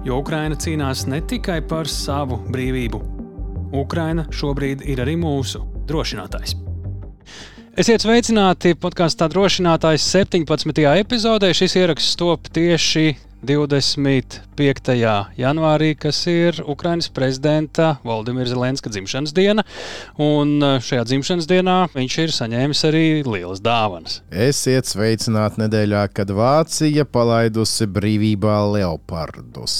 Jo 0.00 0.22
Ukraina 0.22 0.56
cīnās 0.56 1.04
ne 1.12 1.20
tikai 1.20 1.58
par 1.68 1.88
savu 1.90 2.38
brīvību. 2.48 3.02
Ukraina 3.76 4.24
šobrīd 4.32 4.86
ir 4.88 5.04
arī 5.04 5.18
mūsu 5.20 5.60
drošinātājs. 5.90 6.69
Esiet 7.80 8.02
sveicināti 8.04 8.74
podkāstā 8.76 9.24
drošinātājs 9.32 10.04
17. 10.12 10.82
epizodē. 11.00 11.48
Šis 11.56 11.78
ieraksts 11.80 12.18
top 12.20 12.50
tieši 12.52 13.14
25. 13.46 14.98
janvārī, 15.40 15.88
kas 15.96 16.18
ir 16.28 16.60
Ukraiņas 16.60 17.08
prezidenta 17.16 17.94
Valdimira 18.04 18.52
Zelenska 18.52 18.92
dzimšanas 18.92 19.32
diena. 19.32 19.64
Un 20.20 20.58
uh, 20.58 20.76
šajā 20.84 21.06
dzimšanas 21.08 21.48
dienā 21.48 21.78
viņš 21.96 22.20
ir 22.26 22.36
saņēmis 22.42 22.86
arī 22.90 23.04
lielas 23.24 23.64
dāvanas. 23.64 24.20
Esiet 24.28 24.92
sveicināti 24.92 25.64
nedēļā, 25.64 26.04
kad 26.12 26.36
Vācija 26.36 27.08
palaidusi 27.08 27.88
brīvībā 27.88 28.60
leopardus. 28.76 29.78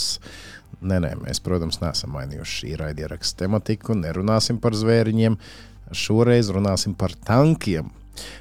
Nē, 0.81 1.03
nē, 1.05 1.19
mēs, 1.27 1.45
protams, 1.45 1.83
neesam 1.85 2.17
mainījuši 2.17 2.63
šī 2.63 2.77
raidieraksta 2.81 3.45
tematiku, 3.45 3.93
nerunāsim 4.09 4.57
par 4.63 4.73
zvēriņiem. 4.73 5.37
Šoreiz 5.91 6.47
runāsim 6.55 6.93
par 6.95 7.11
tankiem 7.27 7.89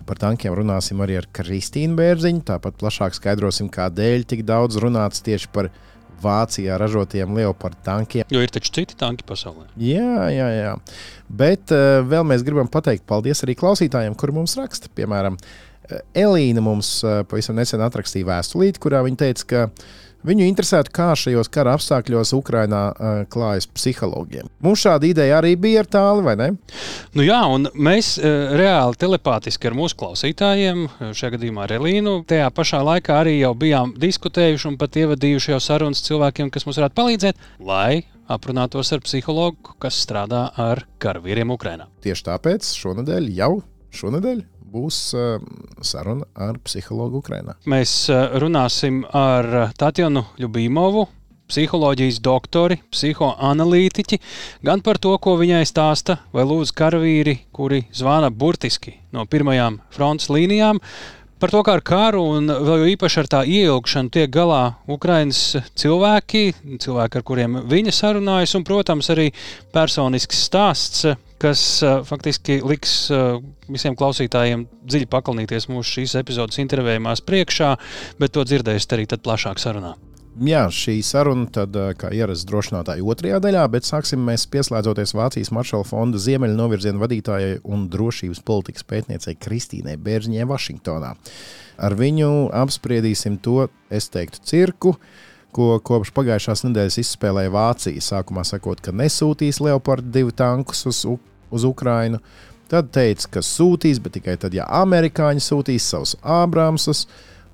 Par 0.09 0.19
tankiem 0.21 0.55
runāsim 0.57 0.99
arī 1.03 1.19
ar 1.19 1.27
Kristīnu 1.35 1.97
Bērziņu. 1.99 2.45
Tāpat 2.47 2.79
plašāk 2.81 3.17
skaidrosim, 3.17 3.69
kādēļ 3.73 4.25
tik 4.29 4.43
daudz 4.47 4.79
runāts 4.81 5.23
tieši 5.25 5.51
par 5.55 5.71
Vācijā 6.19 6.75
ražotiem 6.79 7.31
Leopardu 7.37 7.79
tankiem. 7.85 8.27
Jo 8.33 8.41
ir 8.43 8.51
taču 8.51 8.73
citi 8.75 8.97
tanki 8.99 9.25
pasaulē. 9.27 9.69
Jā, 9.79 10.27
jā, 10.33 10.49
jā. 10.51 10.73
Bet 11.29 11.71
uh, 11.75 12.01
vēl 12.07 12.27
mēs 12.27 12.43
gribam 12.47 12.69
pateikt 12.71 13.07
paldies 13.09 13.43
arī 13.45 13.55
klausītājiem, 13.59 14.17
kuri 14.19 14.35
mums 14.35 14.57
raksta. 14.59 14.91
Piemēram, 14.97 15.39
eh, 15.87 16.03
Elīna 16.25 16.63
mums 16.65 16.97
uh, 17.05 17.21
pavisam 17.29 17.59
nesen 17.59 17.83
atrakstīja 17.85 18.27
vēstulīti, 18.33 18.83
kurā 18.83 19.03
viņa 19.07 19.21
teica, 19.23 19.47
ka 19.53 19.65
Viņu 20.27 20.43
interesētu, 20.49 20.91
kā 20.91 21.13
šajos 21.15 21.47
kara 21.53 21.77
apstākļos 21.77 22.33
Ukrainā 22.35 22.81
uh, 22.91 23.21
klājas 23.31 23.69
psihologiem. 23.71 24.49
Mums 24.65 24.83
šāda 24.83 25.07
ideja 25.07 25.37
arī 25.39 25.53
bija 25.55 25.85
ar 25.85 25.89
tālu, 25.95 26.25
vai 26.25 26.35
ne? 26.39 26.49
Nu 27.15 27.23
jā, 27.23 27.39
un 27.47 27.69
mēs 27.73 28.17
uh, 28.19 28.51
reāli 28.59 28.99
telepātiski 28.99 29.69
ar 29.71 29.77
mūsu 29.79 29.95
klausītājiem, 30.01 30.85
šajā 31.15 31.37
gadījumā 31.37 31.63
ar 31.65 31.75
Elīnu, 31.79 32.17
tajā 32.27 32.51
pašā 32.51 32.83
laikā 32.83 33.21
arī 33.23 33.37
jau 33.39 33.53
bijām 33.63 33.95
diskutējuši 33.99 34.71
un 34.73 34.77
pat 34.81 34.99
ievadījuši 34.99 35.55
jau 35.55 35.63
sarunas 35.63 36.03
cilvēkiem, 36.03 36.51
kas 36.51 36.67
mums 36.67 36.81
varētu 36.81 36.99
palīdzēt, 36.99 37.49
lai 37.71 38.03
aprunātos 38.29 38.91
ar 38.93 39.01
psihologu, 39.07 39.79
kas 39.81 40.03
strādā 40.03 40.49
ar 40.59 40.83
karavīriem 41.01 41.55
Ukrainā. 41.55 41.87
Tieši 42.03 42.27
tāpēc 42.27 42.75
šonadēļ 42.83 43.31
jau 43.39 43.53
šonadēļ 43.95 44.43
būs 44.69 44.97
uh, 45.17 45.37
saruna 45.81 46.27
ar 46.37 46.59
psihologu 46.63 47.23
Ukrajinā. 47.23 47.57
Mēs 47.69 47.93
uh, 48.13 48.35
runāsim 48.41 49.03
ar 49.15 49.71
Tatjanu 49.79 50.27
Ljubīmovu. 50.39 51.07
Psiholoģijas 51.49 52.19
doktori, 52.21 52.75
psihoanalītiķi, 52.93 54.19
gan 54.61 54.83
par 54.85 54.99
to, 55.01 55.15
ko 55.17 55.31
viņai 55.39 55.63
stāsta, 55.65 56.19
vai 56.29 56.43
lūdzu 56.45 56.75
karavīri, 56.77 57.33
kuri 57.49 57.87
zvana 57.89 58.29
burtiski 58.29 58.93
no 59.17 59.25
pirmajām 59.25 59.79
frontes 59.89 60.29
līnijām, 60.29 60.77
par 61.39 61.53
to, 61.53 61.63
kā 61.65 61.77
ar 61.79 61.83
karu 61.85 62.21
un 62.35 62.51
vēl 62.51 62.91
īpaši 62.93 63.21
ar 63.21 63.29
tā 63.31 63.41
ieilgšanu 63.47 64.13
tiek 64.13 64.29
galā 64.33 64.75
Ukraiņas 64.91 65.41
cilvēki, 65.79 66.43
cilvēki, 66.83 67.17
ar 67.17 67.25
kuriem 67.25 67.57
viņa 67.71 67.95
sarunājas, 67.95 68.53
un, 68.59 68.67
protams, 68.67 69.09
arī 69.13 69.29
personisks 69.73 70.43
stāsts 70.49 71.07
kas 71.41 71.63
uh, 71.85 72.01
faktiski 72.07 72.59
liks 72.65 72.93
uh, 73.13 73.39
visiem 73.71 73.95
klausītājiem 73.99 74.67
dziļi 74.83 75.09
pakalnīties 75.11 75.69
mūsu 75.71 75.99
šīs 75.99 76.17
epizodes 76.21 76.61
intervējumās 76.61 77.23
priekšā, 77.25 77.73
bet 78.19 78.35
to 78.35 78.45
dzirdēsiet 78.47 78.97
arī 78.97 79.09
plašāk 79.09 79.61
sarunā. 79.61 79.95
Jā, 80.39 80.61
šī 80.71 81.01
saruna, 81.03 81.49
tad, 81.51 81.75
kā 81.99 82.13
ierasts 82.15 82.45
drošinātāja 82.47 83.03
otrajā 83.03 83.41
daļā, 83.43 83.63
bet 83.73 83.83
sāksim 83.83 84.21
mēs 84.23 84.45
pieslēdzoties 84.47 85.11
Vācijas 85.17 85.49
Maršala 85.51 85.83
fonda 85.83 86.21
ziemeļu 86.21 86.55
novirzienu 86.55 87.01
vadītājai 87.01 87.57
un 87.67 87.89
drošības 87.91 88.39
politikas 88.47 88.85
pētniecei 88.87 89.35
Kristīnai 89.35 89.97
Bērziņai 89.99 90.45
Vašingtonā. 90.47 91.11
Ar 91.83 91.95
viņu 91.99 92.29
apspriedīsim 92.55 93.35
to, 93.43 93.65
es 93.91 94.07
teiktu, 94.13 94.39
cirku, 94.47 94.93
ko 95.55 95.79
kopš 95.85 96.11
pagājušās 96.15 96.65
nedēļas 96.67 96.99
izspēlēja 97.01 97.53
Vācija. 97.53 98.03
Sākumā 98.03 98.45
sakot, 98.47 98.81
ka 98.83 98.93
nesūtīs 98.95 99.61
Leopardu 99.63 100.11
divu 100.13 100.35
tankus 100.35 100.85
uz 100.89 101.03
uz 101.49 101.65
Ukrajinu. 101.65 102.19
Tad 102.69 102.91
teica, 102.93 103.25
ka 103.33 103.41
sūtīs, 103.41 103.97
bet 104.01 104.13
tikai 104.19 104.37
tad, 104.37 104.53
ja 104.53 104.67
amerikāņi 104.83 105.41
sūtīs 105.41 105.87
savus 105.89 106.15
Ābrāmsus. 106.21 107.07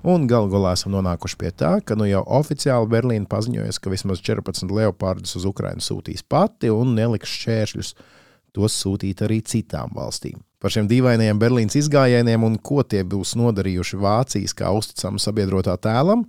Un 0.06 0.28
galu 0.30 0.50
galā 0.52 0.74
esam 0.76 0.92
nonākuši 0.94 1.38
pie 1.40 1.50
tā, 1.56 1.72
ka 1.82 1.96
nu 1.98 2.06
jau 2.06 2.20
oficiāli 2.36 2.90
Berlīna 2.92 3.26
paziņojas, 3.30 3.80
ka 3.82 3.90
vismaz 3.90 4.20
14 4.22 4.70
leopardus 4.70 5.34
uz 5.38 5.46
Ukrajinu 5.48 5.82
sūtīs 5.82 6.22
pati 6.22 6.70
un 6.70 6.92
neliks 6.94 7.32
šķēršļus 7.40 7.94
tos 8.54 8.76
sūtīt 8.84 9.24
arī 9.26 9.40
citām 9.42 9.90
valstīm. 9.96 10.38
Par 10.62 10.72
šiem 10.72 10.86
dīvainajiem 10.88 11.40
Berlīnas 11.40 11.78
izgājieniem 11.80 12.44
un 12.46 12.60
ko 12.62 12.84
tie 12.86 13.02
būs 13.08 13.34
nodarījuši 13.40 13.98
Vācijas 14.04 14.54
kā 14.56 14.70
uzticamu 14.76 15.20
sabiedrotā 15.20 15.74
tēlam, 15.80 16.22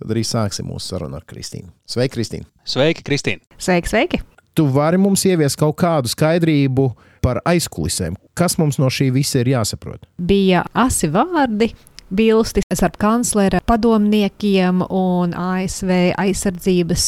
tad 0.00 0.14
arī 0.14 0.26
sāksim 0.26 0.70
mūsu 0.70 0.94
sarunu 0.94 1.20
ar 1.20 1.26
Kristīnu. 1.28 1.72
Sveiki, 1.86 2.16
Kristīna! 2.18 2.48
Sveiki, 2.64 3.06
Kristīna! 3.06 3.44
Sveiki, 3.58 3.92
sveiki! 3.94 4.24
tu 4.54 4.66
vari 4.70 4.98
mums 4.98 5.24
ieviest 5.26 5.58
kaut 5.58 5.76
kādu 5.82 6.10
skaidrību 6.10 6.92
par 7.24 7.40
aizkulisēm. 7.48 8.16
Kas 8.38 8.58
mums 8.60 8.78
no 8.78 8.90
šī 8.92 9.10
visa 9.14 9.42
ir 9.42 9.54
jāsaprot? 9.56 10.06
Bija 10.18 10.64
asi 10.86 11.10
vārdi. 11.12 11.72
Bilsti 12.14 12.60
starp 12.68 12.98
kanclera 13.00 13.58
padomniekiem 13.66 14.84
un 14.92 15.32
ASV 15.34 15.88
aizsardzības 16.20 17.06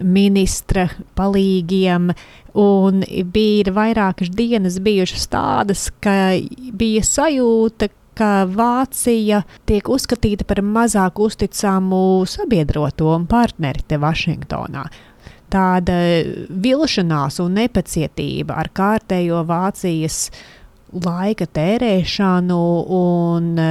ministra 0.00 0.86
palīgiem. 1.18 2.06
Un 2.58 3.02
bija 3.34 3.74
vairākas 3.74 4.30
dienas 4.32 4.78
bijušas 4.80 5.26
tādas, 5.34 5.88
ka 6.00 6.38
bija 6.80 7.02
sajūta, 7.04 7.90
ka 8.18 8.30
Vācija 8.50 9.42
tiek 9.68 9.88
uzskatīta 9.88 10.46
par 10.48 10.62
mazāk 10.64 11.20
uzticamu 11.22 12.26
sabiedroto 12.28 13.12
un 13.14 13.28
partneri 13.30 13.84
te 13.86 13.98
Vašingtonā. 14.02 14.84
Tāda 15.48 15.96
vilšanās 16.50 17.38
un 17.40 17.56
nepacietība 17.56 18.58
ar 18.60 18.68
kārtējo 18.76 19.40
Vācijas 19.48 20.26
laika 20.92 21.46
tērēšanu 21.56 22.60
un 22.96 23.50
e, 23.60 23.70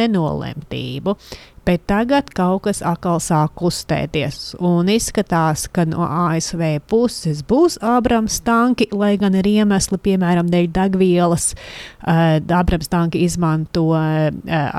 nenolemtību 0.00 1.16
bet 1.66 1.82
tagad 1.90 2.30
kaut 2.36 2.62
kas 2.66 2.80
atkal 2.86 3.18
sāk 3.22 3.56
kustēties. 3.58 4.54
Un 4.62 4.90
izskatās, 4.92 5.66
ka 5.66 5.82
no 5.88 6.06
ASV 6.06 6.62
puses 6.86 7.42
būs 7.46 7.80
Abrams 7.82 8.38
tanki, 8.46 8.86
lai 8.94 9.16
gan 9.18 9.34
ir 9.38 9.48
iemesli, 9.50 9.98
piemēram, 10.02 10.50
dēļ 10.52 10.68
degvielas. 10.76 11.48
Uh, 12.06 12.38
Abrams 12.54 12.90
tanki 12.92 13.24
izmanto 13.26 13.88
uh, 13.96 14.28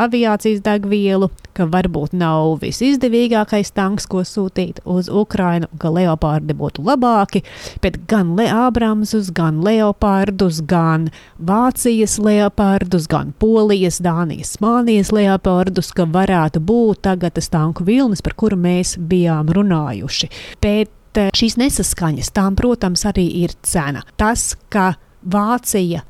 aviācijas 0.08 0.64
degvielu, 0.64 1.28
ka 1.58 1.68
varbūt 1.68 2.16
nav 2.16 2.62
visizdevīgākais 2.64 3.74
tanks, 3.76 4.08
ko 4.08 4.24
sūtīt 4.24 4.80
uz 4.88 5.12
Ukrajinu, 5.12 5.68
ka 5.82 5.92
leopardi 5.92 6.56
būtu 6.56 6.86
labāki, 6.88 7.44
bet 7.84 8.00
gan 8.08 8.36
Le 8.38 8.48
Abramsus, 8.54 9.34
gan 9.36 9.60
leopardus, 9.66 10.62
gan 10.64 11.10
Vācijas 11.44 12.16
leopardus, 12.22 13.10
gan 13.12 13.34
Polijas, 13.42 14.00
Dānijas, 14.06 14.56
Spānijas 14.56 15.12
leopardus, 15.12 15.92
ka 15.98 16.08
varētu 16.08 16.62
būt 16.64 16.77
būt 16.78 17.04
tagad 17.08 17.38
tas 17.38 17.50
tanku 17.54 17.86
vilnis, 17.88 18.24
par 18.26 18.38
kuru 18.38 18.58
mēs 18.60 18.96
bijām 19.10 19.50
runājuši. 19.54 20.30
Bet 20.62 21.20
eh, 21.20 21.34
šīs 21.36 21.58
nesaskaņas, 21.62 22.32
tām, 22.36 22.58
protams, 22.60 23.06
arī 23.10 23.28
ir 23.44 23.58
cena. 23.66 24.06
Tas, 24.20 24.54
ka 24.70 24.94
Vācija 25.28 26.04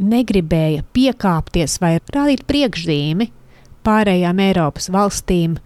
negribēja 0.00 0.84
piekāpties 0.94 1.78
vai 1.82 1.98
rādīt 2.14 2.44
priekšzīmi 2.48 3.30
pārējām 3.84 4.40
Eiropas 4.40 4.88
valstīm, 4.92 5.58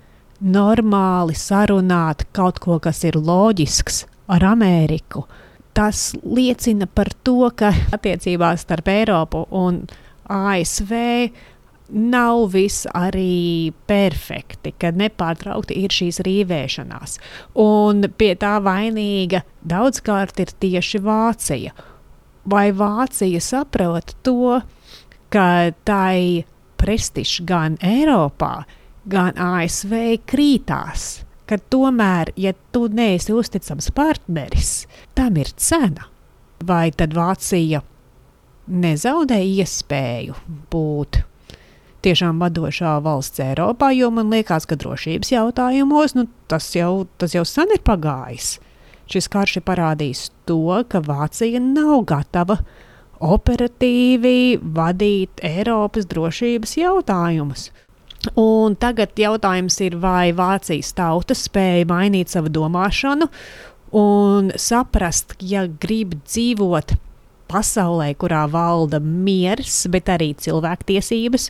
normāli 0.43 1.37
sarunāt 1.39 2.27
kaut 2.37 2.59
ko, 2.63 2.79
kas 2.83 3.05
ir 3.07 3.19
loģisks 3.19 4.05
ar 4.35 4.45
Ameriku. 4.51 5.25
Tas 5.77 6.11
liecina 6.25 6.89
par 6.91 7.13
to, 7.23 7.53
ka 7.55 7.71
attiecībās 7.95 8.65
starp 8.67 8.91
Eiropu 8.91 9.45
un 9.55 9.85
ASV 10.29 10.93
nav 11.89 12.51
viss 12.53 12.87
arī 12.95 13.73
perfekti, 13.89 14.75
kad 14.81 14.99
nepārtraukti 15.01 15.79
ir 15.83 15.95
šīs 15.95 16.21
rīvēšanās. 16.27 17.19
Un 17.63 18.05
pie 18.19 18.35
tā 18.41 18.59
vainīga 18.65 19.43
daudzkārt 19.69 20.41
ir 20.45 20.53
tieši 20.61 21.01
Vācija. 21.05 21.73
Vai 22.49 22.69
Vācija 22.73 23.41
saprot 23.45 24.15
to, 24.25 24.61
ka 25.33 25.49
tai 25.89 26.45
prestižs 26.81 27.43
gan 27.49 27.79
Eiropā, 27.85 28.63
gan 29.09 29.37
ASV 29.37 30.21
krītās? 30.29 31.25
Ka 31.49 31.57
tomēr, 31.73 32.35
ja 32.37 32.53
tu 32.73 32.91
neesi 32.93 33.33
uzticams 33.33 33.89
partneris, 33.97 34.83
tam 35.17 35.41
ir 35.41 35.49
cena. 35.57 36.11
Vai 36.69 36.91
tad 36.93 37.17
Vācija 37.17 37.81
nezaudē 38.69 39.41
iespēju 39.41 40.37
būt 40.69 41.23
tiešām 42.07 42.41
vadošā 42.43 42.99
valsts 43.05 43.43
Eiropā, 43.43 43.91
jo 43.97 44.11
man 44.15 44.31
liekas, 44.33 44.67
ka 44.69 44.79
drošības 44.79 45.33
jautājumos 45.35 46.15
nu, 46.19 46.27
tas, 46.51 46.71
jau, 46.77 47.07
tas 47.19 47.35
jau 47.35 47.45
sen 47.49 47.75
ir 47.75 47.83
pagājis. 47.87 48.57
Šis 49.09 49.31
karš 49.33 49.59
ir 49.61 49.65
parādījis 49.65 50.29
to, 50.49 50.61
ka 50.89 51.01
Vācija 51.05 51.61
nav 51.65 52.05
gatava 52.11 52.59
operatīvi 53.25 54.61
vadīt 54.63 55.43
Eiropas 55.45 56.07
drošības 56.11 56.77
jautājumus. 56.79 57.71
Un 58.39 58.75
tagad 58.77 59.15
jautājums 59.19 59.79
ir, 59.87 59.97
vai 60.03 60.35
Vācijas 60.37 60.93
tauta 60.99 61.37
spēja 61.39 61.87
mainīt 61.89 62.35
savu 62.35 62.51
domāšanu 62.53 63.31
un 63.97 64.51
saprast, 64.59 65.37
ja 65.41 65.65
grib 65.81 66.19
dzīvot 66.27 66.97
pasaulē, 67.49 68.11
kurā 68.21 68.45
valda 68.53 69.01
miers, 69.01 69.87
bet 69.89 70.11
arī 70.13 70.35
cilvēktiesības, 70.37 71.49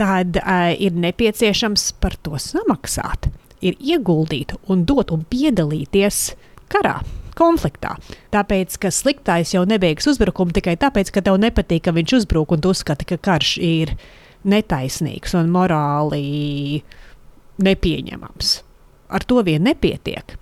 tad 0.00 0.40
uh, 0.40 0.72
ir 0.72 0.96
nepieciešams 0.96 1.90
par 2.00 2.16
to 2.24 2.40
samaksāt, 2.40 3.28
ir 3.60 3.76
ieguldīt 3.76 4.56
un 4.72 4.86
dot 4.88 5.12
un 5.14 5.26
piedalīties 5.28 6.30
karā. 6.72 7.00
Konfliktā. 7.40 7.94
Tāpēc, 8.34 8.74
ka 8.82 8.90
sliktais 8.92 9.54
jau 9.54 9.62
nebeigs 9.64 10.04
uzbrukumu 10.10 10.52
tikai 10.52 10.74
tāpēc, 10.80 11.12
ka 11.14 11.22
tev 11.24 11.38
nepatīk, 11.40 11.86
ka 11.86 11.94
viņš 11.96 12.16
uzbruk 12.18 12.52
un 12.52 12.60
tu 12.60 12.72
uzskati, 12.74 13.06
ka 13.08 13.16
karš 13.22 13.54
ir 13.64 13.94
netaisnīgs 14.44 15.36
un 15.38 15.48
morāli 15.54 16.82
nepieņemams. 17.64 18.50
Ar 19.14 19.24
to 19.24 19.40
vien 19.46 19.64
nepietiek. 19.64 20.36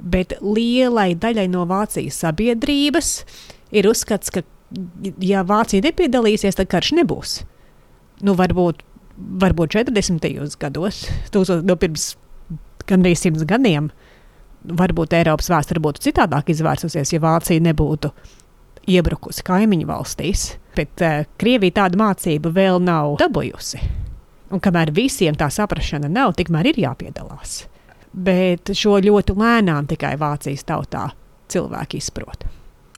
Bet 0.00 0.38
lielai 0.40 1.12
daļai 1.18 1.48
no 1.52 1.66
Vācijas 1.68 2.22
sabiedrības 2.22 3.10
ir 3.76 3.90
uzskats, 3.90 4.32
ka, 4.32 4.46
ja 5.20 5.44
Vācija 5.44 5.84
nepiedalīsies, 5.84 6.56
tad 6.56 6.70
karš 6.72 6.94
nebūs. 7.02 7.40
Nu, 8.24 8.36
varbūt 8.38 8.80
varbūt 9.40 9.76
40. 9.76 10.26
gados, 10.60 11.04
tūkstoš, 11.34 11.64
no 11.66 11.76
pirms 11.80 12.12
gandrīz 12.88 13.22
simts 13.22 13.46
gadiem, 13.48 13.90
varbūt 14.64 15.16
Eiropas 15.16 15.50
vēsture 15.52 15.82
būtu 15.82 16.04
citādāk 16.08 16.52
izvērsusies, 16.52 17.14
ja 17.14 17.22
Vācija 17.22 17.62
nebūtu 17.64 18.12
iebrukusi 18.90 19.44
kaimiņu 19.46 19.88
valstīs. 19.88 20.46
Bet 20.76 21.02
uh, 21.04 21.24
Krievija 21.40 21.82
tādu 21.82 22.00
mācību 22.00 22.52
vēl 22.54 22.80
nav 22.84 23.18
dabūjusi. 23.20 23.80
Un 24.50 24.62
kamēr 24.62 24.92
visiem 24.94 25.36
tā 25.38 25.50
saprāšana 25.52 26.10
nav, 26.10 26.34
tikmēr 26.38 26.72
ir 26.72 26.80
jāpiedalās. 26.86 27.64
Bet 28.10 28.72
šo 28.74 28.96
ļoti 29.02 29.36
lēnām 29.38 29.86
tikai 29.90 30.16
Vācijas 30.18 30.66
tautā 30.66 31.10
cilvēki 31.50 32.00
izprot. 32.00 32.46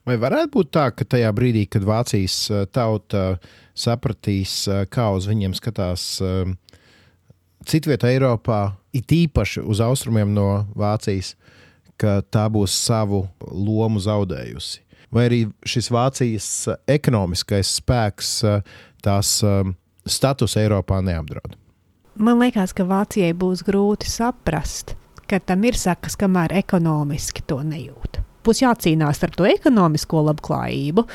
Vai 0.09 0.17
varētu 0.19 0.51
būt 0.57 0.71
tā, 0.75 0.89
ka 0.97 1.07
tajā 1.07 1.29
brīdī, 1.37 1.67
kad 1.71 1.85
Vācijas 1.87 2.37
eh, 2.51 2.65
tauta 2.73 3.37
sapratīs, 3.75 4.55
eh, 4.69 4.85
kā 4.87 5.11
uz 5.17 5.27
viņiem 5.31 5.55
skatās 5.57 6.05
eh, 6.23 6.53
citvieta 7.67 8.11
Eiropā, 8.11 8.75
it 8.93 9.13
īpaši 9.13 9.65
uz 9.65 9.81
austrumiem 9.81 10.33
no 10.35 10.67
Vācijas, 10.77 11.35
ka 11.97 12.21
tā 12.23 12.49
būs 12.51 12.75
savu 12.75 13.27
lomu 13.41 14.03
zaudējusi? 14.03 14.81
Vai 15.13 15.27
arī 15.29 15.41
šis 15.69 15.91
Vācijas 15.93 16.49
ekonomiskais 16.89 17.69
spēks 17.79 18.31
tās 19.05 19.33
status 20.09 20.57
Eiropā 20.57 21.03
neapdraud? 21.05 21.59
Man 22.17 22.41
liekas, 22.41 22.73
ka 22.73 22.89
Vācijai 22.89 23.37
būs 23.37 23.61
grūti 23.67 24.09
saprast, 24.09 24.97
ka 25.29 25.39
tam 25.39 25.69
ir 25.69 25.77
sakas, 25.77 26.17
kamēr 26.17 26.57
ekonomiski 26.65 27.45
to 27.45 27.61
nejūt 27.61 28.23
būs 28.45 28.63
jācīnās 28.63 29.23
ar 29.23 29.35
to 29.35 29.47
ekonomisko 29.49 30.27
labklājību. 30.31 31.07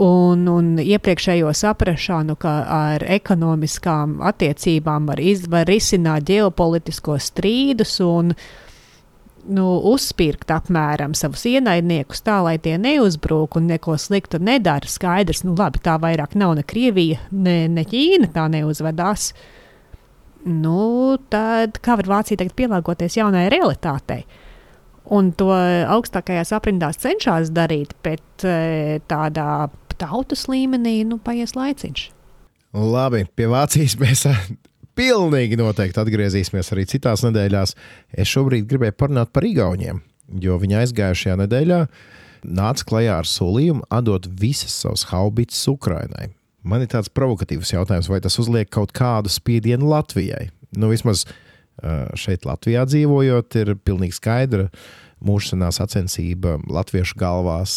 Un, 0.00 0.46
un 0.48 0.78
iepriekšējo 0.80 1.50
saprāšanu, 1.52 2.38
ka 2.40 2.52
ar 2.64 3.02
ekonomiskām 3.12 4.22
attiecībām 4.24 5.10
var, 5.10 5.20
iz, 5.20 5.44
var 5.52 5.68
risināt 5.68 6.24
ģeopolitiskos 6.30 7.26
strīdus 7.28 7.98
un 8.06 8.32
nu, 9.52 9.66
uzspirkt 9.92 10.48
apmēram 10.54 11.12
savus 11.18 11.44
ienaidniekus 11.50 12.24
tā, 12.24 12.38
lai 12.46 12.56
tie 12.62 12.78
neuzbrūk 12.80 13.58
un 13.60 13.68
neko 13.68 13.98
sliktu 14.00 14.40
nedara. 14.40 14.88
Skaidrs, 14.88 15.42
nu 15.44 15.52
labi, 15.58 15.82
tā 15.84 15.98
vairāk 16.00 16.38
nav 16.40 16.54
ne 16.56 16.64
Krievija, 16.64 17.20
ne, 17.28 17.66
ne 17.68 17.84
Ķīna 17.84 18.30
tā 18.32 18.46
neuzvedās. 18.54 19.34
Nu, 20.48 21.18
tad 21.28 21.76
kā 21.84 21.98
var 22.00 22.08
Vācija 22.16 22.40
tagad 22.40 22.56
pielāgoties 22.56 23.20
jaunajai 23.20 23.52
realitātei? 23.52 24.22
un 25.10 25.32
to 25.36 25.50
augstākajās 25.52 26.52
aprindās 26.56 27.00
cenšas 27.02 27.50
darīt, 27.54 27.94
bet 28.04 28.46
e, 28.46 29.00
tādā 29.10 29.68
tautas 30.02 30.48
līmenī 30.50 31.00
nu, 31.08 31.20
paies 31.22 31.54
laiciņš. 31.56 32.08
Labi, 32.72 33.26
pie 33.36 33.48
Vācijas 33.52 33.98
mēs 34.00 34.24
pilnīgi 34.98 35.58
noteikti 35.60 36.00
atgriezīsimies 36.02 36.72
arī 36.74 36.86
citās 36.88 37.24
nedēļās. 37.26 37.76
Es 38.12 38.32
šobrīd 38.32 38.68
gribēju 38.68 38.96
parunāt 38.98 39.32
par 39.32 39.46
Igauniem, 39.48 40.02
jo 40.42 40.58
viņi 40.60 40.80
aizgājušajā 40.82 41.38
nedēļā 41.44 41.80
nāca 42.42 42.86
klajā 42.88 43.18
ar 43.22 43.28
solījumu 43.28 43.86
atdot 43.92 44.26
visas 44.40 44.74
savas 44.82 45.06
haubītas 45.12 45.62
Ukrainai. 45.70 46.32
Man 46.62 46.84
ir 46.84 46.90
tāds 46.92 47.10
provokatīvs 47.10 47.74
jautājums, 47.74 48.10
vai 48.10 48.20
tas 48.22 48.38
uzliek 48.38 48.70
kaut 48.70 48.92
kādu 48.94 49.30
spiedienu 49.32 49.88
Latvijai? 49.90 50.50
Nu, 50.78 50.92
vismaz 50.92 51.24
uh, 51.26 52.10
šeit 52.18 52.46
Latvijā 52.46 52.84
dzīvojot, 52.88 53.58
ir 53.62 53.74
pilnīgi 53.82 54.18
skaidra 54.18 54.68
mūžsanā 55.22 55.70
sacensība 55.74 56.56
latviešu 56.70 57.18
galvās. 57.18 57.74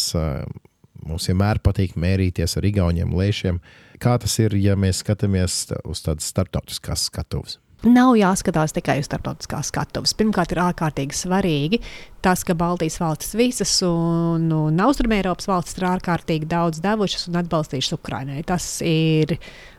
Mums 1.06 1.28
vienmēr 1.30 1.60
patīk 1.64 1.94
mērīties 2.00 2.58
ar 2.58 2.66
igauniem 2.66 3.14
lēšiem. 3.16 3.60
Kā 4.02 4.16
tas 4.20 4.34
ir, 4.42 4.56
ja 4.60 4.76
mēs 4.78 5.04
skatāmies 5.04 5.62
uz 5.86 6.02
tādas 6.04 6.28
starptautiskās 6.32 7.06
skatuves? 7.10 7.60
Nav 7.84 8.14
jāskatās 8.16 8.72
tikai 8.74 8.96
uz 9.02 9.06
starptautiskās 9.06 9.68
skatuves. 9.70 10.14
Pirmkārt, 10.16 10.54
ir 10.54 10.62
ārkārtīgi 10.64 11.14
svarīgi 11.14 11.78
tas, 12.24 12.40
ka 12.42 12.56
Baltijas 12.58 12.96
valstis 12.98 13.36
visas 13.38 13.74
un, 13.86 14.48
un 14.50 14.80
Austrumēropas 14.82 15.46
valstis 15.46 15.76
ir 15.78 15.86
ārkārtīgi 15.92 16.48
daudz 16.50 16.80
devušas 16.82 17.28
un 17.30 17.36
atbalstījušas 17.42 17.98
Ukraiņai. 17.98 18.40
Tas 18.48 18.66
ir 18.82 19.36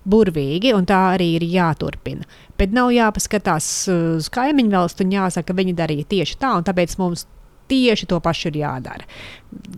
burvīgi, 0.07 0.71
un 0.77 0.87
tā 0.87 1.01
arī 1.15 1.33
ir 1.39 1.47
jāturpina. 1.51 2.27
Bet 2.57 2.75
nav 2.75 2.93
jāpaskatās 2.95 3.71
uz 3.91 4.29
kaimiņu 4.31 4.77
valstu 4.77 5.03
un 5.03 5.17
jāsaka, 5.17 5.49
ka 5.49 5.57
viņi 5.57 5.75
darīja 5.81 6.07
tieši 6.13 6.39
tā, 6.39 6.53
un 6.61 6.69
tāpēc 6.69 6.95
mums 7.01 7.25
tieši 7.69 8.09
to 8.09 8.19
pašu 8.23 8.51
ir 8.51 8.61
jādara. 8.63 9.07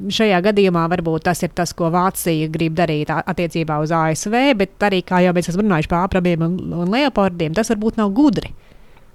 Šajā 0.10 0.39
gadījumā 0.50 0.88
varbūt 0.91 1.27
tas 1.27 1.43
ir 1.46 1.53
tas, 1.55 1.74
ko 1.77 1.91
Vācija 1.93 2.50
grib 2.51 2.77
darīt 2.77 3.12
attiecībā 3.13 3.77
uz 3.84 3.93
ASV, 3.96 4.38
bet 4.60 4.88
arī, 4.88 5.03
kā 5.05 5.22
jau 5.25 5.36
mēs 5.36 5.51
esam 5.51 5.65
runājuši 5.65 5.91
par 5.91 6.08
ātrabiem 6.08 6.46
un, 6.48 6.58
un 6.84 6.91
leopardiem, 6.93 7.53
tas 7.58 7.72
varbūt 7.74 8.01
nav 8.01 8.13
gudri. 8.17 8.53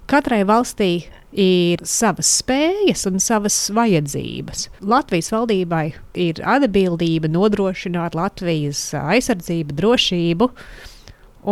Katrai 0.05 0.43
valstī 0.45 1.07
ir 1.33 1.81
savas 1.89 2.29
spējas 2.43 3.07
un 3.09 3.17
savas 3.25 3.57
vajadzības. 3.75 4.67
Latvijas 4.85 5.31
valdībai 5.33 5.87
ir 6.21 6.43
atbildība 6.45 7.31
nodrošināt 7.33 8.17
Latvijas 8.19 8.91
aizsardzību, 9.01 9.77
drošību. 9.81 10.51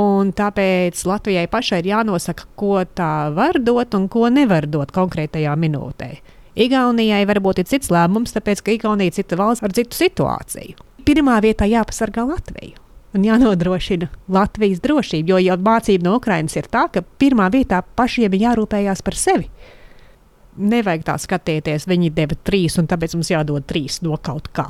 Un 0.02 0.34
tāpēc 0.36 1.00
Latvijai 1.08 1.46
pašai 1.52 1.80
ir 1.82 1.90
jānosaka, 1.90 2.46
ko 2.56 2.78
tā 2.84 3.32
var 3.36 3.58
dot 3.60 3.96
un 3.96 4.06
ko 4.12 4.28
nevar 4.32 4.68
dot 4.68 4.92
konkrētajā 4.92 5.56
minūtē. 5.56 6.12
Igaunijai 6.52 7.24
varbūt 7.28 7.62
ir 7.62 7.68
cits 7.70 7.88
lēmums, 7.92 8.34
tāpēc 8.36 8.60
ka 8.60 8.74
Igaunija 8.74 9.12
ir 9.12 9.16
cita 9.16 9.38
valsts 9.40 9.64
ar 9.64 9.72
citu 9.76 9.96
situāciju. 9.96 10.76
Pirmā 11.06 11.38
vietā 11.42 11.66
jāpasargā 11.70 12.26
Latviju. 12.28 12.76
Un 13.12 13.24
jānodrošina 13.26 14.08
Latvijas 14.32 14.80
drošība, 14.84 15.34
jo 15.34 15.40
jau 15.42 15.56
mācība 15.60 16.06
no 16.06 16.16
Ukrainas 16.16 16.56
ir 16.56 16.68
tā, 16.72 16.86
ka 16.92 17.02
pirmā 17.20 17.50
vietā 17.52 17.82
pašiem 17.96 18.32
ir 18.32 18.46
jārūpējas 18.46 19.04
par 19.04 19.16
sevi. 19.20 19.48
Nevajag 20.56 21.04
tā 21.08 21.16
skatīties, 21.20 21.88
viņi 21.88 22.12
deva 22.16 22.36
trīs, 22.44 22.76
un 22.80 22.88
tāpēc 22.88 23.16
mums 23.16 23.32
jādod 23.32 23.68
trīs 23.68 24.00
no 24.04 24.16
kaut 24.20 24.52
kā. 24.56 24.68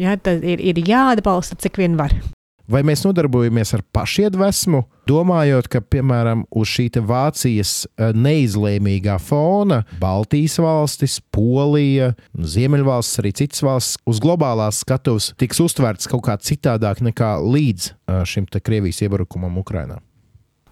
Ja, 0.00 0.16
tad 0.16 0.44
ir, 0.44 0.60
ir 0.60 0.80
jāatbalsta, 0.80 1.60
cik 1.60 1.80
vien 1.84 2.00
var. 2.00 2.16
Vai 2.64 2.80
mēs 2.86 3.02
nodarbojamies 3.04 3.74
ar 3.76 3.82
pašiedvesmu, 3.92 4.78
domājot, 5.04 5.66
ka, 5.68 5.82
piemēram, 5.84 6.46
uz 6.56 6.70
šī 6.72 6.86
Vācijas 7.04 7.74
eh, 7.84 8.14
neizlēmīgā 8.16 9.18
fona 9.20 9.82
Baltijas 10.00 10.56
valstis, 10.64 11.18
Polija, 11.34 12.14
Ziemeļvalstis, 12.32 13.20
arī 13.20 13.34
citas 13.36 13.60
valstis 13.66 14.00
uz 14.08 14.22
globālās 14.24 14.80
skatuves 14.80 15.34
tiks 15.36 15.60
uztverts 15.60 16.08
kaut 16.08 16.24
kā 16.24 16.38
citādāk 16.40 17.04
nekā 17.04 17.36
līdz 17.44 17.92
eh, 17.92 18.24
šim 18.24 18.48
Krievijas 18.48 19.04
iebrukumam 19.04 19.60
Ukrajinā? 19.60 20.00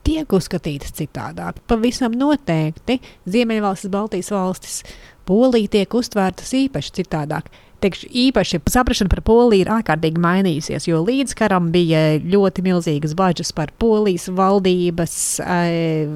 tiek 0.02 0.32
uzskatītas 0.34 0.94
citādāk. 0.98 1.60
Pavisam 1.70 2.14
noteikti 2.18 2.98
Ziemeļvalstis, 3.30 3.90
Baltijas 3.92 4.32
valstis, 4.34 4.80
Polija 5.28 5.70
tiek 5.76 5.94
uztvērtas 5.94 6.50
īpaši 6.58 6.96
citādāk. 6.96 7.52
Teikšu, 7.82 8.10
īpaši 8.28 8.60
saprāšana 8.70 9.10
par 9.10 9.24
Poliju 9.26 9.64
ir 9.64 9.72
ārkārtīgi 9.74 10.22
mainījusies, 10.22 10.86
jo 10.86 11.00
līdz 11.02 11.34
karam 11.38 11.72
bija 11.74 12.20
ļoti 12.22 12.62
milzīgas 12.66 13.16
bažas 13.18 13.50
par 13.56 13.74
Polijas 13.82 14.28
valdības. 14.30 15.16
E, 15.42 16.06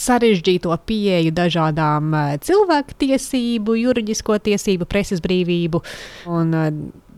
sarežģīto 0.00 0.74
pieeju 0.86 1.32
dažādām 1.34 2.14
uh, 2.14 2.34
cilvēktiesību, 2.46 3.74
juridisko 3.80 4.38
tiesību, 4.38 4.86
preses 4.88 5.22
brīvību 5.24 5.82
un 6.30 6.54
uh, 6.56 6.68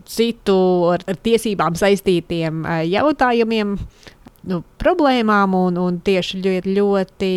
citu 0.09 0.57
ar, 0.91 1.05
ar 1.07 1.19
tiesībām 1.23 1.77
saistītiem 1.79 2.65
jautājumiem. 2.89 3.77
Nu, 4.43 4.59
problēmām 4.81 5.53
un, 5.55 5.77
un 5.79 5.99
tieši 6.03 6.41
ļoti, 6.43 6.73
ļoti 6.75 7.29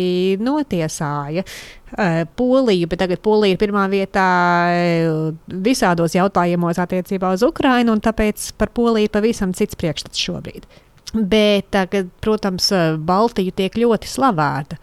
notiesāja 0.43 1.43
uh, 1.45 2.25
Poliju, 2.35 2.89
bet 2.91 2.99
tagad 2.99 3.21
Polija 3.23 3.55
ir 3.55 3.61
pirmā 3.61 3.85
vietā 3.91 4.25
uh, 4.73 5.29
visādos 5.63 6.17
jautājumos 6.17 6.81
attiecībā 6.83 7.31
uz 7.37 7.45
Ukrajinu, 7.47 7.95
un 7.95 8.03
tāpēc 8.03 8.49
par 8.59 8.73
Poliju 8.75 9.07
ir 9.07 9.13
pavisam 9.13 9.55
cits 9.55 9.79
priekšstats 9.79 10.19
šobrīd. 10.19 10.67
Bet 11.15 11.71
tagad, 11.71 12.11
protams, 12.19 12.67
Baltija 13.07 13.55
tiek 13.55 13.79
ļoti 13.79 14.11
slavēta. 14.11 14.81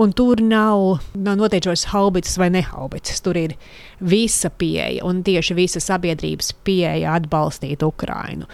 Un 0.00 0.12
tur 0.14 0.38
nav, 0.42 1.00
nav 1.18 1.38
noteicošas 1.38 1.88
haubicas 1.90 2.36
vai 2.38 2.50
nehaubicas. 2.54 3.22
Tur 3.22 3.38
ir 3.38 3.56
visa 3.98 4.50
pieeja 4.50 5.06
un 5.06 5.24
tieši 5.26 5.56
visa 5.58 5.82
sabiedrības 5.82 6.52
pieeja 6.66 7.16
atbalstīt 7.18 7.82
Ukrainu. 7.82 8.46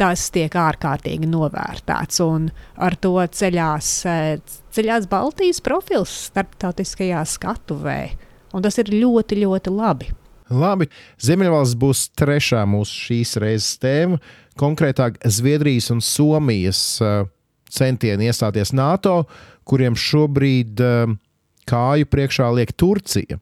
Tas 0.00 0.26
tiek 0.34 0.50
ārkārtīgi 0.58 1.28
novērtēts, 1.30 2.18
un 2.24 2.48
ar 2.82 2.96
to 2.98 3.14
ceļās, 3.22 3.90
ceļās 4.74 5.08
Baltijas 5.10 5.62
profils 5.62 6.12
starptautiskajā 6.32 7.22
skatuvē. 7.30 7.98
Un 8.54 8.64
tas 8.64 8.78
ir 8.82 8.90
ļoti, 8.90 9.38
ļoti 9.44 9.74
labi. 9.74 10.10
Labi, 10.54 10.88
Ziemeļvalsts 11.22 11.78
būs 11.80 12.08
trešā 12.18 12.64
mūsu 12.68 13.06
šīs 13.06 13.36
reizes 13.42 13.78
tēma. 13.82 14.18
Konkrētāk, 14.60 15.16
Zviedrijas 15.24 15.88
un 15.94 16.02
Somijas 16.04 16.82
centieni 17.74 18.28
iestāties 18.28 18.74
NATO. 18.76 19.22
Kuriem 19.64 19.96
šobrīd 19.96 20.82
uh, 20.84 21.14
kāju 21.68 22.08
priekšā 22.10 22.50
liek 22.54 22.72
Turcija, 22.76 23.38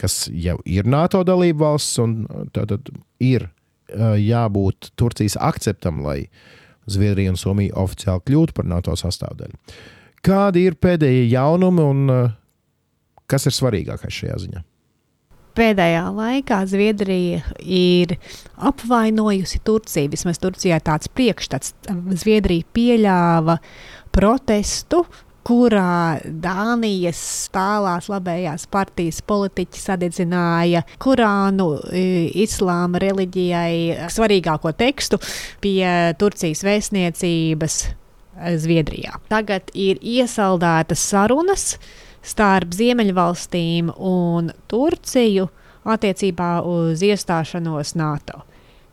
kas 0.00 0.26
jau 0.28 0.58
ir 0.68 0.88
NATO 0.88 1.22
dalība 1.26 1.70
valsts, 1.70 1.98
un 2.02 2.22
eh, 2.24 2.44
tātad 2.54 2.92
ir 3.22 3.48
jābūt 4.18 4.92
Turcijas 4.98 5.38
akceptam, 5.40 6.02
lai 6.06 6.26
Zviedrija 6.90 7.32
un 7.32 7.38
Somija 7.38 7.76
oficiāli 7.78 8.24
kļūtu 8.28 8.56
par 8.56 8.68
NATO 8.68 8.94
sastāvdaļu. 8.98 9.58
Kādi 10.22 10.66
ir 10.68 10.78
pēdējie 10.78 11.24
jaunumi 11.32 11.82
un 11.82 12.02
uh, 12.10 12.34
kas 13.30 13.48
ir 13.48 13.56
svarīgākais 13.56 14.20
šajā 14.22 14.36
ziņā? 14.44 14.62
Pēdējā 15.52 16.04
laikā 16.16 16.62
Zviedrija 16.70 17.42
ir 17.60 18.14
apvainojusi 18.56 19.60
Turciju. 19.66 20.12
Vismaz 20.14 20.40
Turcijā 20.40 20.78
tāds 20.80 21.10
priekšstats. 21.12 21.74
Zviedrija 22.22 22.64
pieļāva 22.72 23.58
protestu 24.16 25.02
kurā 25.46 26.20
Dānijas 26.24 27.22
tālās 27.54 28.08
labējās 28.12 28.66
partijas 28.72 29.20
politiķi 29.26 29.82
sadedzināja 29.82 30.84
Kurānu 31.02 31.68
islāma 32.44 33.00
reliģijai 33.02 34.08
svarīgāko 34.12 34.74
tekstu 34.78 35.20
pie 35.64 36.14
Turcijas 36.20 36.62
vēstniecības 36.66 37.80
Zviedrijā. 38.62 39.18
Tagad 39.28 39.68
ir 39.76 39.98
iesaldētas 40.00 41.02
sarunas 41.12 41.66
starp 42.24 42.72
Ziemeļvalstīm 42.76 43.90
un 43.98 44.52
Turciju 44.70 45.48
attiecībā 45.82 46.62
uz 46.66 47.02
iestāšanos 47.02 47.96
NATO. 47.98 48.44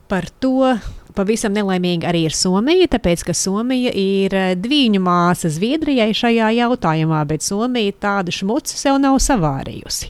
Par 0.10 0.25
to 0.41 0.74
pavisam 1.19 1.53
nelaimīga 1.55 2.09
arī 2.09 2.23
ir 2.29 2.35
Somija, 2.35 2.88
tāpēc 2.95 3.25
ka 3.27 3.35
Somija 3.35 3.91
ir 3.95 4.35
eh, 4.35 4.53
dviņu 4.59 5.03
māsa 5.03 5.51
Zviedrijai 5.51 6.13
šajā 6.15 6.53
jautājumā, 6.61 7.25
bet 7.29 7.45
Somija 7.45 7.97
tādu 8.07 8.33
šmucu 8.35 8.79
sev 8.79 9.01
nav 9.03 9.19
savārījusi. 9.23 10.09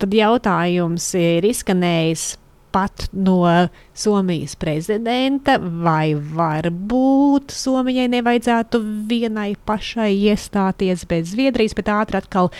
Tad 0.00 0.16
jautājums 0.16 1.12
ir 1.20 1.46
izskanējis 1.52 2.32
pat 2.76 3.06
no 3.12 3.68
Somijas 3.96 4.52
prezidenta, 4.60 5.56
vai 5.60 6.12
varbūt 6.12 7.54
Somijai 7.56 8.04
nevajadzētu 8.12 8.80
vienai 9.08 9.54
pašai 9.64 10.10
iestāties 10.12 11.06
bez 11.08 11.30
Zviedrijas, 11.32 11.72
bet 11.78 11.88
ātri 11.88 12.20
atkal 12.20 12.50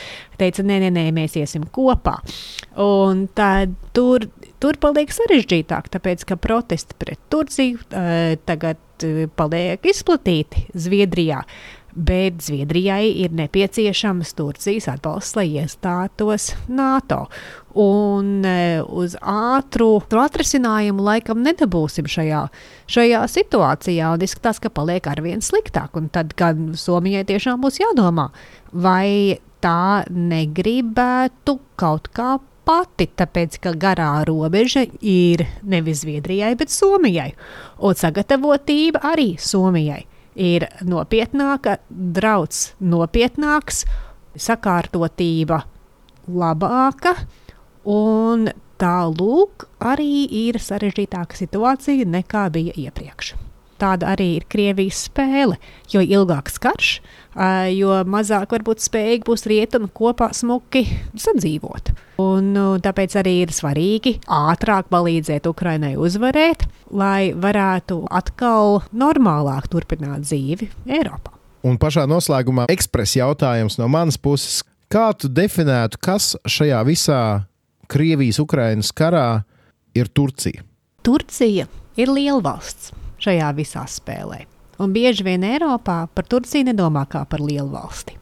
teica, 0.40 0.64
nē, 0.64 0.78
nē, 0.86 0.90
nē 0.96 1.04
mēs 1.16 1.36
iesim 1.36 1.66
kopā. 1.68 2.16
Un 2.80 3.26
tad 3.36 3.76
tur 3.96 4.24
tur 4.62 4.78
paliek 4.82 5.12
sarežģītāk, 5.12 5.90
tāpēc 5.96 6.26
ka 6.28 6.38
protesti 6.40 6.96
pret 7.00 7.20
Turciju 7.32 7.80
uh, 7.80 8.36
tagad 8.48 9.06
uh, 9.06 9.26
paliek 9.38 9.90
izplatīti 9.92 10.68
Zviedrijā. 10.74 11.42
Bet 11.96 12.42
Zviedrijai 12.44 13.08
ir 13.24 13.32
nepieciešams 13.32 14.34
Turcijas 14.36 14.84
atbalsts, 14.92 15.32
lai 15.38 15.46
iestātos 15.56 16.50
NATO. 16.68 17.22
Un 17.72 18.44
e, 18.44 18.82
uz 18.84 19.14
ātru 19.20 20.02
atrisinājumu 20.04 21.06
laikam 21.06 21.40
nedabūsim 21.44 22.04
šajā, 22.12 22.42
šajā 22.92 23.22
situācijā. 23.32 24.10
Un 24.12 24.26
izskatās, 24.28 24.60
ka 24.60 24.68
paliek 24.68 25.08
arvien 25.08 25.40
sliktāk. 25.40 25.96
Un 25.96 26.10
tad, 26.12 26.36
kad 26.36 26.60
Somijai 26.76 27.24
tiešām 27.32 27.64
būs 27.64 27.80
jādomā, 27.80 28.28
vai 28.76 29.40
tā 29.64 30.04
negribētu 30.12 31.56
kaut 31.80 32.12
kā 32.12 32.36
pati, 32.66 33.06
tāpēc 33.06 33.60
ka 33.62 33.72
garā 33.78 34.10
robeža 34.26 34.84
ir 35.00 35.44
nevis 35.62 36.02
Zviedrijai, 36.02 36.54
bet 36.58 36.72
Somijai. 36.74 37.30
Un 37.86 37.96
sagatavotība 37.98 39.04
arī 39.12 39.34
Somijai 39.40 40.02
ir 40.36 40.66
nopietnāka, 40.84 41.78
draudz 41.88 42.74
nopietnāks, 42.82 43.84
sakārtotība 44.36 45.62
labāka. 46.28 47.16
Un 47.86 48.50
tālūk 48.82 49.68
arī 49.80 50.26
ir 50.44 50.60
sarežģītāka 50.60 51.38
situācija 51.38 52.08
nekā 52.18 52.48
bija 52.52 52.76
iepriekš 52.88 53.36
tāda 53.80 54.12
arī 54.14 54.36
ir 54.38 54.46
Krievijas 54.50 55.06
spēle. 55.08 55.58
Jo 55.92 56.02
ilgāks 56.02 56.58
karš, 56.62 56.90
jo 57.76 58.00
mazāk 58.08 58.54
varbūt 58.56 58.82
spējīgi 58.84 59.26
būs 59.26 59.46
rietumi 59.50 59.90
kopā 59.94 60.30
smuki 60.36 60.84
sadzīvot. 61.20 61.92
Un, 62.22 62.52
tāpēc 62.82 63.18
arī 63.20 63.34
ir 63.44 63.52
svarīgi 63.52 64.16
ātrāk 64.32 64.88
palīdzēt 64.92 65.48
Ukrainai 65.50 65.94
uzvarēt, 66.00 66.64
lai 66.90 67.32
varētu 67.36 68.06
atkal 68.08 68.80
normālāk 68.96 69.68
turpināt 69.72 70.24
dzīvi 70.24 70.70
Eiropā. 70.88 71.34
Un 71.66 71.80
pašā 71.82 72.06
noslēgumā 72.08 72.68
ekspresa 72.72 73.24
jautājums 73.24 73.78
no 73.80 73.88
manas 73.90 74.18
puses. 74.20 74.62
Kā 74.92 75.10
tu 75.18 75.26
definētu, 75.26 75.98
kas 75.98 76.36
šajā 76.46 76.78
visā 76.86 77.22
Krievijas-Ukrainas 77.90 78.92
karā 78.94 79.42
ir 79.98 80.06
Turcija? 80.14 80.62
Turcija 81.02 81.66
ir 81.98 82.12
liela 82.14 82.38
valsts 82.44 82.94
šajā 83.26 83.50
visā 83.58 83.84
spēlē. 83.90 84.44
Un 84.82 84.92
bieži 84.92 85.24
vien 85.24 85.44
Eiropā 85.46 86.04
par 86.12 86.26
Turciju 86.28 86.68
nedomā 86.68 87.06
kā 87.08 87.24
par 87.28 87.40
lielu 87.40 87.68
valsti. 87.72 88.16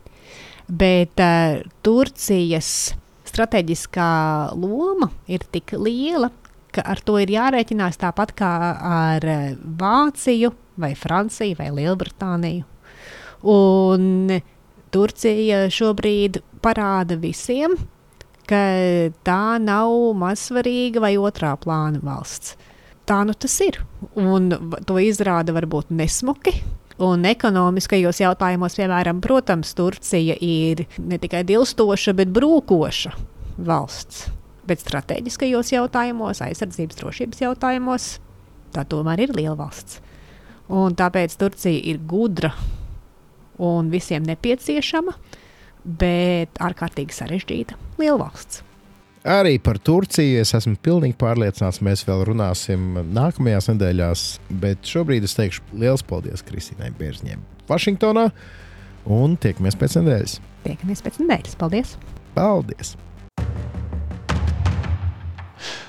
Bet 0.71 1.21
uh, 1.21 1.61
Turcijas 1.85 2.95
strateģiskā 3.29 4.11
loma 4.57 5.11
ir 5.27 5.45
tik 5.53 5.75
liela, 5.77 6.31
ka 6.75 6.85
ar 6.95 7.03
to 7.05 7.19
ir 7.23 7.33
jārēķinās 7.35 7.99
tāpat 8.01 8.35
kā 8.39 8.53
ar 8.91 9.27
uh, 9.29 9.49
Vāciju, 9.83 10.55
vai 10.81 10.95
Franciju, 10.99 11.59
vai 11.59 11.71
Lielbritāniju. 11.75 12.65
Un 13.51 14.39
Turcija 14.95 15.67
šobrīd 15.75 16.41
parāda 16.65 17.19
visiem, 17.21 17.75
ka 18.49 18.63
tā 19.27 19.57
nav 19.61 19.93
mazsvarīga 20.21 21.03
vai 21.03 21.17
otrā 21.21 21.53
plāna 21.61 22.01
valsts 22.05 22.55
tā 23.09 23.21
nu 23.27 23.35
tas 23.37 23.55
ir. 23.65 23.81
Un 24.19 24.51
to 24.89 24.99
izrāda 25.03 25.55
varbūt 25.57 25.93
nesmuki. 25.95 26.57
Un 27.03 27.27
ekonomiskajos 27.27 28.21
jautājumos, 28.23 28.77
piemēram, 28.79 29.19
protams, 29.23 29.73
Turcija 29.75 30.37
ir 30.39 30.85
ne 31.03 31.19
tikai 31.19 31.43
dilstoša, 31.47 32.15
bet 32.15 32.31
brūkoša 32.35 33.15
valsts. 33.67 34.29
Bet 34.65 34.81
strateģiskajos 34.81 35.73
jautājumos, 35.75 36.41
aizsardzības 36.45 37.01
drošības 37.01 37.43
jautājumos, 37.43 38.07
tā 38.73 38.87
tomēr 38.89 39.27
ir 39.27 39.35
liela 39.35 39.57
valsts. 39.59 39.99
Un 40.73 40.95
tāpēc 40.97 41.35
Turcija 41.37 41.83
ir 41.91 41.99
gudra 42.09 42.55
un 43.61 43.91
visiem 43.93 44.25
nepieciešama, 44.27 45.17
bet 45.85 46.63
ārkārtīgi 46.63 47.19
sarežģīta 47.19 47.77
liela 48.01 48.23
valsts. 48.23 48.63
Arī 49.25 49.55
par 49.57 49.79
Turciju 49.81 50.43
es 50.43 50.51
esmu 50.53 50.75
pilnīgi 50.85 51.17
pārliecināts. 51.17 51.81
Mēs 51.81 52.03
vēl 52.05 52.27
runāsim 52.29 52.99
nākamajās 53.17 53.71
nedēļās, 53.71 54.25
bet 54.61 54.85
šobrīd 54.85 55.25
es 55.25 55.33
teikšu 55.39 55.65
liels 55.81 56.05
paldies 56.05 56.45
Kristīnai 56.45 56.91
Bērzņiem 56.99 57.41
Vašingtonā. 57.71 58.27
Un 59.09 59.39
tiekamies 59.41 59.81
pēc 59.81 59.97
nedēļas. 60.03 60.37
Tiekamies 60.69 61.01
pēc 61.07 61.17
nedēļas. 61.23 61.57
Paldies! 61.57 61.97
Paldies! 62.37 62.93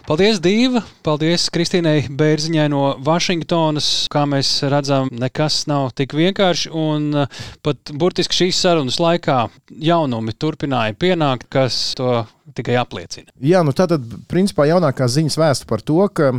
Paldies, 0.05 0.37
Dīva! 0.37 0.83
Paldies 1.01 1.47
Kristīnai 1.49 2.05
Bērziņai 2.13 2.65
no 2.69 2.81
Vašingtonas. 3.01 3.87
Kā 4.13 4.21
mēs 4.29 4.51
redzam, 4.69 5.09
nekas 5.09 5.63
nav 5.65 5.89
tik 5.97 6.13
vienkārši. 6.13 6.69
Un 6.77 7.07
uh, 7.23 7.39
pat 7.65 7.89
burtiski 7.89 8.43
šīs 8.43 8.59
sarunas 8.61 8.99
laikā 9.01 9.39
jaunumi 9.81 10.35
turpināja 10.37 10.93
pienākt, 11.01 11.47
kas 11.49 11.79
to 11.97 12.21
tikai 12.55 12.77
apliecina. 12.79 13.33
Jā, 13.43 13.61
nu 13.65 13.75
tā 13.75 13.87
tad 13.91 14.05
principā 14.31 14.67
jaunākā 14.69 15.07
ziņas 15.11 15.37
vēsta 15.41 15.69
par 15.69 15.83
to, 15.85 15.99
ka 16.13 16.31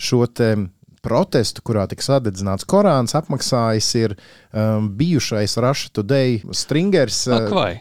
šo 0.00 0.26
protestu, 1.02 1.64
kurā 1.66 1.88
tika 1.90 2.04
sadedzināts 2.06 2.68
Korāns, 2.68 3.16
apmaksājis 3.18 3.88
ir 3.98 4.14
um, 4.14 4.86
bijušais 4.98 5.58
Russia 5.58 5.90
Today 5.98 6.38
stringers. 6.54 7.24
Ak, 7.26 7.50
vai? 7.50 7.72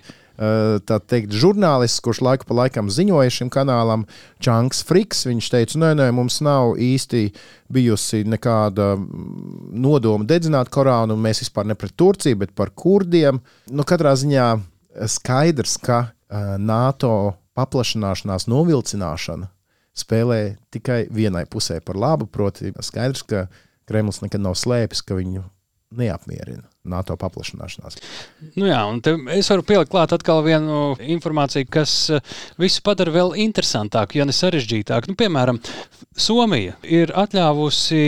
Eh, 0.42 0.80
tā 0.90 0.98
teikt, 1.06 1.36
žurnālists, 1.38 2.02
kurš 2.02 2.24
laiku 2.26 2.48
pa 2.50 2.56
laikam 2.64 2.88
ziņoja 2.90 3.34
šim 3.36 3.50
kanālam, 3.54 4.08
Čanks 4.42 4.80
Friks. 4.88 5.28
Viņš 5.30 5.50
teica, 5.54 5.78
nē, 5.84 5.92
nē, 6.00 6.08
mums 6.18 6.40
nav 6.42 6.80
īsti 6.82 7.28
bijusi 7.70 8.24
nekāda 8.26 8.96
mm, 8.96 9.68
nodoma 9.84 10.26
dedzināt 10.26 10.72
Korānu, 10.74 11.14
un 11.14 11.22
mēs 11.22 11.44
vispār 11.44 11.70
ne 11.70 11.78
pret 11.78 11.94
Turciju, 11.94 12.40
bet 12.42 12.56
par 12.58 12.74
kurdiem. 12.74 13.38
Nu, 13.70 13.86
katrā 13.86 14.16
ziņā 14.18 14.48
skaidrs, 15.14 15.78
ka 15.84 16.00
uh, 16.08 16.56
NATO 16.58 17.14
paplašināšanās 17.62 18.50
novilcināšana 18.50 19.52
spēlē 20.02 20.42
tikai 20.74 21.06
vienai 21.14 21.46
pusē 21.46 21.80
par 21.86 22.00
labu. 22.00 22.28
Proti, 22.28 22.74
skaidrs, 22.82 23.24
ka 23.28 23.48
Kremlis 23.90 24.22
nekad 24.24 24.44
nav 24.44 24.58
slēpis, 24.60 25.04
ka 25.06 25.18
viņu 25.20 25.46
neapmierina 25.98 26.71
NATO 26.84 27.14
paplašināšanās. 27.20 28.00
Nu 28.58 28.66
jā, 28.66 28.80
un 28.90 29.02
es 29.36 29.50
varu 29.52 29.66
pielikt 29.68 29.92
klāt 29.94 30.14
atkal 30.16 30.42
vienu 30.46 30.96
informāciju, 30.98 31.68
kas 31.70 31.94
eh, 32.10 32.24
visu 32.62 32.82
padara 32.86 33.14
vēl 33.14 33.36
interesantāku, 33.44 34.18
ja 34.18 34.26
ne 34.26 34.34
sarežģītāku. 34.36 35.12
Nu, 35.12 35.18
piemēram, 35.20 35.62
Somija 36.18 36.74
ir 36.84 37.14
atļāvusi 37.16 38.02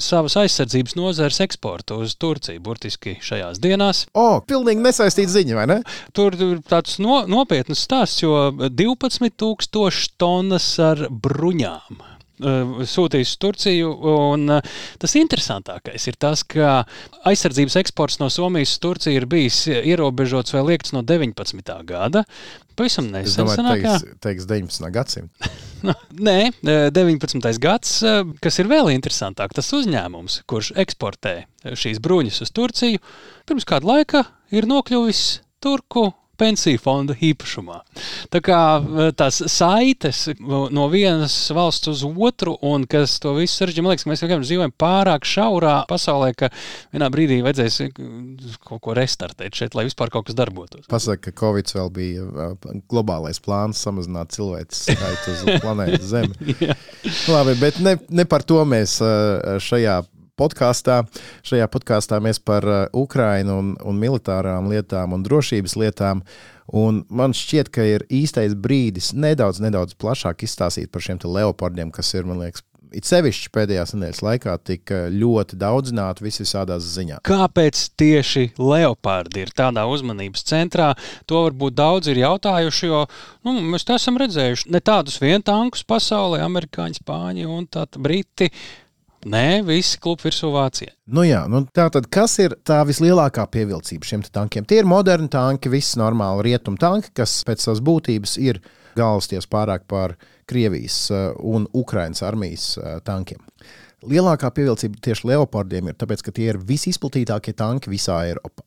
savas 0.00 0.38
aizsardzības 0.40 0.96
nozares 0.96 1.42
eksportu 1.44 1.98
uz 2.04 2.14
Turciju 2.16 2.62
burtiski 2.64 3.18
šajās 3.20 3.60
dienās. 3.62 4.06
O, 4.14 4.22
oh, 4.22 4.38
pilnīgi 4.46 4.84
nesaistīta 4.86 5.34
ziņa, 5.34 5.58
vai 5.58 5.66
ne? 5.74 5.80
Tur 6.16 6.38
ir 6.38 6.62
tāds 6.68 6.96
no, 7.02 7.24
nopietns 7.28 7.84
stāsts, 7.84 8.22
jo 8.22 8.48
12,000 8.62 10.16
tonnas 10.22 10.72
ar 10.80 11.08
bruņām 11.10 12.11
sūtījis 12.42 13.34
uz 13.34 13.40
Turciju. 13.42 13.92
Un, 14.12 14.48
eh, 14.50 14.80
tas 15.02 15.14
interesantākais 15.18 16.06
ir 16.08 16.18
tas, 16.20 16.42
ka 16.42 16.84
aizsardzības 17.28 17.78
eksports 17.82 18.20
no 18.22 18.28
Somijas 18.32 18.74
uz 18.76 18.82
Turciju 18.82 19.22
ir 19.22 19.26
bijis 19.30 19.64
ierobežots 19.68 20.54
vai 20.54 20.64
liekts 20.72 20.92
no 20.92 21.02
19. 21.02 21.82
gada. 21.88 22.24
Pavisam 22.76 23.10
nesen. 23.12 23.28
Es 23.28 23.36
domāju, 23.36 23.82
ka 23.82 23.98
teiks, 23.98 24.18
teiks 24.24 24.48
19. 24.48 24.88
gadsimta. 24.94 25.52
Nē, 26.28 26.52
19. 26.62 27.42
Eh, 27.42 27.60
gads, 27.60 27.98
kas 28.40 28.58
ir 28.62 28.70
vēl 28.70 28.92
interesantāk, 28.94 29.54
tas 29.54 29.72
uzņēmums, 29.76 30.42
kurš 30.46 30.72
eksportē 30.82 31.36
šīs 31.78 32.00
bruņas 32.02 32.42
uz 32.46 32.54
Turciju, 32.54 33.02
pirms 33.48 33.68
kāda 33.68 33.94
laika 33.94 34.26
ir 34.54 34.68
nokļuvis 34.70 35.42
Turku 35.62 36.10
pensiju 36.42 36.80
fonda 36.82 37.14
īpašumā. 37.14 37.78
Tā 38.32 38.40
kā 38.44 38.60
eh, 38.80 39.10
tās 39.18 39.40
saites 39.52 40.24
no 40.42 40.88
vienas 40.92 41.34
valsts 41.54 41.90
uz 41.92 42.04
otru, 42.06 42.56
un 42.66 42.86
kas 42.90 43.18
to 43.22 43.34
visu 43.38 43.60
sarežģīja, 43.60 43.84
man 43.84 43.94
liekas, 43.94 44.08
mēs 44.10 44.24
vienkārši 44.24 44.48
dzīvojam 44.50 44.74
pārāk 44.80 45.28
šaurā 45.28 45.76
pasaulē, 45.90 46.32
ka 46.38 46.50
vienā 46.94 47.10
brīdī 47.14 47.40
vajadzēs 47.46 47.80
eh, 47.86 47.92
kaut 48.66 48.82
ko 48.84 48.96
restartēt 48.98 49.58
šeit, 49.58 49.76
lai 49.78 49.86
vispār 49.88 50.12
kaut 50.14 50.28
kas 50.30 50.38
darbotos. 50.38 50.88
Pasaka, 50.90 51.30
ka 51.30 51.36
Covid 51.44 51.74
vēl 51.76 51.92
bija 51.94 52.26
eh, 52.26 52.56
globālais 52.90 53.42
plāns 53.42 53.82
samazināt 53.82 54.34
cilvēku 54.36 54.76
skaitu 54.76 55.36
uz 55.36 55.44
planētas 55.64 56.10
Zemi. 56.12 56.56
Labi, 57.30 57.56
bet 57.60 57.78
ne, 57.84 57.96
ne 58.10 58.26
par 58.28 58.44
to 58.46 58.62
mēs 58.68 58.98
šajā 59.62 60.00
podkāstā. 60.42 61.02
Šajā 61.46 61.68
podkāstā 61.72 62.18
mēs 62.24 62.42
par 62.42 62.66
uh, 62.66 62.82
Ukrajinu 62.92 63.60
un, 63.62 63.70
un 63.80 64.02
militārām 64.02 64.68
lietām 64.72 65.14
un 65.16 65.22
drošības 65.26 65.78
lietām. 65.78 66.26
Un 66.72 67.02
man 67.10 67.34
šķiet, 67.36 67.72
ka 67.74 67.84
ir 67.84 68.04
īstais 68.12 68.54
brīdis 68.54 69.12
nedaudz, 69.14 69.60
nedaudz 69.62 69.96
plašāk 69.98 70.46
izstāstīt 70.46 70.92
par 70.92 71.04
šiem 71.04 71.18
leopardiem, 71.24 71.90
kas 71.92 72.14
ir, 72.14 72.28
man 72.28 72.40
liekas, 72.40 72.62
it 72.96 73.08
sevišķi 73.08 73.50
pēdējās 73.52 73.94
nedēļas 73.96 74.20
laikā 74.24 74.54
tik 74.68 74.92
ļoti 75.12 75.58
daudzināti 75.60 76.26
visādās 76.26 76.86
ziņās. 76.94 77.22
Kāpēc 77.26 77.82
tieši 78.00 78.44
leopardi 78.60 79.46
ir 79.46 79.52
tādā 79.56 79.84
uzmanības 79.90 80.44
centrā? 80.48 80.92
To 81.30 81.44
varbūt 81.46 81.76
daudzi 81.78 82.12
ir 82.12 82.22
jautājuši, 82.24 82.90
jo 82.90 83.04
nu, 83.46 83.56
mēs 83.72 83.88
esam 83.96 84.20
redzējuši 84.20 84.72
ne 84.72 84.82
tādus 84.84 85.18
vien 85.22 85.44
tankus 85.44 85.84
pasaulē, 85.88 86.42
amerikāņi, 86.46 87.02
spāņi 87.02 87.48
un 87.48 87.68
briti. 87.98 88.52
Nē, 89.22 89.62
visi 89.62 90.00
klubi 90.02 90.26
virsū 90.26 90.48
Vācijai. 90.50 90.90
Nu 91.14 91.22
jā, 91.22 91.44
nu 91.50 91.60
tā 91.70 91.84
tad 91.94 92.08
kas 92.10 92.34
ir 92.42 92.56
tā 92.66 92.80
vislielākā 92.88 93.44
pievilcība 93.54 94.08
šiem 94.08 94.24
tankiem? 94.26 94.66
Tie 94.66 94.80
ir 94.82 94.88
moderni 94.88 95.30
tanki, 95.30 95.70
viss 95.70 95.94
normāli 96.00 96.48
rietumu 96.48 96.80
tanki, 96.80 97.12
kas 97.14 97.36
pēc 97.46 97.62
savas 97.62 97.82
būtības 97.86 98.34
ir 98.42 98.58
galvasties 98.98 99.46
pārāk 99.46 99.86
par 99.86 100.16
Krievijas 100.50 100.96
uh, 101.14 101.30
un 101.38 101.68
Ukrainas 101.70 102.24
armijas 102.26 102.72
uh, 102.80 102.98
tankiem. 103.06 103.38
Lielākā 104.08 104.50
pievilcība 104.54 104.98
tieši 105.04 105.28
leopardiem 105.30 105.90
ir 105.90 105.96
tas, 105.98 106.22
ka 106.24 106.34
tie 106.34 106.48
ir 106.50 106.58
visizplatītākie 106.66 107.54
tanki 107.58 107.92
visā 107.92 108.18
Eiropā. 108.28 108.64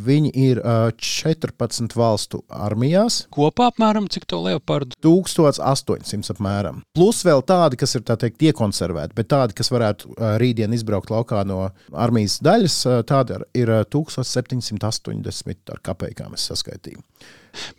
Viņi 0.00 0.30
ir 0.40 0.60
uh, 0.62 0.88
14 0.96 1.96
valstu 1.98 2.42
armijās. 2.48 3.24
Kopā 3.34 3.68
apmēram 3.70 4.08
cik 4.12 4.24
to 4.30 4.40
leopardu? 4.44 4.96
1800 5.04 6.34
apmēram. 6.34 6.80
Plus 6.96 7.20
vēl 7.26 7.44
tādi, 7.46 7.80
kas 7.80 7.96
ir 7.98 8.06
teikt, 8.08 8.40
iekonservēti, 8.50 9.16
bet 9.18 9.30
tādi, 9.32 9.56
kas 9.58 9.72
varētu 9.72 10.14
uh, 10.14 10.34
rītdien 10.40 10.72
izbraukt 10.76 11.12
laukā 11.12 11.44
no 11.48 11.66
armijas 11.92 12.40
daļas, 12.44 12.80
uh, 12.88 13.02
tādi 13.06 13.40
ir 13.58 13.74
uh, 13.74 13.84
1780 13.84 15.76
ar 15.76 15.84
kapekām 15.90 16.36
es 16.38 16.48
saskaitīju. 16.50 17.04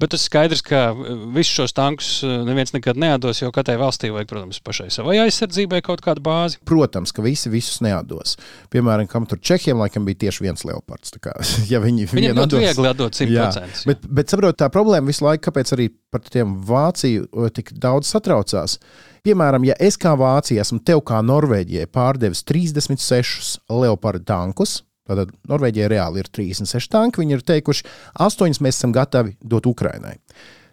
Bet 0.02 0.14
tas 0.14 0.26
skaidrs, 0.28 0.64
ka 0.66 0.84
uh, 0.94 1.12
visus 1.36 1.54
šos 1.60 1.76
tankus 1.78 2.10
uh, 2.26 2.42
neviens 2.48 2.74
nekad 2.76 3.00
neatdos, 3.00 3.42
jo 3.42 3.52
katrai 3.56 3.78
valstī 3.82 4.12
vajag, 4.14 4.30
protams, 4.30 4.62
pašai 4.64 4.90
savai 4.94 5.18
aizsardzībai 5.24 5.82
kaut 5.86 6.04
kādu 6.06 6.24
bāzi. 6.26 6.60
Protams, 6.68 7.14
ka 7.16 7.24
visi 7.26 7.52
visus 7.54 7.82
neatdos. 7.86 8.38
Piemēram, 8.74 9.10
kam 9.12 9.28
tur 9.30 9.42
Čehiem 9.42 9.82
laikam 9.82 10.08
bija 10.08 10.26
tieši 10.26 10.46
viens 10.48 10.66
leopards. 10.68 11.16
Kā, 11.22 11.36
ja 11.72 11.82
viņi, 11.84 12.10
Viņam 12.12 12.42
ļoti 12.44 12.62
viegli 12.66 12.92
atdot 12.92 13.18
100%. 13.18 13.32
Jā, 13.32 13.50
bet, 13.90 14.06
bet 14.08 14.34
saprot, 14.34 14.60
tā 14.60 14.72
problēma 14.74 15.12
visu 15.12 15.26
laiku, 15.28 15.48
kāpēc 15.50 15.76
arī 15.78 15.90
par 16.12 16.26
tiem 16.28 16.60
Vāciju 16.68 17.30
uh, 17.32 17.50
tik 17.54 17.74
daudz 17.82 18.12
satraucās. 18.12 18.78
Piemēram, 19.22 19.66
ja 19.70 19.76
es 19.78 20.00
kā 20.02 20.16
Vācija 20.18 20.64
esmu 20.64 20.80
tev 20.86 21.04
kā 21.06 21.20
Norvēģijai 21.22 21.86
pārdevis 21.94 22.42
36 22.50 23.60
leopardu 23.70 24.26
tankus, 24.26 24.80
Tātad 25.10 25.32
Norvēģijai 25.50 25.92
reāli 25.92 26.22
ir 26.22 26.30
36 26.30 26.92
tanki. 26.92 27.22
Viņi 27.24 27.38
ir 27.38 27.46
teikuši, 27.46 27.86
8 28.22 28.62
mēs 28.62 28.78
esam 28.78 28.94
gatavi 28.96 29.36
dot 29.42 29.70
Ukrainai. 29.70 30.18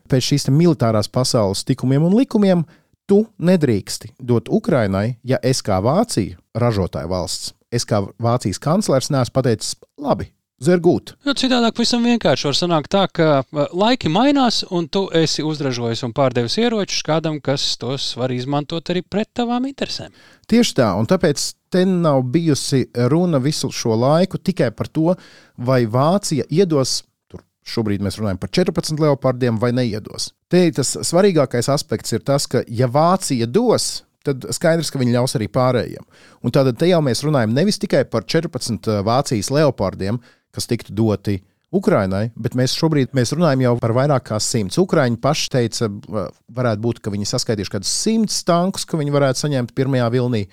Pēc 0.09 0.31
šīs 0.31 0.49
militārās 0.53 1.11
pasaules 1.13 1.65
tikumiem 1.69 2.07
un 2.09 2.17
likumiem 2.17 2.65
tu 3.09 3.23
nedrīksti 3.41 4.15
dot 4.21 4.49
Ukrainai, 4.53 5.19
ja 5.25 5.41
es 5.43 5.63
kā 5.65 5.81
Vācija, 5.85 6.37
ražotāja 6.57 7.09
valsts, 7.09 7.55
es 7.73 7.89
kā 7.89 8.03
Vācijas 8.21 8.61
kanclers, 8.61 9.09
neesmu 9.13 9.37
pateicis, 9.37 9.77
labi, 10.01 10.29
Zergūt. 10.59 11.13
Jo 11.23 11.37
citādāk 11.39 11.77
pavisam 11.79 12.03
vienkārši 12.03 12.49
var 12.49 12.57
sanākt 12.59 12.91
tā, 12.91 13.05
ka 13.15 13.45
laiki 13.79 14.11
mainās, 14.11 14.65
un 14.75 14.89
tu 14.91 15.05
esi 15.15 15.45
uzražojis 15.47 16.03
un 16.03 16.15
pārdevis 16.17 16.59
ieročus 16.59 17.05
kādam, 17.07 17.39
kas 17.39 17.77
tos 17.79 18.11
var 18.19 18.35
izmantot 18.35 18.91
arī 18.91 19.05
pret 19.07 19.31
tavām 19.39 19.69
interesēm. 19.71 20.11
Tieši 20.51 20.75
tā, 20.81 20.89
un 20.99 21.07
tāpēc 21.07 21.45
te 21.71 21.85
nav 21.89 22.23
bijusi 22.33 22.87
runa 23.13 23.41
visu 23.43 23.71
šo 23.75 23.97
laiku 23.99 24.39
tikai 24.39 24.71
par 24.77 24.89
to, 24.89 25.15
vai 25.57 25.85
Vācija 25.87 26.49
iedos. 26.51 27.03
Šobrīd 27.69 28.01
mēs 28.01 28.17
runājam 28.17 28.39
par 28.41 28.49
14 28.49 29.01
leopardiem, 29.03 29.59
vai 29.61 29.75
neiedos. 29.77 30.31
Te 30.49 30.63
tas 30.73 30.95
svarīgākais 31.05 31.69
aspekts 31.69 32.15
ir 32.17 32.23
tas, 32.25 32.47
ka, 32.49 32.63
ja 32.65 32.89
Vācija 32.89 33.45
dos, 33.45 34.07
tad 34.25 34.47
skaidrs, 34.57 34.89
ka 34.89 35.01
viņi 35.03 35.13
ļaus 35.19 35.37
arī 35.37 35.51
pārējiem. 35.53 36.07
Un 36.41 36.55
tad 36.55 36.81
jau 36.89 37.03
mēs 37.05 37.23
runājam 37.27 37.53
nevis 37.53 37.81
tikai 37.83 38.07
par 38.09 38.25
14 38.25 38.89
Vācijas 39.05 39.53
leopardiem, 39.53 40.21
kas 40.55 40.69
tiktu 40.71 40.97
doti 40.97 41.37
Ukrainai, 41.69 42.31
bet 42.33 42.55
mēs 42.57 42.73
šobrīd 42.79 43.13
mēs 43.17 43.35
runājam 43.37 43.67
jau 43.67 43.75
par 43.83 43.93
vairāk 43.97 44.31
kā 44.31 44.39
simts. 44.41 44.79
Ukrāņi 44.81 45.19
paši 45.21 45.51
teica, 45.53 45.91
varētu 46.57 46.85
būt, 46.85 47.01
ka 47.05 47.13
viņi 47.13 47.29
saskaitījuši 47.29 47.75
kādus 47.75 47.93
simtus 47.93 48.41
tankus, 48.49 48.87
ko 48.89 49.01
viņi 49.01 49.13
varētu 49.13 49.45
saņemt 49.45 49.75
pirmajā 49.77 50.09
vilnī. 50.15 50.47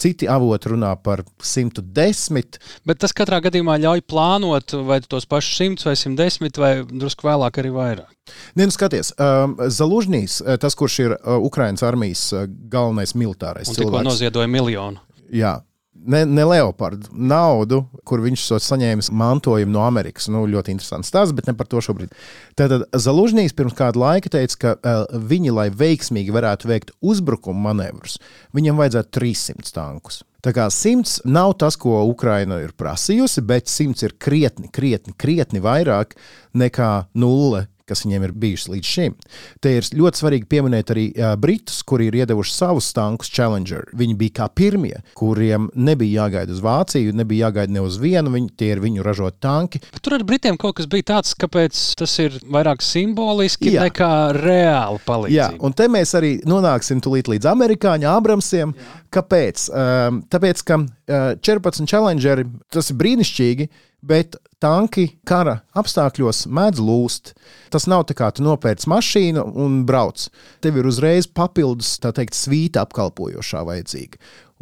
Citi 0.00 0.28
avoti 0.30 0.72
runā 0.72 0.94
par 1.04 1.22
110. 1.44 2.58
Bet 2.88 3.00
tas 3.02 3.14
katrā 3.16 3.40
gadījumā 3.44 3.76
ļauj 3.82 4.04
plānot 4.08 4.76
vai 4.88 5.00
tos 5.04 5.28
pašus 5.28 5.60
100 5.60 5.88
vai 5.90 5.96
110 5.98 6.60
vai 6.62 6.72
drusku 6.88 7.28
vēlāk 7.28 7.60
arī 7.62 7.74
vairāk. 7.74 8.12
Nē, 8.56 8.68
nu 8.68 8.74
skaties, 8.74 9.12
um, 9.18 9.56
Zalužņīs, 9.60 10.40
tas, 10.62 10.76
kurš 10.78 10.98
ir 11.02 11.16
uh, 11.16 11.36
Ukraiņas 11.42 11.84
armijas 11.86 12.26
uh, 12.36 12.46
galvenais 12.70 13.16
militārais 13.18 13.68
Un 13.68 13.76
cilvēks, 13.76 13.96
tikko 13.96 14.06
noziedoja 14.06 14.50
miljonu. 14.50 15.02
Jā, 15.34 15.58
ne, 16.06 16.22
ne 16.26 16.44
leopardu 16.48 17.10
naudu, 17.12 17.82
kur 18.08 18.22
viņš 18.24 18.46
to 18.52 18.58
saņēmis 18.64 19.10
mantojumu 19.16 19.72
no 19.74 19.84
Amerikas. 19.86 20.28
Nu, 20.32 20.46
ļoti 20.50 20.74
interesants 20.74 21.10
stāsts, 21.12 21.34
bet 21.36 21.48
ne 21.50 21.54
par 21.56 21.68
to 21.70 21.82
šobrīd. 21.84 22.14
Tātad 22.58 22.86
Zalužņīs 22.96 23.56
pirms 23.56 23.76
kāda 23.78 24.00
laika 24.00 24.32
teica, 24.32 24.58
ka 24.60 24.74
uh, 24.78 25.04
viņi, 25.30 25.52
lai 25.56 25.68
veiksmīgi 25.74 26.34
varētu 26.34 26.70
veikt 26.70 26.94
uzbrukuma 27.00 27.70
manevrus, 27.70 28.18
viņam 28.56 28.80
vajadzētu 28.80 29.14
300 29.20 29.74
tankus. 29.76 30.22
Tā 30.40 30.54
kā 30.56 30.70
simts 30.72 31.18
nav 31.28 31.52
tas, 31.60 31.76
ko 31.76 31.98
Ukraina 32.08 32.62
ir 32.64 32.72
prasījusi, 32.72 33.44
bet 33.44 33.68
simts 33.68 34.06
ir 34.06 34.16
krietni, 34.16 34.70
krietni, 34.72 35.12
krietni 35.12 35.60
vairāk 35.60 36.16
nekā 36.56 36.92
nulle 37.20 37.66
kas 37.90 38.04
viņiem 38.06 38.26
ir 38.28 38.34
bijušas 38.44 38.70
līdz 38.74 38.92
šim. 38.94 39.16
Te 39.62 39.74
ir 39.78 39.88
ļoti 40.00 40.22
svarīgi 40.22 40.48
pieminēt 40.50 40.92
arī 40.94 41.06
uh, 41.10 41.34
Britus, 41.40 41.82
kuri 41.86 42.08
ir 42.10 42.20
iedevuši 42.22 42.54
savus 42.54 42.90
tankus 42.96 43.32
Challenger. 43.32 43.88
Viņi 43.96 44.16
bija 44.20 44.36
kā 44.40 44.48
pirmie, 44.54 44.96
kuriem 45.18 45.68
nebija 45.74 46.24
jāgaida 46.24 46.54
uz 46.54 46.62
Vāciju, 46.64 47.14
nebija 47.16 47.48
jāgaida 47.48 47.74
ne 47.74 47.84
uz 47.84 47.98
vienu, 48.00 48.32
viņi, 48.34 48.52
tie 48.60 48.72
ir 48.74 48.82
viņu 48.82 49.04
ražot 49.06 49.40
tanki. 49.42 49.82
Bet 49.90 50.02
tur 50.06 50.18
ar 50.18 50.26
Britiem 50.26 50.58
kaut 50.60 50.78
kas 50.80 50.88
bija 50.90 51.08
tāds, 51.14 51.34
kāpēc 51.38 51.82
tas 52.00 52.16
ir 52.22 52.38
vairāk 52.50 52.84
simboliski 52.84 53.74
Jā. 53.74 53.86
nekā 53.88 54.12
reāli 54.38 55.02
palīdzība. 55.06 55.36
Jā, 55.36 55.50
un 55.60 55.76
te 55.76 55.88
mēs 55.90 56.14
arī 56.18 56.36
nonāksim 56.48 57.02
līdz 57.10 57.48
amerikāņu 57.50 58.10
Abramsiem. 58.10 58.74
Jā. 58.76 58.99
Kāpēc? 59.10 59.68
Um, 59.74 60.20
tāpēc, 60.30 60.64
ka 60.66 60.80
uh, 60.80 61.30
14 61.42 61.88
Challengeri 61.90 62.46
tas 62.70 62.92
ir 62.92 62.98
brīnišķīgi 63.00 63.70
bet 64.00 64.36
tanki 64.60 65.06
kara 65.28 65.60
apstākļos 65.76 66.46
mēdz 66.52 66.82
lūst. 66.84 67.34
Tas 67.72 67.86
nav 67.90 68.06
tā 68.08 68.16
kā 68.18 68.30
tu 68.34 68.44
nopērci 68.44 68.88
mašīnu 68.90 69.44
un 69.60 69.82
brauc. 69.88 70.28
Tev 70.64 70.80
ir 70.80 70.88
uzreiz 70.88 71.28
papildus 71.28 71.98
teikt, 72.02 72.36
svīta 72.36 72.84
apkalpojošā 72.86 73.64
vajadzīga. 73.68 74.20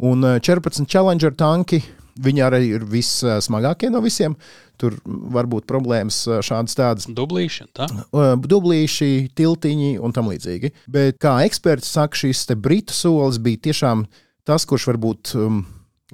Un 0.09 0.23
14 0.39 0.83
eh, 0.83 0.89
Challenger 0.89 1.35
tanki. 1.35 1.83
Viņi 2.19 2.41
arī 2.43 2.65
ir 2.73 2.83
vissmagākie 2.83 3.87
no 3.93 4.01
visiem. 4.03 4.33
Tur 4.79 4.97
var 5.05 5.47
būt 5.47 5.67
problēmas 5.69 6.17
eh, 6.27 6.41
šādas 6.43 6.75
tādas. 6.75 7.07
Dublīši, 7.15 7.69
tā? 7.75 7.87
Eh, 7.87 8.33
dublīši, 8.43 9.29
tiltiņi 9.39 9.93
un 10.03 10.15
tam 10.15 10.31
līdzīgi. 10.31 10.73
Bet, 10.91 11.19
kā 11.23 11.37
eksperts 11.47 11.91
saka, 11.95 12.19
šis 12.19 12.47
britu 12.59 12.95
solis 12.95 13.39
bija 13.43 13.69
tiešām 13.69 14.03
tas, 14.49 14.65
kurš 14.69 14.89
varbūt 14.89 15.35
um, 15.37 15.61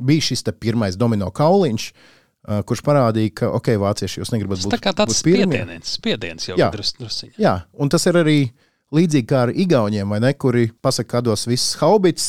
bija 0.04 0.28
šis 0.30 0.44
pirmais 0.60 1.00
domino 1.00 1.32
kauliņš, 1.34 1.88
uh, 1.90 2.12
Uh, 2.46 2.60
kurš 2.62 2.84
parādīja, 2.86 3.32
ka, 3.40 3.48
ok, 3.58 3.72
vācieši 3.82 4.20
jūs 4.20 4.30
negribat 4.30 4.60
būt 4.62 4.76
tā 4.78 4.92
tāds 4.94 5.16
spiediens, 5.18 5.96
spiediens 5.98 6.46
jau 6.46 6.54
jā, 6.60 6.68
drus, 6.76 6.92
drusciņ. 6.94 7.32
Jā, 7.42 7.56
un 7.82 7.90
tas 7.90 8.06
ir 8.06 8.20
arī 8.20 8.36
līdzīgi 8.94 9.26
kā 9.32 9.40
ar 9.48 9.50
Igauniem, 9.50 10.14
vai 10.14 10.20
ne, 10.22 10.30
kuri 10.38 10.68
pasaka, 10.86 11.16
kādos 11.16 11.48
viss 11.50 11.74
haubits, 11.80 12.28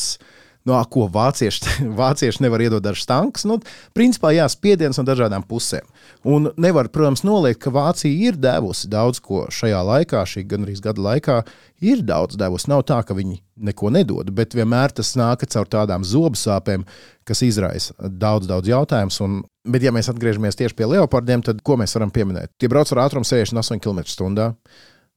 no 0.67 0.79
ko 0.91 1.07
vācieši, 1.13 1.77
vācieši 2.01 2.43
nevar 2.45 2.65
iedot 2.65 2.85
dažs 2.85 3.07
tanks. 3.09 3.47
Nu, 3.49 3.59
principā, 3.97 4.33
jā, 4.37 4.47
spiediens 4.51 4.99
no 4.99 5.07
dažādām 5.07 5.47
pusēm. 5.47 5.87
Un 6.27 6.51
nevar, 6.61 6.91
protams, 6.93 7.25
noliekt, 7.27 7.63
ka 7.63 7.73
Vācija 7.75 8.31
ir 8.31 8.39
devusi 8.41 8.91
daudz 8.91 9.23
ko 9.23 9.47
šajā 9.53 9.83
laikā, 9.87 10.25
šī 10.27 10.47
gandrīz 10.51 10.83
gada 10.85 11.03
laikā, 11.03 11.41
ir 11.87 12.03
daudz 12.07 12.39
devusi. 12.41 12.71
Nav 12.73 12.87
tā, 12.89 13.03
ka 13.07 13.17
viņi 13.17 13.39
neko 13.69 13.93
nedod, 13.95 14.31
bet 14.35 14.57
vienmēr 14.57 14.95
tas 14.97 15.15
nāk 15.19 15.47
caur 15.53 15.71
tādām 15.71 16.05
zobu 16.05 16.39
sāpēm, 16.41 16.85
kas 17.27 17.43
izraisa 17.47 17.95
daudz, 17.97 18.49
daudz 18.51 18.71
jautājumus. 18.71 19.21
Bet, 19.67 19.83
ja 19.83 19.91
mēs 19.95 20.11
atgriežamies 20.13 20.59
tieši 20.59 20.77
pie 20.79 20.87
leopardiem, 20.93 21.43
tad 21.47 21.63
ko 21.67 21.79
mēs 21.81 21.97
varam 21.97 22.13
pieminēt? 22.15 22.53
Tie 22.61 22.71
brauc 22.71 22.91
ar 22.95 23.07
ātrumu 23.07 23.27
68 23.27 23.83
km/h. 23.83 24.53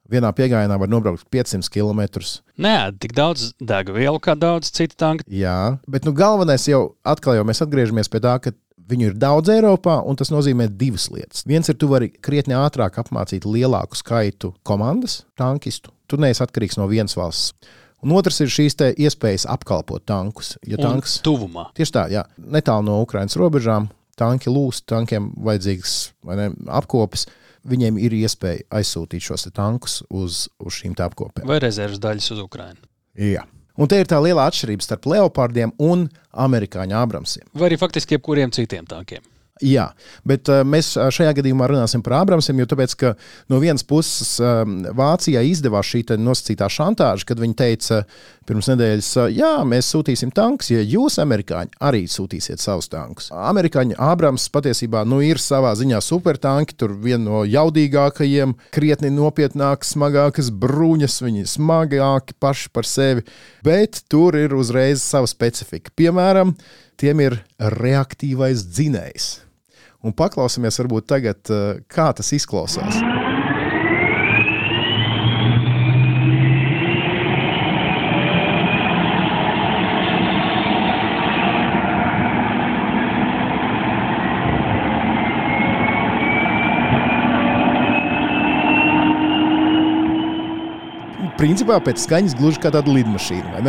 Vienā 0.10 0.32
piegājienā 0.34 0.78
var 0.82 0.89
nobraukt 0.89 1.28
500 1.30 1.69
km. 1.69 2.24
Nē, 2.58 2.76
tik 2.98 3.13
daudz 3.17 3.52
degvielu 3.62 4.17
kā 4.24 4.34
daudz 4.39 4.72
citu 4.74 4.98
tanku. 4.98 5.26
Jā, 5.30 5.78
bet 5.86 6.08
nu, 6.08 6.15
galvenais 6.17 6.65
jau 6.69 6.95
atkal 7.06 7.38
jau 7.38 7.45
mēs 7.45 7.62
atgriežamies 7.65 8.10
pie 8.10 8.24
tā, 8.24 8.39
ka 8.41 8.54
viņu 8.89 9.12
ir 9.12 9.19
daudz 9.22 9.52
Eiropā, 9.54 10.00
un 10.02 10.17
tas 10.17 10.32
nozīmē 10.34 10.69
divas 10.80 11.10
lietas. 11.13 11.45
Viens 11.50 11.69
ir, 11.69 11.78
tu 11.78 11.91
vari 11.91 12.10
krietni 12.10 12.58
ātrāk 12.58 12.98
apmācīt 13.02 13.45
lielāku 13.45 14.00
skaitu 14.00 14.54
komandas, 14.65 15.22
tankistu. 15.39 15.93
Tu 16.10 16.17
neesi 16.17 16.41
atkarīgs 16.45 16.80
no 16.80 16.89
vienas 16.89 17.13
valsts. 17.19 17.54
Un 18.00 18.13
otrs 18.15 18.39
ir 18.41 18.52
šīs 18.52 18.78
iespējas 18.95 19.45
apkalpot 19.52 20.06
tankus. 20.08 20.54
Ja 20.67 20.80
tanks, 20.80 21.17
tuvumā. 21.26 21.67
Tieši 21.76 21.95
tā, 21.95 22.06
jā, 22.13 22.24
netālu 22.39 22.88
no 22.88 23.02
Ukraiņas 23.04 23.36
robežām, 23.38 23.89
tanki 24.19 24.52
lūst, 24.52 24.86
tankiem 24.89 25.34
vajadzīgs 25.43 25.95
ne, 26.32 26.50
apkopes. 26.80 27.28
Viņiem 27.67 27.98
ir 28.00 28.15
iespēja 28.22 28.65
aizsūtīt 28.80 29.26
šos 29.26 29.48
tankus 29.54 30.00
uz, 30.10 30.45
uz 30.63 30.78
šīm 30.80 30.95
apkopēm. 30.95 31.48
Vai 31.50 31.60
rezerves 31.63 32.00
daļas 32.00 32.32
uz 32.36 32.43
Ukrajinu. 32.43 32.86
Jā. 33.19 33.43
Un 33.80 33.88
te 33.88 34.00
ir 34.00 34.08
tā 34.12 34.19
liela 34.19 34.45
atšķirība 34.50 34.84
starp 34.84 35.08
leopardiem 35.08 35.72
un 35.80 36.08
amerikāņu 36.36 36.98
abramsiem. 37.00 37.48
Vai 37.56 37.69
arī 37.69 37.78
faktiski 37.80 38.17
jebkuriem 38.17 38.52
citiem 38.56 38.88
tankiem. 38.88 39.24
Jā, 39.60 39.89
bet 40.24 40.48
uh, 40.48 40.62
mēs 40.63 40.93
šajā 40.95 41.34
gadījumā 41.36 41.67
runāsim 41.67 42.04
par 42.06 42.22
Abramsiem, 42.22 42.62
jo 42.62 42.67
tāpēc, 42.72 42.93
no 43.52 43.58
vienas 43.60 43.84
puses 43.84 44.38
uh, 44.39 44.62
Vācijai 44.95 45.43
izdevās 45.50 45.89
šī 45.89 46.06
nosacītā 46.15 46.69
šantāža, 46.72 47.28
kad 47.28 47.41
viņi 47.43 47.58
teica 47.60 47.98
pirms 48.48 48.69
nedēļas, 48.72 49.10
jā, 49.36 49.50
mēs 49.67 49.89
sūtīsim 49.91 50.32
tankus, 50.36 50.72
ja 50.72 50.80
jūs, 50.80 51.19
amerikāņi, 51.22 51.76
arī 51.86 52.06
sūtīsiet 52.10 52.63
savus 52.63 52.88
tankus. 52.89 53.28
Amerikāņu 53.36 53.98
Abrams 54.02 54.48
patiesībā 54.54 55.04
nu, 55.04 55.19
ir 55.26 55.41
savā 55.43 55.74
ziņā 55.78 56.00
supertanki, 56.02 56.78
tur 56.80 56.95
viena 57.04 57.22
no 57.26 57.43
jaudīgākajiem, 57.43 58.56
krietni 58.76 59.12
nopietnākas, 59.13 59.91
smagākas 59.98 60.54
bruņas, 60.56 61.19
viņi 61.26 61.43
ir 61.43 61.52
smagāki 61.52 62.38
paši 62.39 62.72
par 62.74 62.88
sevi, 62.88 63.28
bet 63.67 64.06
tur 64.08 64.39
ir 64.39 64.56
uzreiz 64.56 65.04
sava 65.04 65.28
specifika. 65.30 65.91
Piemēram, 66.00 66.56
tiem 67.00 67.28
ir 67.28 67.38
reaktīvais 67.60 68.65
dzinējs 68.72 69.30
un 70.04 70.16
paklausāmies 70.16 70.80
varbūt 70.82 71.10
tagad, 71.10 71.42
eh, 71.50 71.82
kā 71.88 72.12
tas 72.16 72.34
izklausās. 72.36 73.04
principā 91.40 91.78
pēc 91.80 92.02
skaņas 92.04 92.34
gluži 92.36 92.60
kā 92.60 92.68
tāda 92.68 92.92
lidmašīna. 92.92 93.62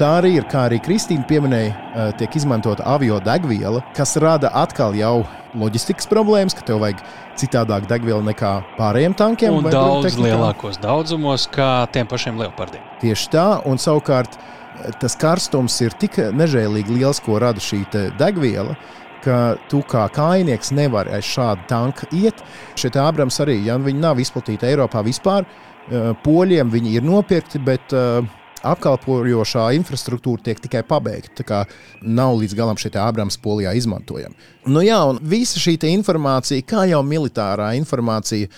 Tā 0.00 0.08
arī 0.22 0.30
ir, 0.38 0.46
kā 0.48 0.62
arī 0.70 0.78
Kristīna 0.80 1.26
pieminēja, 1.28 1.74
eh, 1.74 2.12
tiek 2.16 2.36
izmantota 2.40 2.86
avio 2.88 3.20
degviela, 3.20 3.82
kas 3.92 4.16
rada 4.16 4.48
atkal 4.48 4.96
jau 4.96 5.26
loģistikas 5.58 6.08
problēmas, 6.10 6.56
ka 6.56 6.64
tev 6.66 6.80
vajag 6.82 7.02
citādāk 7.40 7.86
degvielu 7.90 8.22
nekā 8.26 8.52
pārējiem 8.78 9.16
tankiem. 9.18 9.58
Un 9.60 9.68
daudz 9.72 10.16
lielākos 10.20 10.80
daudzumos, 10.82 11.48
kā 11.52 11.86
tiem 11.92 12.08
pašiem 12.10 12.40
leopardiem. 12.40 12.84
Tieši 13.02 13.30
tā, 13.34 13.46
un 13.68 13.80
savukārt 13.82 14.38
eh, 14.38 14.90
tas 15.02 15.16
karstums 15.18 15.78
ir 15.84 15.96
tik 16.00 16.18
nežēlīgi 16.32 16.98
liels, 16.98 17.22
ko 17.24 17.40
rada 17.42 17.62
šī 17.62 17.84
degviela. 18.20 18.76
Ka 19.22 19.54
tu 19.70 19.84
kā 19.86 20.08
kainieks 20.10 20.72
nevari 20.74 21.12
aiz 21.14 21.28
šādu 21.30 21.68
tanku 21.70 22.08
iet. 22.10 22.40
Šie 22.74 22.90
Abrams 22.98 23.36
arī, 23.44 23.60
ja 23.68 23.76
viņi 23.78 24.02
nav 24.02 24.18
izplatīti 24.18 24.66
Eiropā 24.66 25.04
vispār, 25.06 25.46
eh, 25.46 26.10
poļiem 26.24 26.72
viņi 26.72 26.96
ir 26.98 27.06
nopirkti, 27.06 27.62
bet 27.62 27.94
uh, 27.94 28.24
apkalpojošā 28.66 29.68
infrastruktūra 29.78 30.46
tiek 30.48 30.60
tikai 30.62 30.84
pabeigta. 30.86 31.34
Tā 31.40 31.46
kā 31.48 31.62
nav 32.02 32.36
līdz 32.40 32.56
galam 32.58 32.78
šī 32.80 32.94
Abrams 33.00 33.38
polijā 33.42 33.74
izmantojama. 33.78 34.34
Nu, 34.70 34.84
jā, 34.84 35.00
un 35.08 35.18
visa 35.22 35.60
šī 35.62 35.78
informācija, 35.92 36.64
kā 36.66 36.86
jau 36.90 37.02
militārā 37.06 37.72
informācija, 37.78 38.50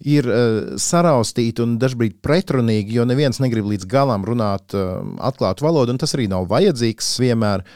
ir 0.00 0.24
uh, 0.24 0.78
saraustīta 0.80 1.64
un 1.66 1.76
dažkārt 1.80 2.22
pretrunīga, 2.24 2.94
jo 2.96 3.04
neviens 3.08 3.40
negrib 3.42 3.68
līdz 3.68 3.84
galam 3.90 4.24
runāt 4.24 4.72
uh, 4.76 5.02
atklātu 5.28 5.66
valodu, 5.66 5.92
un 5.92 6.00
tas 6.00 6.16
arī 6.16 6.24
nav 6.30 6.48
vajadzīgs 6.48 7.12
vienmēr. 7.20 7.66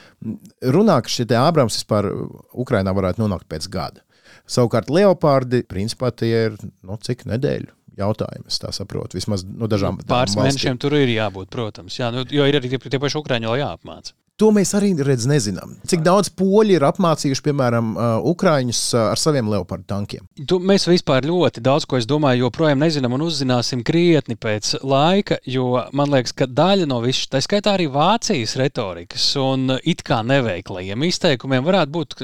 Runā, 0.75 0.99
ka 1.05 1.13
šie 1.13 1.29
Abrams 1.37 1.77
vispār 1.83 2.09
Ukrainā 2.57 2.97
varētu 2.97 3.21
nonākt 3.21 3.49
pēc 3.51 3.69
gada. 3.69 4.05
Savukārt 4.49 4.91
Leopardi, 4.93 5.63
principā, 5.69 6.11
tie 6.13 6.33
ir 6.49 6.57
nu, 6.85 6.97
cik 7.01 7.25
nedēļu 7.29 7.73
jautājumu. 7.99 8.49
Es 8.51 8.61
tā 8.63 8.73
saprotu. 8.75 9.19
Vismaz 9.19 9.47
no 9.47 9.71
dažām 9.71 10.01
nu, 10.01 10.09
pāris 10.09 10.37
mēnešiem 10.39 10.81
tur 10.83 10.97
ir 10.99 11.15
jābūt, 11.15 11.51
protams. 11.55 11.99
Jā, 12.01 12.11
nu, 12.15 12.27
jo 12.31 12.47
ir 12.49 12.61
arī 12.61 12.75
tie, 12.75 12.83
tie 12.83 13.03
paši 13.03 13.21
ukrāņi 13.21 13.51
vēl 13.51 13.65
jāapmāca. 13.65 14.17
To 14.43 14.49
mēs 14.51 14.73
arī 14.75 14.89
redz, 15.07 15.29
nezinām. 15.31 15.77
Cik 15.87 16.01
daudz 16.03 16.27
poļi 16.35 16.75
ir 16.75 16.85
apmācījuši, 16.89 17.43
piemēram, 17.45 17.93
uh, 17.95 18.15
ukrāņus 18.33 18.81
uh, 18.97 19.03
ar 19.13 19.21
saviem 19.23 19.47
leopardu 19.53 19.87
tankiem? 19.93 20.25
Tu, 20.35 20.59
mēs 20.59 20.89
vispār 20.91 21.29
ļoti 21.29 21.63
daudz 21.63 21.87
ko, 21.87 22.01
es 22.01 22.09
domāju, 22.11 22.49
joprojām 22.49 22.83
nezinām 22.83 23.15
un 23.15 23.23
uzzināsim 23.29 23.85
krietni 23.87 24.35
pēc 24.35 24.73
laika, 24.83 25.39
jo 25.47 25.69
man 25.95 26.11
liekas, 26.11 26.35
ka 26.35 26.51
daļa 26.51 26.91
no 26.91 26.99
visas, 27.05 27.31
tā 27.31 27.45
skaitā 27.47 27.77
arī 27.79 27.87
Vācijas 27.95 28.57
retorikas 28.59 29.29
un 29.39 29.77
it 29.85 30.03
kā 30.03 30.25
neveiklajiem 30.27 31.07
izteikumiem 31.07 31.63
varētu 31.71 31.95
būt, 31.95 32.19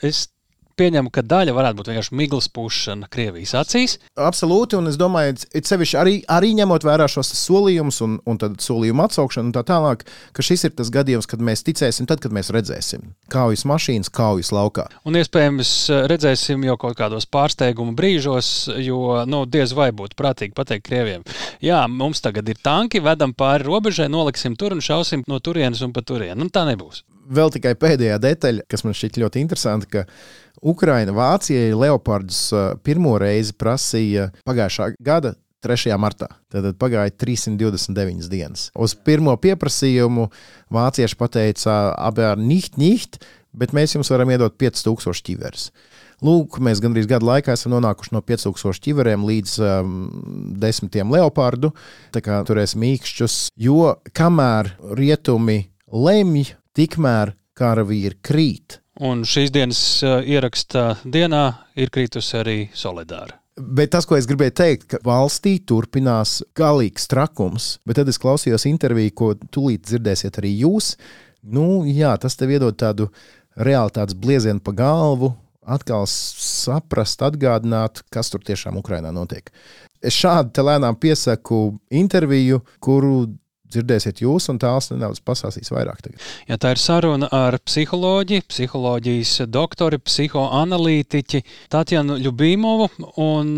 es 0.00 0.30
pieņemu, 0.80 1.12
ka 1.12 1.24
daļa 1.26 1.54
varētu 1.56 1.78
būt 1.80 1.90
vienkārši 1.90 2.16
miglas 2.16 2.48
pušana 2.52 3.08
Krievijas 3.12 3.52
acīs. 3.60 3.96
Absolūti, 4.16 4.78
un 4.78 4.90
es 4.90 4.98
domāju, 5.00 5.36
it 5.56 5.68
sevišķi 5.68 5.98
arī, 6.00 6.14
arī 6.32 6.54
ņemot 6.58 6.86
vērā 6.88 7.08
šos 7.10 7.32
solījumus 7.36 8.00
un, 8.06 8.16
un 8.24 8.40
solījumu 8.40 9.04
atsaukšanu 9.04 9.50
un 9.50 9.56
tā 9.56 9.64
tālāk, 9.68 10.06
ka 10.36 10.44
šis 10.44 10.66
ir 10.68 10.74
tas 10.78 10.92
gadījums, 10.94 11.28
kad 11.30 11.42
mēs 11.44 11.64
ticēsim, 11.66 12.08
tad, 12.10 12.22
kad 12.24 12.34
mēs 12.34 12.52
redzēsim 12.54 13.12
kaujas 13.32 13.66
mašīnas, 13.68 14.12
kaujas 14.14 14.52
laukā. 14.56 14.88
Un 15.08 15.18
iespējams 15.20 15.74
redzēsim 16.10 16.64
jau 16.68 16.78
kaut 16.80 16.98
kādos 16.98 17.28
pārsteiguma 17.30 17.94
brīžos, 17.98 18.70
jo 18.80 19.20
nu, 19.28 19.44
diez 19.50 19.74
vai 19.76 19.90
būtu 19.96 20.18
prātīgi 20.18 20.56
pateikt 20.56 20.88
Krieviem, 20.88 21.24
jā, 21.64 21.84
mums 21.90 22.22
tagad 22.24 22.48
ir 22.50 22.60
tanki, 22.64 23.02
vedam 23.04 23.34
pāri 23.36 23.68
robežai, 23.68 24.08
noliksim 24.12 24.56
tur 24.58 24.74
un 24.76 24.84
šausim 24.84 25.24
no 25.30 25.40
turienes 25.44 25.84
un 25.86 25.94
pa 25.94 26.04
turieni. 26.06 26.38
Nu, 26.40 26.50
tā 26.52 26.64
nebūs. 26.68 27.04
Vēl 27.30 27.52
tikai 27.54 27.76
pēdējā 27.78 28.16
detaļa, 28.18 28.64
kas 28.70 28.82
man 28.82 28.96
šķiet 28.96 29.20
ļoti 29.22 29.42
interesanta, 29.44 29.86
ka 29.86 30.04
Ukraina 30.60 31.12
Vācijai 31.16 31.72
Leopardus 31.76 32.50
uh, 32.52 32.72
pirmo 32.84 33.14
reizi 33.20 33.54
prasīja 33.56 34.28
pagājušā 34.48 34.92
gada 35.00 35.34
3. 35.64 35.92
martā. 36.00 36.28
Tad 36.52 36.68
pagāja 36.80 37.12
329 37.20 38.28
dienas. 38.32 38.68
Uz 38.72 38.94
pirmo 38.96 39.34
pieprasījumu 39.40 40.28
vācieši 40.72 41.18
pateica, 41.20 41.78
abi 42.00 42.24
ar 42.24 42.40
niht, 42.40 42.78
niht, 42.80 43.20
bet 43.52 43.74
mēs 43.76 43.96
jums 43.96 44.10
varam 44.12 44.32
iedot 44.32 44.56
5000 44.60 45.24
ķiveres. 45.26 45.70
Lūk, 46.24 46.58
mēs 46.60 46.82
gandrīz 46.84 47.08
gadu 47.08 47.28
laikā 47.30 47.54
esam 47.56 47.74
nonākuši 47.76 48.12
no 48.12 48.20
5000 48.24 48.84
ķiveriem 48.84 49.24
līdz 49.24 49.56
um, 49.64 49.94
desmitiem 50.60 51.12
leopardu. 51.12 51.72
Tā 52.12 52.20
kā 52.24 52.42
turēsim 52.48 52.84
īkšķus, 52.90 53.38
jo 53.60 53.94
kamēr 54.16 54.74
rietumi 55.00 55.62
lemj, 55.88 56.54
tikmēr 56.76 57.34
karavīri 57.56 58.20
krīt. 58.24 58.79
Un 59.00 59.22
šīs 59.24 59.52
dienas 59.54 59.80
uh, 60.04 60.18
ierakstā 60.20 60.98
dienā 61.08 61.44
ir 61.80 61.88
kritusi 61.92 62.34
arī 62.36 62.58
solidāra. 62.76 63.38
Bet 63.60 63.90
tas, 63.92 64.06
ko 64.08 64.16
es 64.16 64.28
gribēju 64.28 64.54
teikt, 64.56 64.86
ka 64.92 65.00
valstī 65.04 65.54
turpinās 65.68 66.38
galīgs 66.56 67.08
trakums, 67.10 67.74
bet 67.88 67.98
tad 68.00 68.08
es 68.12 68.20
klausījos 68.20 68.64
interviju, 68.68 69.12
ko 69.16 69.30
tūlīt 69.52 69.88
dzirdēsiet 69.88 70.38
arī 70.40 70.52
jūs. 70.62 70.94
Nu, 71.40 71.82
jā, 71.88 72.14
tas 72.20 72.36
tev 72.36 72.52
iedod 72.54 72.76
tādu 72.80 73.08
realitātes 73.56 74.16
bliezienu 74.16 74.60
pa 74.64 74.76
galvu, 74.76 75.32
atkal 75.64 76.06
saprast, 76.08 77.24
atgādināt, 77.24 78.04
kas 78.12 78.32
tur 78.32 78.44
tiešām 78.44 78.78
Ukrainā 78.80 79.12
notiek. 79.12 79.50
Es 80.00 80.16
šādi 80.16 80.64
lēnām 80.64 80.96
piesaku 81.00 81.78
interviju, 81.92 82.62
kuru 82.80 83.26
dzirdēsiet 83.74 84.22
jūs, 84.24 84.48
un 84.52 84.60
tās 84.62 84.90
nedaudz 84.92 85.22
pasāstīs 85.26 85.72
vairāk. 85.74 86.02
Tagad. 86.04 86.28
Ja 86.50 86.58
tā 86.60 86.74
ir 86.74 86.82
saruna 86.82 87.30
ar 87.34 87.58
psiholoģiju, 87.64 88.46
psiholoģijas 88.50 89.34
doktori, 89.50 90.00
psihoanalītiķi 90.02 91.42
Tatjanu 91.72 92.18
Ljubīmovu. 92.20 92.90
Un, 93.20 93.54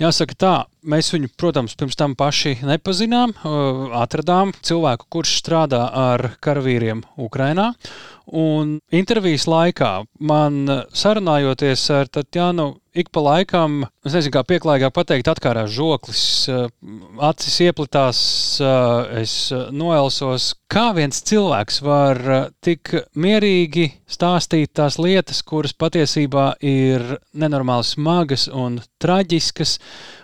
jāsaka 0.00 0.38
tā, 0.38 0.54
mēs 0.88 1.12
viņu, 1.14 1.32
protams, 1.38 1.76
pirms 1.78 1.98
tam 1.98 2.16
paši 2.18 2.56
nepazinām. 2.66 3.34
Atradām 3.98 4.54
cilvēku, 4.66 5.10
kurš 5.18 5.38
strādā 5.42 5.86
ar 5.90 6.32
karavīriem 6.44 7.04
Ukrainā. 7.20 7.72
Un 8.26 8.80
intervijas 8.90 9.44
laikā 9.46 9.90
man 10.18 10.64
sarunājoties 10.90 11.84
ar 11.94 12.08
Tatjanu, 12.10 12.72
ik 12.96 13.12
pa 13.14 13.22
laikam, 13.22 13.84
es 14.02 14.16
nezinu, 14.16 14.32
kā 14.34 14.42
pieklājīgāk 14.48 14.94
pateikt, 14.96 15.30
atkārās 15.30 15.70
žoklis, 15.70 16.24
acis 17.22 17.60
ieplitās, 17.68 18.18
es 19.20 19.36
noelsos. 19.70 20.48
Kā 20.66 20.88
viens 20.96 21.22
cilvēks 21.28 21.78
var 21.86 22.18
tik 22.66 22.96
mierīgi 23.14 23.92
stāstīt 24.10 24.74
tās 24.74 24.98
lietas, 24.98 25.44
kuras 25.46 25.76
patiesībā 25.78 26.56
ir 26.66 27.20
nenormāli 27.30 27.86
smagas 27.86 28.48
un 28.50 28.80
traģiskas, 28.98 29.78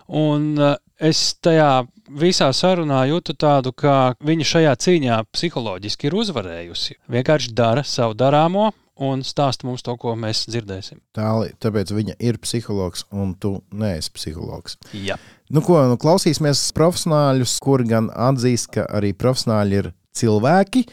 un 0.09 0.55
es 1.03 1.25
tajā 1.43 1.85
visā 2.19 2.51
sarunā 2.55 3.05
jūtu 3.11 3.35
tādu, 3.39 3.73
ka 3.75 4.15
viņa 4.23 4.47
šajā 4.53 4.77
cīņā 4.85 5.19
psiholoģiski 5.33 6.09
ir 6.09 6.17
uzvarējusi. 6.23 6.99
Vienkārši 7.13 7.53
dara 7.57 7.85
savu 7.87 8.17
darāmo. 8.19 8.71
Un 9.03 9.23
stāsta 9.25 9.65
mums 9.67 9.81
to, 9.83 9.95
ko 9.99 10.13
mēs 10.21 10.45
dzirdēsim. 10.53 11.01
Tāli, 11.17 11.55
tāpēc 11.65 11.91
viņa 11.97 12.13
ir 12.23 12.37
psihologs, 12.45 13.07
un 13.11 13.33
tu 13.41 13.55
neesi 13.75 14.13
psihologs. 14.15 14.77
Jā. 14.93 15.17
Nu, 15.51 15.63
ko, 15.65 15.81
nu, 15.89 15.97
klausīsimies 15.99 16.61
profesionāļus, 16.77 17.57
kuri 17.65 17.89
gan 17.89 18.11
atzīst, 18.13 18.69
ka 18.77 18.85
arī 18.93 19.15
profesionāļi 19.17 19.79
ir 19.81 19.91
cilvēki. 20.21 20.85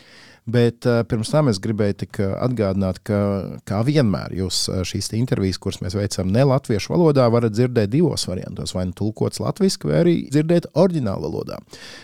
Bet 0.49 0.87
uh, 0.89 1.01
pirms 1.09 1.33
tam 1.33 1.51
es 1.51 1.59
gribēju 1.63 1.97
tik 2.03 2.21
atgādināt, 2.29 3.01
ka, 3.07 3.19
kā 3.67 3.81
vienmēr, 3.87 4.37
jūs 4.39 4.61
šīs 4.87 5.11
intervijas, 5.17 5.59
kuras 5.61 5.81
mēs 5.83 5.97
veicam 5.97 6.31
ne 6.33 6.45
latviešu 6.47 6.93
valodā, 6.93 7.27
varat 7.31 7.55
dzirdēt 7.55 7.91
divos 7.93 8.27
variantos. 8.29 8.75
Vai 8.77 8.87
nu 8.89 8.95
tulkots 8.97 9.41
latviešu, 9.43 9.89
vai 9.89 9.99
arī 10.03 10.15
dzirdēt 10.31 10.71
oriģinālu 10.79 11.29
valodā. 11.29 11.59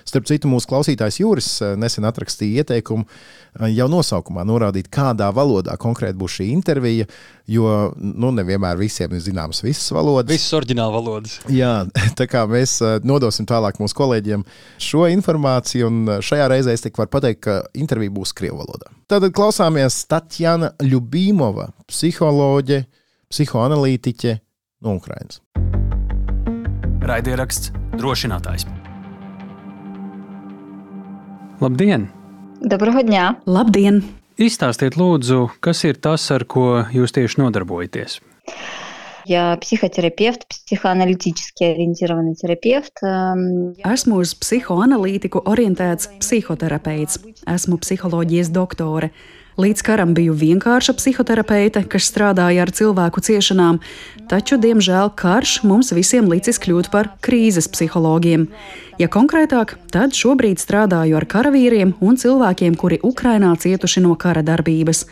Starp 0.06 0.28
citu, 0.30 0.52
mūsu 0.52 0.70
klausītājs 0.72 1.22
Juris 1.24 1.50
nesen 1.80 2.08
atrakstīja 2.08 2.66
ieteikumu 2.66 3.08
jau 3.72 3.88
nosaukumā 3.92 4.44
norādīt, 4.48 4.90
kādā 4.92 5.30
valodā 5.34 5.78
konkrēti 5.80 6.18
būs 6.20 6.40
šī 6.40 6.50
intervija, 6.52 7.06
jo 7.48 7.70
nu, 7.96 8.32
nevienmēr 8.36 8.78
visiem 8.80 9.14
ir 9.16 9.22
zināmas 9.24 9.62
visas 9.64 9.88
valodas. 9.96 10.34
Visas 10.34 10.56
oriģināla 10.58 10.96
valodas. 10.96 11.38
Jā, 11.52 11.86
tā 12.20 12.28
kā 12.30 12.44
mēs 12.50 12.78
nodosim 13.06 13.48
tālāk 13.48 13.80
mūsu 13.80 13.96
kolēģiem 13.98 14.44
šo 14.82 15.06
informāciju, 15.14 15.88
un 15.92 16.16
šajā 16.26 16.50
reizē 16.52 16.76
es 16.76 16.84
tikai 16.84 17.06
varu 17.06 17.14
pateikt, 17.16 17.44
ka 17.46 17.58
intervija 17.78 18.14
būs 18.16 18.35
krievu 18.37 18.61
valodā. 18.63 18.91
Tad 19.11 19.27
klausāmies 19.35 20.03
Tatjana 20.11 20.73
Ljubīmova, 20.83 21.71
psiholoģe, 21.91 22.85
psihoanalītiķe 23.31 24.37
no 24.87 24.97
Ukrainas. 25.01 25.41
Raidieraksts 27.01 27.73
drošinātājs. 27.99 28.67
Labdien! 31.61 32.09
Доброго 32.61 33.03
дня! 33.03 33.37
Labdien! 33.47 34.03
Izstāstiet, 34.41 34.97
lūdzu, 34.97 35.51
kas 35.61 35.85
ir 35.85 35.99
tas, 36.01 36.25
ar 36.33 36.47
ko 36.49 36.85
jūs 36.89 37.13
tieši 37.13 37.43
nodarbojaties? 37.43 38.21
Я 39.26 39.56
psihoterapeits, 39.58 40.60
psihoanalītiski 40.70 41.66
orientēts 41.66 42.44
terapeits. 42.44 43.06
Esmu 43.94 44.20
uz 44.22 44.36
psihoanalītiku 44.38 45.42
orientēts 45.50 46.12
psihoterapeits. 46.22 47.18
Esmu 47.50 47.80
psiholoģijas 47.82 48.54
doktore. 48.54 49.10
Līdz 49.56 49.82
karam 49.88 50.12
biju 50.12 50.34
vienkārša 50.36 50.98
psihoterapeite, 50.98 51.86
kas 51.88 52.10
strādāja 52.12 52.66
ar 52.66 52.72
cilvēku 52.76 53.22
ciešanām, 53.24 53.80
taču, 54.28 54.58
diemžēl, 54.60 55.14
karš 55.16 55.62
mums 55.64 55.94
visiem 55.96 56.28
licis 56.28 56.60
kļūt 56.60 56.90
par 56.92 57.14
krīzes 57.24 57.70
psihologiem. 57.72 58.50
Ja 59.00 59.08
konkrētāk, 59.12 59.78
tad 59.96 60.12
šobrīd 60.14 60.60
strādāju 60.60 61.16
ar 61.16 61.26
karavīriem 61.32 61.96
un 62.04 62.20
cilvēkiem, 62.20 62.76
kuri 62.76 63.00
Ukrainā 63.00 63.54
cietuši 63.56 64.04
no 64.04 64.18
kara 64.20 64.44
darbības. 64.44 65.06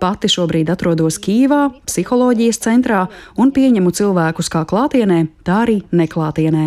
Pati 0.00 0.28
šobrīd 0.28 0.68
atrodos 0.72 1.16
Kīvā, 1.22 1.68
psiholoģijas 1.88 2.60
centrā 2.60 3.04
un 3.40 3.52
pieņemu 3.54 3.92
cilvēkus 3.94 4.50
kā 4.52 4.64
klātienē, 4.68 5.20
tā 5.46 5.62
arī 5.64 5.78
neklātienē. 5.92 6.66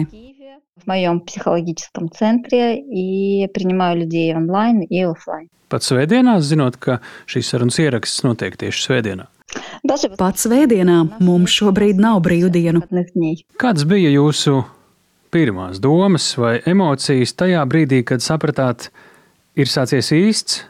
В 0.78 0.88
моем 0.88 1.20
психологическом 1.20 2.10
центре 2.10 2.80
и 2.80 3.48
принимаю 3.54 4.00
людей 4.00 4.34
онлайн 4.34 4.82
и 4.82 5.04
офлайн. 5.04 5.50
Pat 5.68 5.84
svētdienās, 5.84 6.48
zinot, 6.48 6.78
ka 6.80 7.02
šīs 7.28 7.50
sarunas 7.52 7.78
ieraksts 7.84 8.24
notiek 8.24 8.56
tieši 8.56 8.86
svētdienā. 8.86 9.28
Pat 10.20 10.40
svētdienā 10.40 11.02
mums 11.20 11.52
šobrīd 11.52 12.00
nav 12.00 12.22
brīvdienu. 12.24 12.86
Kādas 13.60 13.84
bija 13.88 14.12
jūsu 14.14 14.62
pirmās 15.32 15.82
domas 15.84 16.30
vai 16.40 16.58
emocijas 16.66 17.36
tajā 17.36 17.64
brīdī, 17.68 18.04
kad 18.08 18.24
sapratāt, 18.24 18.90
ir 19.60 19.68
sācies 19.72 20.14
īsts, 20.16 20.62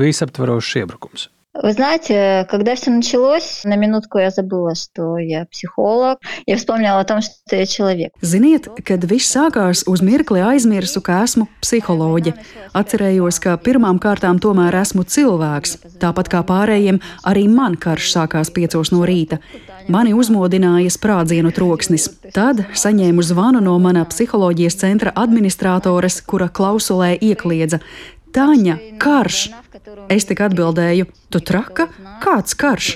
visaptvarošs 0.00 0.80
iebrukums? 0.82 1.28
Вы 1.54 1.72
знаете, 1.72 2.46
когда 2.48 2.76
все 2.76 2.90
началось, 2.90 3.62
на 3.64 3.74
минутку 3.74 4.18
я 4.18 4.30
забыла, 4.30 4.76
что 4.76 5.18
я 5.18 5.46
психолог. 5.46 6.20
Я 6.46 6.56
вспомнила 6.56 7.00
о 7.00 7.04
том, 7.04 7.20
что 7.20 7.56
я 7.56 7.66
человек. 7.66 8.12
Ziniet, 8.22 8.68
kad 8.86 9.02
viss 9.02 9.26
sākās, 9.34 9.82
uz 9.90 9.98
mirkli 10.00 10.38
aizmirsu, 10.46 11.02
ka 11.02 11.24
esmu 11.26 11.48
psiholoģe. 11.58 12.36
Atcerējos, 12.70 13.40
ka 13.42 13.56
pirmām 13.58 13.98
kārtām 13.98 14.38
tomēr 14.38 14.78
esmu 14.78 15.02
cilvēks. 15.02 15.98
Tāpat 15.98 16.30
kā 16.30 16.44
pārējiem, 16.46 17.02
arī 17.26 17.48
man 17.50 17.74
karš 17.74 18.12
sākās 18.14 18.54
piecos 18.54 18.94
no 18.94 19.02
rīta. 19.02 19.40
Mani 19.90 20.14
uzmodināja 20.14 20.92
sprādzienu 20.94 21.50
troksnis. 21.50 22.06
Tad 22.30 22.62
saņēmu 22.78 23.26
zvanu 23.26 23.58
no 23.64 23.74
mana 23.82 24.06
psiholoģijas 24.06 24.78
centra 24.78 25.10
administratoras, 25.18 26.20
kura 26.22 26.46
klausulē 26.46 27.16
iekliedza: 27.18 27.82
Taņa, 28.35 28.75
karš! 28.99 29.37
Es 30.11 30.27
tik 30.27 30.41
atbildēju, 30.43 31.05
tu 31.31 31.39
traka? 31.39 31.87
Kāds 32.23 32.57
karš? 32.59 32.89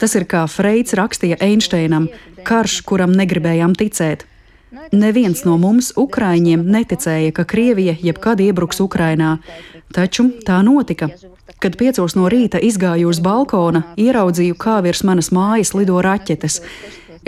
Tas 0.00 0.14
ir 0.16 0.24
kā 0.30 0.46
Freids 0.48 0.96
rakstīja 0.96 1.36
Einsteinam, 1.44 2.06
karš, 2.48 2.80
kuram 2.88 3.12
negribējām 3.18 3.74
ticēt. 3.76 4.24
Neviens 4.92 5.44
no 5.44 5.58
mums, 5.60 5.90
Ukrāņiem, 5.96 6.64
neticēja, 6.72 7.34
ka 7.36 7.44
Krievija 7.48 7.96
jebkad 8.00 8.40
iebruks 8.44 8.80
Ukrainā, 8.84 9.36
taču 9.92 10.30
tā 10.48 10.62
notika. 10.64 11.10
Kad 11.60 11.76
piecos 11.76 12.16
no 12.16 12.28
rīta 12.32 12.60
izgāju 12.62 13.12
uz 13.12 13.20
balkona, 13.24 13.84
ieraudzīju, 14.00 14.56
kā 14.56 14.80
virs 14.84 15.04
manas 15.04 15.32
mājas 15.34 15.74
lido 15.76 16.00
raķetes. 16.04 16.62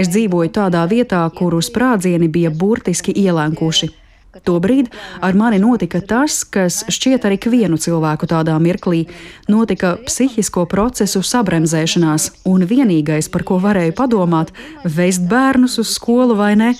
Es 0.00 0.08
dzīvoju 0.08 0.52
tādā 0.56 0.86
vietā, 0.88 1.26
kur 1.36 1.56
uz 1.60 1.68
sprādzieni 1.68 2.32
bija 2.32 2.52
burtiski 2.52 3.12
ielēnkuši. 3.24 3.90
Tobrīd 4.30 4.92
ar 5.26 5.34
mani 5.34 5.58
notika 5.58 5.98
tas, 6.00 6.44
kas 6.46 6.84
šķiet 6.86 7.24
ar 7.26 7.34
ikvienu 7.34 7.80
cilvēku 7.82 8.28
tādā 8.30 8.54
mirklī. 8.62 9.08
Notika 9.50 9.96
psihisko 10.06 10.68
procesu 10.70 11.24
sabremzēšanās, 11.26 12.28
un 12.46 12.62
vienīgais, 12.70 13.26
par 13.26 13.42
ko 13.48 13.58
varēju 13.58 13.96
padomāt, 13.98 14.54
vest 14.84 15.26
bērnus 15.26 15.80
uz 15.82 15.96
skolu 15.96 16.38
vai 16.38 16.54
ne. 16.54 16.74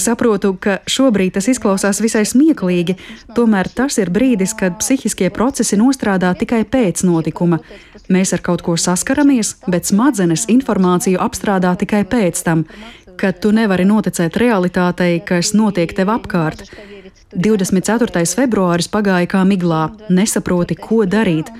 Saprotu, 0.00 0.54
ka 0.60 0.78
šobrīd 0.88 1.36
tas 1.36 1.48
izklausās 1.48 2.00
visai 2.04 2.24
smieklīgi, 2.28 2.96
tomēr 3.36 3.68
tas 3.72 3.96
ir 4.00 4.10
brīdis, 4.12 4.52
kad 4.56 4.76
psihiskie 4.80 5.30
procesi 5.32 5.76
nostrādā 5.80 6.34
tikai 6.36 6.64
pēc 6.68 7.04
notikuma. 7.08 7.60
Mēs 8.12 8.32
ar 8.36 8.44
kaut 8.44 8.64
ko 8.64 8.76
saskaramies, 8.80 9.54
bet 9.68 9.88
smadzenes 9.88 10.46
informāciju 10.52 11.20
apstrādā 11.20 11.72
tikai 11.80 12.04
pēc 12.08 12.44
tam 12.44 12.66
ka 13.17 13.31
tu 13.31 13.51
nevari 13.51 13.85
noticēt 13.85 14.37
realitātei, 14.41 15.19
kas 15.25 15.53
notiek 15.53 15.93
tev 15.93 16.09
apkārt. 16.13 16.65
24. 17.31 18.25
februāris 18.35 18.89
pagāja 18.91 19.29
kā 19.31 19.43
miglā, 19.47 19.85
nesaproti, 20.11 20.75
ko 20.75 21.05
darīt. 21.07 21.51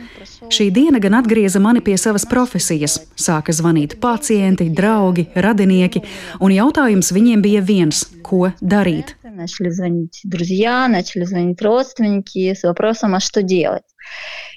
Šī 0.51 0.67
diena 0.73 0.99
gan 0.99 1.15
atgrieza 1.15 1.61
mani 1.63 1.79
pie 1.85 1.95
savas 2.01 2.25
profesijas. 2.27 2.97
Sāka 3.15 3.55
zvanīt 3.55 3.95
pacienti, 4.03 4.67
draugi, 4.75 5.29
radinieki, 5.35 6.01
un 6.43 6.51
jautājums 6.51 7.13
viņiem 7.15 7.43
bija 7.45 7.61
viens - 7.61 8.27
ko 8.27 8.51
darīt? 8.61 9.15
Начали 9.23 9.69
звонить 9.69 10.19
друзья, 10.25 10.87
начали 10.87 11.23
звонить 11.23 11.61
родственники 11.61 12.53
с 12.53 12.63
вопросом, 12.63 13.15
а 13.15 13.19
что 13.19 13.41
делать. 13.41 13.83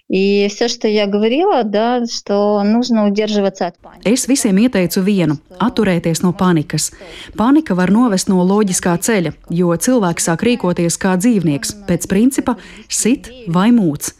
И 0.09 0.49
все, 0.49 0.69
что 0.69 0.87
я 0.87 1.07
говорила, 1.07 1.65
да, 1.65 2.05
что 2.07 2.63
нужно 2.63 3.07
удерживаться 3.07 3.67
от 3.67 3.79
паники. 3.79 4.07
Es 4.07 4.29
visiem 4.29 4.59
ieteicu 4.59 5.03
vienu - 5.03 5.59
atturēties 5.59 6.21
no 6.23 6.33
panikas. 6.33 6.93
Panika 7.35 7.75
var 7.75 7.91
novest 7.91 8.29
no 8.29 8.45
loģiskā 8.45 8.99
ceļa, 9.01 9.33
jo 9.49 9.69
cilvēks 9.69 10.29
sāk 10.29 10.45
rīkoties 10.45 10.99
kā 11.01 11.17
dzīvnieks, 11.17 11.87
pēc 11.89 12.07
principa 12.07 12.57
sit 12.89 13.31
vai 13.49 13.71
mūc. 13.71 14.13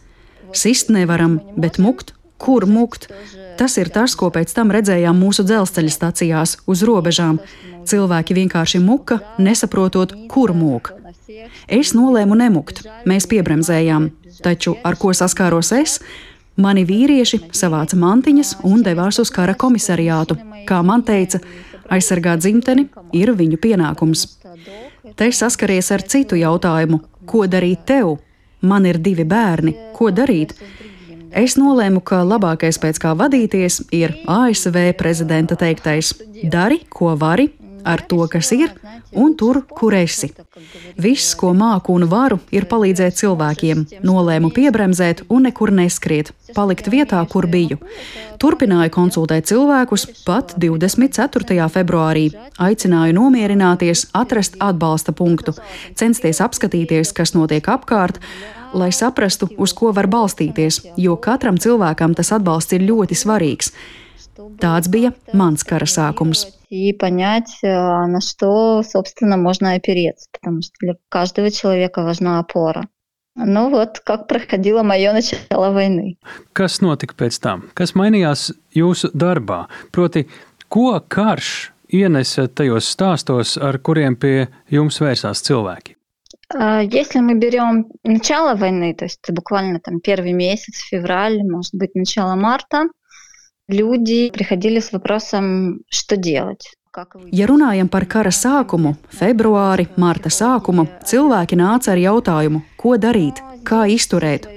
Sist 0.53 0.89
nevaram, 0.89 1.39
bet 1.55 1.77
mukt, 1.77 2.13
kur 2.37 2.65
mukt? 2.65 3.07
Tas 3.57 3.77
ir 3.77 3.89
tas, 3.89 4.15
ko 4.15 4.31
pēc 4.31 4.53
tam 4.53 4.71
redzējām 4.71 5.15
mūsu 5.15 5.45
dzelzceļa 5.45 5.91
stacijās, 5.91 6.57
uz 6.65 6.81
robežām. 6.81 7.39
Cilvēki 7.85 8.33
vienkārši 8.33 8.81
muka, 8.81 9.21
nesaprotot, 9.37 10.27
kur 10.27 10.51
mūk. 10.53 10.91
Es 11.67 11.93
nolēmu 11.93 12.35
nemukt, 12.37 12.83
mēs 13.05 13.27
piebremzējām, 13.29 14.11
Taču 14.42 14.76
ar 14.84 14.96
ko 15.00 15.12
saskāros 15.16 15.72
es? 15.76 15.98
Mani 16.60 16.84
vīrieši 16.84 17.40
savāca 17.56 17.96
mantiņas 17.96 18.56
un 18.68 18.82
devās 18.84 19.20
uz 19.22 19.30
kara 19.32 19.54
komisariātu. 19.56 20.36
Kā 20.68 20.80
man 20.84 21.04
teica, 21.06 21.40
aizsargāt 21.90 22.42
dzimteni 22.42 22.88
ir 23.16 23.32
viņu 23.36 23.60
pienākums. 23.62 24.26
Te 25.16 25.30
saskaries 25.32 25.90
ar 25.94 26.04
citu 26.04 26.38
jautājumu: 26.40 27.00
ko 27.26 27.46
darīt 27.46 27.86
tev? 27.88 28.18
Man 28.60 28.84
ir 28.84 28.98
divi 29.00 29.24
bērni, 29.24 29.72
ko 29.96 30.10
darīt? 30.12 30.52
Es 31.30 31.54
nolēmu, 31.56 32.02
ka 32.02 32.24
labākais 32.26 32.76
pēc 32.82 32.98
kā 33.00 33.14
vadīties 33.16 33.84
ir 33.94 34.16
ASV 34.28 34.90
prezidenta 34.98 35.56
teiktais: 35.56 36.12
dari, 36.42 36.82
ko 36.90 37.14
vari, 37.16 37.48
ar 37.84 38.02
to, 38.08 38.20
kas 38.30 38.52
ir, 38.56 38.72
un 39.12 39.34
tur, 39.38 39.62
kur 39.66 39.94
esi. 39.96 40.30
Viss, 41.00 41.34
ko 41.38 41.52
māku 41.56 41.94
un 41.96 42.06
varu, 42.10 42.40
ir 42.54 42.66
palīdzēt 42.70 43.18
cilvēkiem. 43.20 43.86
Nolēmu 44.06 44.52
piebremzēt 44.54 45.24
un 45.28 45.48
nekur 45.48 45.72
neskriet, 45.74 46.32
palikt 46.56 46.90
vietā, 46.92 47.22
kur 47.30 47.48
biju. 47.50 47.80
Turpināju 48.40 48.92
konsultēt 48.94 49.50
cilvēkus 49.50 50.06
pat 50.26 50.54
24. 50.60 51.68
februārī. 51.72 52.28
Aicināju 52.60 53.16
nomierināties, 53.16 54.08
atrast 54.16 54.56
atbalsta 54.60 55.12
punktu, 55.16 55.56
censties 55.98 56.40
apskatīties, 56.44 57.14
kas 57.16 57.36
notiek 57.36 57.68
apkārt 57.68 58.20
lai 58.72 58.92
saprastu, 58.92 59.48
uz 59.58 59.72
ko 59.74 59.90
var 59.94 60.06
balstīties, 60.10 60.80
jo 61.00 61.16
katram 61.18 61.58
cilvēkam 61.58 62.14
tas 62.14 62.32
atbalsts 62.36 62.76
ir 62.76 62.86
ļoti 62.86 63.18
svarīgs. 63.18 63.72
Tāds 64.60 64.90
bija 64.92 65.12
mans 65.36 65.64
kara 65.66 65.88
sākums 65.90 66.46
И 66.69 66.93
понять, 66.93 67.59
на 67.61 68.19
что, 68.21 68.83
собственно, 68.83 69.37
можно 69.37 69.73
опереться, 69.73 70.27
потому 70.31 70.61
что 70.61 70.73
для 70.79 70.95
каждого 71.09 71.51
человека 71.51 72.03
важна 72.03 72.39
опора. 72.39 72.87
Nu, 73.35 73.67
ot, 73.75 73.99
kā 74.07 74.15
проходило 74.17 74.81
мое 74.83 75.11
начало 75.11 75.71
войны. 75.75 76.15
Kas 76.53 76.79
notika 76.79 77.17
pēc 77.19 77.35
tam? 77.43 77.65
Kas 77.75 77.91
mainījās 77.91 78.53
jūsu 78.71 79.09
darbā? 79.11 79.65
Proti, 79.91 80.23
ko 80.71 80.95
karš 81.03 81.73
ienesa 81.91 82.47
tajos 82.47 82.87
stāstos, 82.87 83.57
ar 83.59 83.81
kuriem 83.83 84.15
pie 84.15 84.47
jums 84.71 85.01
vērsās 85.03 85.43
cilvēki? 85.43 85.97
Если 86.55 87.19
мы 87.19 87.35
берем 87.35 87.87
начало 88.03 88.55
войны, 88.55 88.93
то 88.95 89.03
есть 89.03 89.29
буквально 89.29 89.81
там 89.81 89.99
первый 89.99 90.31
месяц, 90.31 90.77
февраль, 90.77 91.43
может 91.43 91.73
быть, 91.73 91.93
начало 91.95 92.35
марта, 92.35 92.87
люди 93.69 94.29
приходили 94.31 94.79
с 94.79 94.91
вопросом, 94.91 95.81
что 95.89 96.17
делать. 96.17 96.75
Ja 97.31 97.43
runājam 97.43 97.89
par 97.91 98.05
kara 98.07 98.31
sākumu, 98.31 98.93
februāri, 99.11 99.89
marta 99.99 100.29
sākumu, 100.31 100.85
cilvēki 101.03 101.57
nāca 101.59 101.91
ar 101.91 101.99
jautājumu, 101.99 102.61
ko 102.79 102.95
darīt, 102.95 103.41
kā 103.67 103.83
izturēt. 103.91 104.47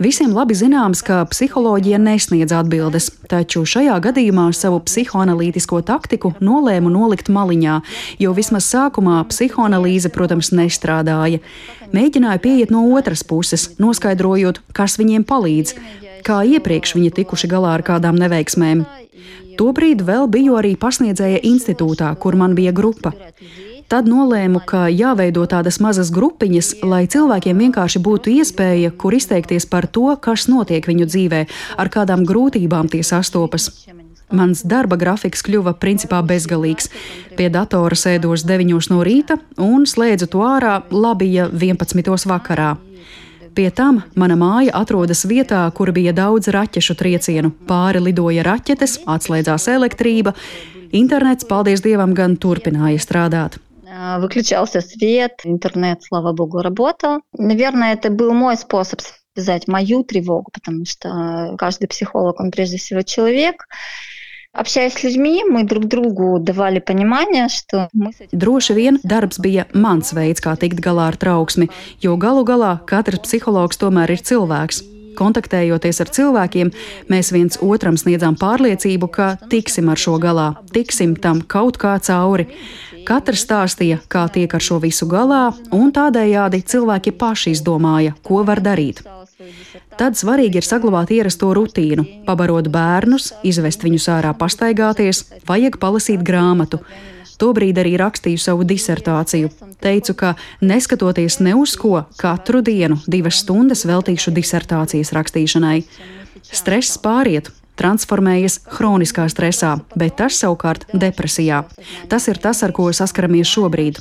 Visiem 0.00 0.34
labi 0.36 0.52
zināms, 0.56 1.00
ka 1.04 1.22
psiholoģija 1.28 1.96
nesniedz 2.00 2.52
atbildes, 2.56 3.10
taču 3.32 3.64
šajā 3.68 3.96
gadījumā 4.04 4.50
savu 4.56 4.82
psihoanalītisko 4.84 5.80
taktiku 5.88 6.34
nolēmu 6.40 6.92
nolikt 6.92 7.32
maliņā, 7.32 7.78
jo 8.20 8.34
vismaz 8.36 8.68
sākumā 8.68 9.22
psihoanalīze, 9.32 10.12
protams, 10.12 10.52
nestrādāja. 10.56 11.40
Mēģināju 11.96 12.44
pieiet 12.44 12.72
no 12.72 12.84
otras 12.96 13.24
puses, 13.24 13.70
noskaidrojot, 13.80 14.60
kas 14.76 15.00
viņiem 15.00 15.24
palīdz, 15.28 15.76
kā 16.25 16.41
iepriekš 16.57 16.95
viņi 16.97 17.13
tikuši 17.21 17.49
galā 17.51 17.75
ar 17.77 17.83
kādām 17.85 18.17
neveiksmēm. 18.19 18.85
Tobrīd 19.59 20.01
vēl 20.03 20.27
biju 20.31 20.57
arī 20.59 20.73
pasniedzēja 20.79 21.43
institūtā, 21.47 22.09
kur 22.19 22.35
man 22.35 22.57
bija 22.57 22.73
grupa. 22.75 23.13
Tad 23.85 24.07
nolēmu, 24.09 24.63
ka 24.65 24.87
jāveido 24.89 25.43
tādas 25.45 25.77
mazas 25.77 26.09
grupiņas, 26.11 26.71
lai 26.89 27.03
cilvēkiem 27.05 27.59
vienkārši 27.67 28.01
būtu 28.01 28.33
iespēja, 28.33 28.89
kur 28.97 29.13
izteikties 29.13 29.69
par 29.69 29.85
to, 29.85 30.07
kas 30.17 30.47
notiek 30.49 30.87
viņu 30.89 31.05
dzīvē, 31.05 31.41
ar 31.77 31.91
kādām 31.93 32.25
grūtībām 32.25 32.89
tie 32.89 33.03
sastopas. 33.05 33.69
Mans 34.33 34.63
darba 34.65 34.97
grafiks 34.97 35.45
kļuva 35.45 35.75
principā 35.77 36.23
bezgalīgs. 36.25 36.89
Pie 37.37 37.51
datora 37.53 37.95
sēdos 37.95 38.41
9 38.49 38.89
no 38.89 39.03
rīta 39.05 39.37
un 39.61 39.85
slēdzu 39.85 40.31
to 40.33 40.41
ārā 40.41 40.79
labi, 40.89 41.29
ja 41.37 41.45
11 41.53 42.25
vakarā. 42.25 42.73
Pie 43.54 43.70
tam 43.74 44.02
mana 44.14 44.36
māja 44.38 44.74
atrodas 44.78 45.24
vietā, 45.26 45.64
kur 45.74 45.90
bija 45.92 46.12
daudz 46.14 46.50
raķešu 46.54 46.94
triecienu. 47.00 47.50
Pāri 47.66 48.02
lidoja 48.04 48.44
raķetes, 48.46 49.00
atslēdzās 49.10 49.66
elektrība. 49.72 50.34
Internets, 50.94 51.46
paldies 51.46 51.82
Dievam, 51.82 52.14
gan 52.14 52.36
turpināja 52.36 53.02
strādāt. 53.02 53.58
Выключался 54.22 54.80
свет, 54.80 55.42
интернет, 55.44 56.02
слава 56.02 56.32
богу, 56.32 56.62
работал. 56.62 57.20
Наверное, 57.36 57.94
это 57.94 58.10
был 58.10 58.32
мой 58.32 58.56
способ 58.56 59.00
связать 59.34 59.68
мою 59.68 60.04
тревогу, 60.04 60.50
потому 60.52 60.84
что 60.84 61.54
каждый 61.58 61.88
психолог, 61.88 62.40
он 62.40 62.50
прежде 62.50 62.78
всего 62.78 63.02
человек. 63.02 63.66
Общаясь 64.54 64.94
с 64.94 65.04
людьми, 65.04 65.44
мы 65.48 65.62
друг 65.62 65.84
другу 65.84 66.38
давали 66.40 66.80
понимание, 66.80 67.48
что 67.48 67.88
мы... 67.92 68.10
Droši 68.32 68.74
vien 68.74 68.98
darbs 69.04 69.38
bija 69.38 69.66
mans 69.72 70.10
veids, 70.12 70.42
kā 70.42 70.56
tikt 70.58 70.82
galā 70.82 71.06
ar 71.12 71.16
trauksmi, 71.16 71.68
jo 72.02 72.16
galu 72.16 72.42
galā 72.44 72.80
katrs 72.84 73.22
psihologs 73.22 73.78
tomēr 73.78 74.10
ir 74.10 74.18
cilvēks. 74.26 74.82
Kontaktējoties 75.14 76.02
ar 76.02 76.10
cilvēkiem, 76.10 76.72
mēs 77.10 77.30
viens 77.30 77.60
otram 77.62 77.94
sniedzām 77.94 78.34
pārliecību, 78.40 79.10
ka 79.14 79.36
tiksim 79.50 79.88
ar 79.92 79.98
šo 79.98 80.18
galā, 80.18 80.48
tiksim 80.74 81.14
tam 81.14 81.42
kaut 81.46 81.78
kā 81.78 81.94
cauri. 82.02 82.48
Katrs 83.06 83.46
stāstīja, 83.46 84.00
kā 84.10 84.26
tiek 84.34 84.50
ar 84.50 84.60
šo 84.66 84.80
visu 84.82 85.06
galā, 85.06 85.54
un 85.70 85.94
tādējādi 85.94 86.64
cilvēki 86.66 87.14
paši 87.14 87.54
izdomāja, 87.54 88.18
ko 88.26 88.42
var 88.42 88.62
darīt. 88.66 89.04
Tad 89.99 90.15
svarīgi 90.15 90.61
ir 90.61 90.63
saglabāt 90.63 91.09
ierasto 91.11 91.49
rutīnu, 91.55 92.05
pabarot 92.27 92.69
bērnus, 92.71 93.33
izvest 93.43 93.83
viņus 93.83 94.07
ārā 94.13 94.31
pastaigāties, 94.39 95.25
vajag 95.47 95.75
palasīt 95.81 96.23
grāmatu. 96.23 96.79
Tobrīd 97.41 97.75
arī 97.81 97.97
rakstīju 97.99 98.39
savu 98.39 98.63
disertāciju. 98.63 99.49
Teicu, 99.83 100.15
ka 100.15 100.31
neskatoties 100.63 101.41
ne 101.43 101.57
uz 101.59 101.75
ko, 101.75 102.05
katru 102.15 102.63
dienu 102.63 103.01
divas 103.11 103.41
stundas 103.43 103.83
veltīšu 103.83 104.31
disertācijas 104.37 105.11
rakstīšanai. 105.17 105.81
Stress 106.55 106.95
pāriet, 107.03 107.51
transformējas 107.75 108.61
hroniskā 108.77 109.27
stresā, 109.27 109.75
bet 109.99 110.15
tas 110.21 110.39
savukārt 110.39 110.87
depresijā. 110.95 111.65
Tas 112.07 112.31
ir 112.31 112.39
tas, 112.39 112.63
ar 112.63 112.71
ko 112.71 112.87
saskaramies 112.95 113.51
šobrīd. 113.51 113.99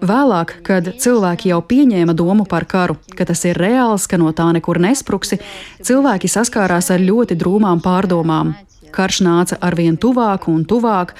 Vēlāk, 0.00 0.54
kad 0.64 0.86
cilvēki 0.96 1.50
jau 1.50 1.60
pieņēma 1.60 2.14
domu 2.16 2.46
par 2.48 2.64
karu, 2.64 2.96
ka 3.16 3.26
tas 3.28 3.44
ir 3.44 3.58
reāls, 3.60 4.06
ka 4.08 4.16
no 4.16 4.32
tā 4.32 4.46
nekur 4.56 4.80
nespruksi, 4.80 5.36
cilvēki 5.84 6.30
saskārās 6.30 6.88
ar 6.94 7.04
ļoti 7.04 7.36
drūmām 7.36 7.82
pārdomām. 7.84 8.54
Karš 8.96 9.20
nāca 9.26 9.58
arvien 9.60 10.00
tuvāk 10.00 10.48
un 10.48 10.64
tuvāk. 10.64 11.12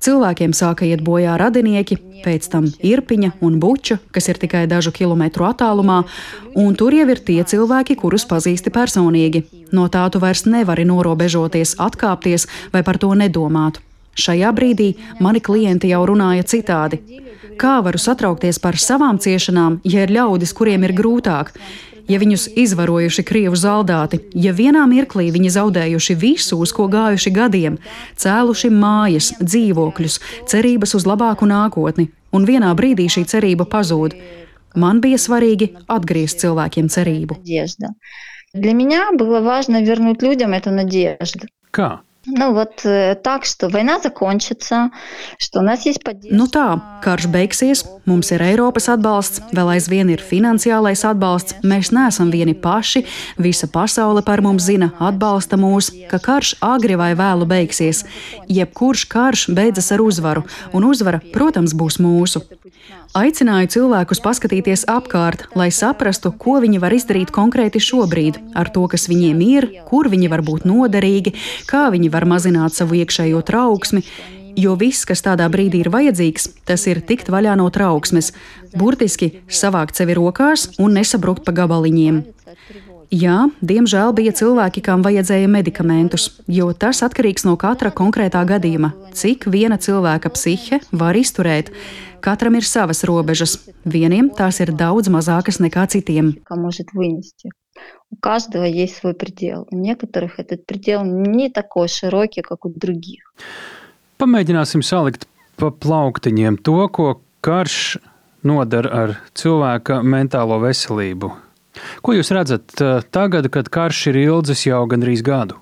Cilvēkiem 0.00 0.54
sāka 0.56 0.86
iet 0.88 1.02
bojā 1.04 1.34
radinieki, 1.36 1.98
pēc 2.24 2.46
tam 2.52 2.70
Irpiņa 2.86 3.34
un 3.44 3.58
Buča, 3.60 3.98
kas 4.14 4.30
ir 4.32 4.38
tikai 4.40 4.62
dažu 4.70 4.94
kilometru 4.96 5.44
attālumā, 5.50 5.98
un 6.56 6.78
tur 6.78 6.94
jau 6.96 7.04
ir 7.10 7.20
tie 7.20 7.42
cilvēki, 7.44 7.98
kurus 8.00 8.24
pazīsti 8.30 8.72
personīgi. 8.72 9.42
No 9.76 9.90
tā 9.92 10.06
tu 10.08 10.22
vairs 10.22 10.46
nevari 10.46 10.86
norobežoties, 10.88 11.76
atkāpties 11.82 12.46
vai 12.72 12.86
par 12.86 13.02
to 13.02 13.12
nedomāt. 13.12 13.82
Šajā 14.16 14.54
brīdī 14.56 14.94
mani 15.20 15.42
klienti 15.44 15.92
jau 15.92 16.06
runāja 16.08 16.46
citādi 16.48 17.02
Kā 17.61 17.79
varu 17.85 17.99
satraukties 18.01 18.59
par 18.59 18.77
savām 18.81 19.19
ciešanām, 19.21 19.79
ja 19.83 20.05
ir 20.05 20.13
ļaudis, 20.15 20.53
kuriem 20.57 20.85
ir 20.87 20.95
grūtāk? 20.97 21.53
Ja 22.05 22.19
viņus 22.21 22.51
izvarojuši 22.61 23.23
krievu 23.25 23.57
zaldāti, 23.57 24.19
ja 24.37 24.51
vienā 24.53 24.83
mirklī 24.85 25.31
viņi 25.33 25.49
zaudējuši 25.55 26.15
visu, 26.21 26.59
uz 26.61 26.73
ko 26.75 26.85
gājuši 26.91 27.31
gadiem, 27.33 27.79
cēluši 28.21 28.69
mājas, 28.69 29.31
dzīvokļus, 29.41 30.19
cerības 30.51 30.93
uz 30.99 31.07
labāku 31.09 31.49
nākotni, 31.49 32.11
un 32.29 32.45
vienā 32.45 32.69
brīdī 32.77 33.07
šī 33.09 33.25
cerība 33.31 33.65
pazūd, 33.65 34.13
man 34.77 35.01
bija 35.01 35.17
svarīgi 35.17 35.71
atgriezt 35.89 36.45
cilvēkiem 36.45 36.93
cerību. 36.93 37.41
Для 38.55 38.71
меня 38.71 39.11
было 39.11 39.41
важно 39.41 39.83
вернуть 39.83 40.21
людям 40.21 40.53
эту 40.53 40.71
надежду. 40.71 41.47
Kā? 41.71 41.99
Nu, 42.29 42.53
вот 42.53 42.81
так, 43.23 43.45
что 43.45 43.69
война 43.69 43.99
закончится, 43.99 44.89
что 45.37 45.59
у 45.59 45.61
нас 45.61 45.85
есть 45.85 46.03
поддержка. 46.03 46.35
Nu 46.35 46.47
tā, 46.49 46.81
karš 47.05 47.27
beigsies, 47.29 47.83
mums 48.09 48.31
ir 48.33 48.41
Eiropas 48.41 48.89
atbalsts, 48.89 49.43
vēl 49.53 49.75
aizvien 49.75 50.09
ir 50.09 50.23
finansiālais 50.25 51.05
atbalsts, 51.05 51.59
mēs 51.61 51.93
neesam 51.93 52.33
vieni 52.33 52.55
paši, 52.57 53.05
visa 53.37 53.69
pasaule 53.69 54.25
par 54.25 54.41
mums 54.41 54.65
zina, 54.65 54.89
atbalsta 54.97 55.59
mūs, 55.61 55.91
ka 56.09 56.17
karš 56.17 56.55
agri 56.65 56.97
vai 56.97 57.13
vēlu 57.13 57.45
beigsies. 57.45 58.01
Jebkurš 58.49 59.05
karš 59.05 59.47
beidzas 59.53 59.93
ar 59.93 60.01
uzvaru, 60.01 60.47
un 60.73 60.89
uzvara, 60.89 61.21
protams, 61.33 61.77
būs 61.77 62.01
mūsu. 62.01 62.41
Aicināju 63.10 63.66
cilvēkus 63.74 64.20
paskatīties 64.22 64.84
apkārt, 64.86 65.48
lai 65.58 65.72
saprastu, 65.74 66.30
ko 66.30 66.60
viņi 66.62 66.78
var 66.78 66.94
izdarīt 66.94 67.32
konkrēti 67.34 67.80
šobrīd, 67.82 68.36
ar 68.54 68.68
to, 68.70 68.84
kas 68.86 69.08
viņiem 69.10 69.40
ir, 69.42 69.66
kur 69.88 70.06
viņi 70.12 70.28
var 70.30 70.44
būt 70.46 70.62
noderīgi, 70.68 71.32
kā 71.66 71.88
viņi 71.90 72.06
var 72.14 72.28
mazināt 72.30 72.76
savu 72.76 73.00
iekšējo 73.00 73.40
trauksmi. 73.48 74.04
Jo 74.54 74.76
viss, 74.78 75.02
kas 75.10 75.24
tādā 75.26 75.48
brīdī 75.50 75.80
ir 75.82 75.90
vajadzīgs, 75.90 76.46
tas 76.70 76.86
ir 76.86 77.02
tikt 77.06 77.32
vaļā 77.34 77.56
no 77.58 77.66
trauksmes, 77.74 78.30
burtiski 78.78 79.40
savākt 79.50 79.98
sevi 79.98 80.14
rokās 80.14 80.68
un 80.78 80.94
nesabrukt 80.94 81.42
pa 81.42 81.54
gabaliņiem. 81.56 82.22
Jā, 83.10 83.48
diemžēl 83.58 84.12
bija 84.14 84.30
cilvēki, 84.38 84.84
kam 84.86 85.02
vajadzēja 85.02 85.48
medikamentus, 85.50 86.28
jo 86.46 86.68
tas 86.70 87.02
atkarīgs 87.02 87.42
no 87.42 87.56
katra 87.58 87.90
konkrētā 87.90 88.44
gadījuma, 88.46 88.92
cik 89.18 89.48
viena 89.50 89.80
cilvēka 89.82 90.30
psihe 90.30 90.78
var 90.94 91.18
izturēt. 91.18 91.72
Katram 92.21 92.55
ir 92.55 92.65
savas 92.65 93.03
robežas. 93.07 93.57
Vieniem 93.85 94.31
tās 94.33 94.59
ir 94.63 94.73
daudz 94.73 95.11
mazākas 95.11 95.61
nekā 95.61 95.87
citiem. 95.87 96.35
У 98.09 98.15
каждого 98.15 98.63
есть 98.63 98.95
свой 98.97 99.13
предел. 99.13 99.67
У 99.69 99.75
некоторых 99.75 100.39
этот 100.39 100.65
предел 100.65 101.03
не 101.03 101.49
такой 101.49 101.89
широкий, 101.89 102.41
как 102.41 102.65
у 102.65 102.69
других. 102.69 103.33
Pamēģināsim 104.17 104.79
salikt 104.79 105.27
pa 105.59 105.71
plauktiņiem 105.71 106.61
to, 106.63 106.87
ko 106.87 107.19
karš 107.43 107.97
nodara 108.47 108.91
ar 109.01 109.17
cilvēka 109.35 109.99
mentālo 110.03 110.61
veselību. 110.63 111.33
Ko 111.99 112.15
jūs 112.15 112.31
redzat 112.31 112.79
tagad, 113.11 113.49
kad 113.51 113.67
karš 113.67 114.07
ir 114.13 114.21
ilgs 114.23 114.63
jau 114.63 114.85
gandrīz 114.87 115.25
gadu? 115.25 115.59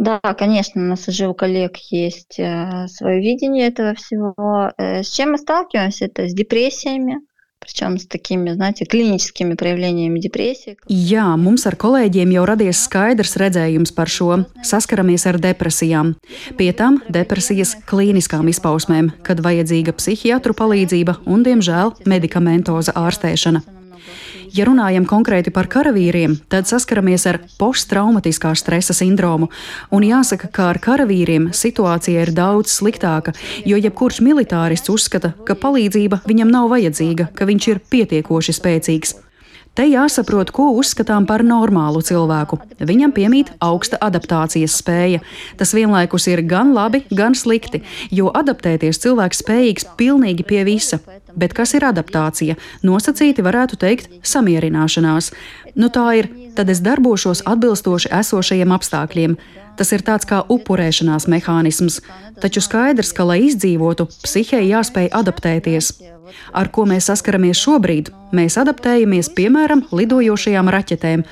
Да, 0.00 0.20
конечно, 0.38 0.82
у 0.82 0.86
нас 0.86 1.08
уже 1.08 1.28
у 1.28 1.34
коллег 1.34 1.76
есть 1.90 2.38
э, 2.38 2.86
свое 2.88 3.20
видение 3.20 3.68
этого 3.68 3.94
всего. 3.94 4.34
Э, 4.76 5.02
с 5.02 5.10
чем 5.10 5.32
мы 5.32 5.38
сталкиваемся? 5.38 6.06
Это 6.06 6.28
с 6.28 6.34
депрессиями, 6.34 7.20
Причем 7.66 7.98
с 7.98 8.06
такими, 8.06 8.52
знаете, 8.52 8.86
kliniskими 8.86 9.54
проявлениями 9.54 10.20
депрессии. 10.20 10.76
Jā, 10.86 11.34
mums 11.34 11.66
ar 11.66 11.74
kolēģiem 11.74 12.30
jau 12.36 12.44
radies 12.46 12.84
skaidrs 12.86 13.34
redzējums 13.42 13.90
par 13.96 14.06
šo. 14.12 14.44
Saskaramies 14.62 15.26
ar 15.26 15.40
depresijām. 15.42 16.14
Pie 16.60 16.70
tam 16.78 17.00
depresijas 17.10 17.74
klīniskām 17.90 18.46
izpausmēm, 18.52 19.10
kad 19.26 19.42
vajadzīga 19.42 19.96
psihiatru 19.98 20.54
palīdzība 20.54 21.18
un, 21.26 21.42
diemžēl, 21.42 21.96
medikamentoza 22.06 22.94
ārstēšana. 22.94 23.64
Ja 24.51 24.65
runājam 24.67 25.05
konkrēti 25.07 25.51
par 25.55 25.69
karavīriem, 25.71 26.33
tad 26.51 26.67
saskaramies 26.67 27.23
ar 27.29 27.37
posttraumatiskā 27.59 28.51
stresa 28.59 28.91
sindromu. 28.97 29.47
Un 29.95 30.03
jāsaka, 30.03 30.49
ka 30.51 30.67
ar 30.73 30.79
karavīriem 30.83 31.49
situācija 31.55 32.25
ir 32.25 32.33
daudz 32.35 32.73
sliktāka, 32.75 33.31
jo 33.63 33.79
jebkurš 33.79 34.19
militārists 34.25 34.91
uzskata, 34.91 35.31
ka 35.47 35.55
palīdzība 35.55 36.23
viņam 36.27 36.51
nav 36.51 36.67
vajadzīga, 36.73 37.31
ka 37.31 37.47
viņš 37.47 37.69
ir 37.71 37.83
pietiekoši 37.95 38.57
spēcīgs. 38.59 39.19
Te 39.71 39.85
jāsaprot, 39.87 40.49
ko 40.51 40.65
uzskatām 40.75 41.23
par 41.23 41.45
normālu 41.47 42.01
cilvēku. 42.03 42.57
Viņam 42.83 43.13
piemīt 43.15 43.53
augsta 43.63 43.95
adaptācijas 44.03 44.73
spēja. 44.81 45.21
Tas 45.55 45.71
vienlaikus 45.71 46.27
ir 46.27 46.41
gan 46.43 46.73
labi, 46.75 47.05
gan 47.07 47.37
slikti, 47.39 47.79
jo 48.11 48.27
adaptēties 48.35 48.99
cilvēks 48.99 49.39
spējīgs 49.45 49.87
pilnīgi 49.95 50.43
pie 50.49 50.65
visa. 50.67 50.99
Bet 51.35 51.55
kas 51.57 51.73
ir 51.77 51.85
adaptācija? 51.87 52.57
Nosacīti 52.83 53.43
varētu 53.45 53.79
teikt 53.81 54.09
samierināšanās. 54.27 55.31
Nu 55.75 55.89
tā 55.93 56.07
ir, 56.19 56.29
tad 56.55 56.69
es 56.69 56.81
darbošos 56.83 57.43
atbilstoši 57.47 58.11
esošajiem 58.21 58.73
apstākļiem. 58.75 59.37
Tas 59.79 59.93
ir 59.95 60.03
tāds 60.05 60.27
kā 60.27 60.41
upurēšanās 60.51 61.29
mehānisms, 61.31 62.01
taču 62.43 62.61
skaidrs, 62.61 63.13
ka, 63.15 63.25
lai 63.25 63.39
izdzīvotu, 63.47 64.09
psihē 64.25 64.59
jāspēj 64.67 65.09
adaptēties. 65.15 65.93
Ar 66.53 66.69
ko 66.71 66.85
mēs 66.89 67.07
saskaramies 67.09 67.59
šobrīd? 67.59 68.11
Mēs 68.35 68.59
adaptējamies 68.61 69.31
piemēram 69.37 69.85
lidojošajām 69.95 70.69
raķetēm. 70.75 71.25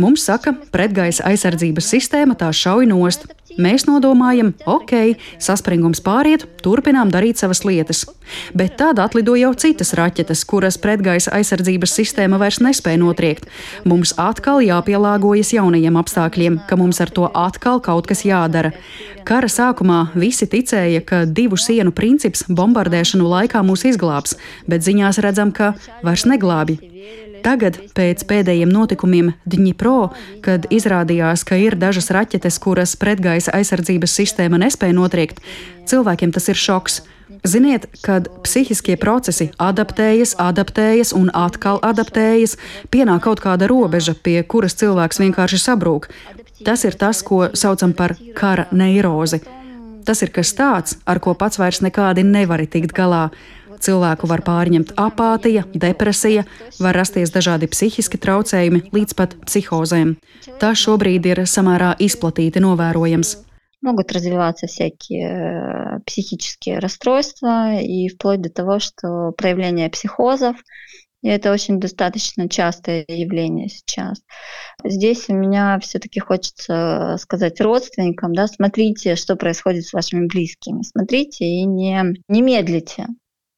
Mums 0.00 0.24
saka, 0.24 0.54
pretgaisa 0.72 1.26
aizsardzības 1.28 1.90
sistēma 1.92 2.36
tās 2.40 2.56
šauj 2.56 2.88
nost. 2.88 3.28
Mēs 3.60 3.84
nodomājam, 3.88 4.52
ok, 4.68 5.18
saspringums 5.42 6.00
pāriet, 6.04 6.46
turpinām 6.64 7.10
darīt 7.12 7.40
savas 7.40 7.62
lietas. 7.66 8.04
Bet 8.56 8.78
tad 8.80 9.00
atlido 9.02 9.34
jau 9.36 9.52
citas 9.58 9.92
raķetes, 9.98 10.44
kuras 10.48 10.78
pretgaisa 10.80 11.34
aizsardzības 11.36 11.96
sistēma 11.98 12.38
vairs 12.40 12.62
nespēja 12.64 13.00
notriekt. 13.02 13.48
Mums 13.84 14.14
atkal 14.20 14.62
jāpielāgojas 14.64 15.52
jaunajiem 15.56 15.98
apstākļiem, 16.00 16.62
ka 16.68 16.78
mums 16.80 17.02
ar 17.04 17.12
to 17.12 17.28
atkal 17.34 17.82
kaut 17.84 18.08
kas 18.08 18.24
jādara. 18.24 18.72
Kara 19.28 19.50
sākumā 19.52 20.06
visi 20.18 20.48
ticēja, 20.50 21.02
ka 21.06 21.24
divu 21.26 21.58
sienu 21.60 21.92
princips 21.94 22.46
bombardēšanu 22.48 23.28
laikā 23.36 23.62
mūs 23.66 23.84
izglābs, 23.92 24.38
bet 24.66 24.86
ziņās 24.86 25.20
redzam, 25.22 25.52
ka 25.52 25.74
vairs 26.02 26.26
neglābi. 26.28 26.91
Tagad, 27.42 27.78
pēc 27.96 28.22
pēdējiem 28.30 28.70
notikumiem 28.70 29.32
Dņipro, 29.50 30.12
kad 30.44 30.68
izrādījās, 30.70 31.42
ka 31.46 31.58
ir 31.58 31.74
dažas 31.78 32.12
raķetes, 32.14 32.58
kuras 32.62 32.94
pretgaisa 32.98 33.54
aizsardzības 33.58 34.14
sistēma 34.20 34.60
nespēja 34.62 34.94
notriekt, 34.94 35.42
cilvēkiem 35.90 36.34
tas 36.34 36.46
ir 36.52 36.60
šoks. 36.60 37.00
Ziniet, 37.42 37.88
kad 38.06 38.28
psihiskie 38.44 38.94
procesi 39.00 39.48
adaptējas, 39.58 40.36
adaptējas 40.38 41.10
un 41.18 41.32
atkal 41.34 41.80
adaptējas, 41.82 42.54
pienāk 42.94 43.24
kaut 43.26 43.42
kāda 43.42 43.66
robeža, 43.66 44.14
pie 44.14 44.38
kuras 44.46 44.78
cilvēks 44.78 45.18
vienkārši 45.24 45.58
sabrūk. 45.58 46.06
Tas 46.62 46.84
ir 46.86 46.94
tas, 46.94 47.24
ko 47.26 47.48
saucam 47.58 47.96
par 47.98 48.14
kara 48.38 48.68
neirozi. 48.70 49.42
Tas 50.06 50.22
ir 50.22 50.30
kas 50.34 50.54
tāds, 50.54 50.96
ar 51.06 51.18
ko 51.22 51.34
pats 51.38 51.58
vairs 51.58 51.82
nekādi 51.82 52.22
nevari 52.26 52.68
tikt 52.70 52.94
galā. 52.94 53.30
Cilvēku 53.82 54.28
var 54.30 54.44
pārņemt 54.46 54.92
apātija, 55.00 55.64
depresija, 55.74 56.44
var 56.78 56.94
rasties 56.94 57.32
dažādi 57.34 57.66
psihiski 57.72 58.20
traucējumi 58.22 58.84
līdz 58.94 59.16
pat 59.18 59.34
psihozēm. 59.48 60.14
Tas 60.62 60.78
šobrīd 60.78 61.26
ir 61.32 61.42
samērā 61.50 61.96
izplatīti 61.98 62.62
novērojams. 62.62 63.40
Могут 63.82 64.12
развиваться 64.12 64.68
всякие 64.68 66.00
психические 66.06 66.78
расстройства 66.78 67.80
и 67.80 68.08
вплоть 68.08 68.40
до 68.40 68.48
того, 68.48 68.78
что 68.78 69.32
проявление 69.36 69.90
психозов, 69.90 70.56
и 71.22 71.28
это 71.28 71.52
очень 71.52 71.80
достаточно 71.80 72.48
частое 72.48 73.04
явление 73.08 73.68
сейчас. 73.68 74.22
Здесь 74.84 75.28
у 75.28 75.34
меня 75.34 75.80
все-таки 75.80 76.20
хочется 76.20 77.16
сказать 77.18 77.60
родственникам, 77.60 78.32
да, 78.34 78.46
смотрите, 78.46 79.16
что 79.16 79.34
происходит 79.34 79.84
с 79.84 79.92
вашими 79.92 80.26
близкими, 80.26 80.82
смотрите 80.82 81.44
и 81.44 81.64
не, 81.64 82.04
не 82.28 82.42
медлите, 82.42 83.06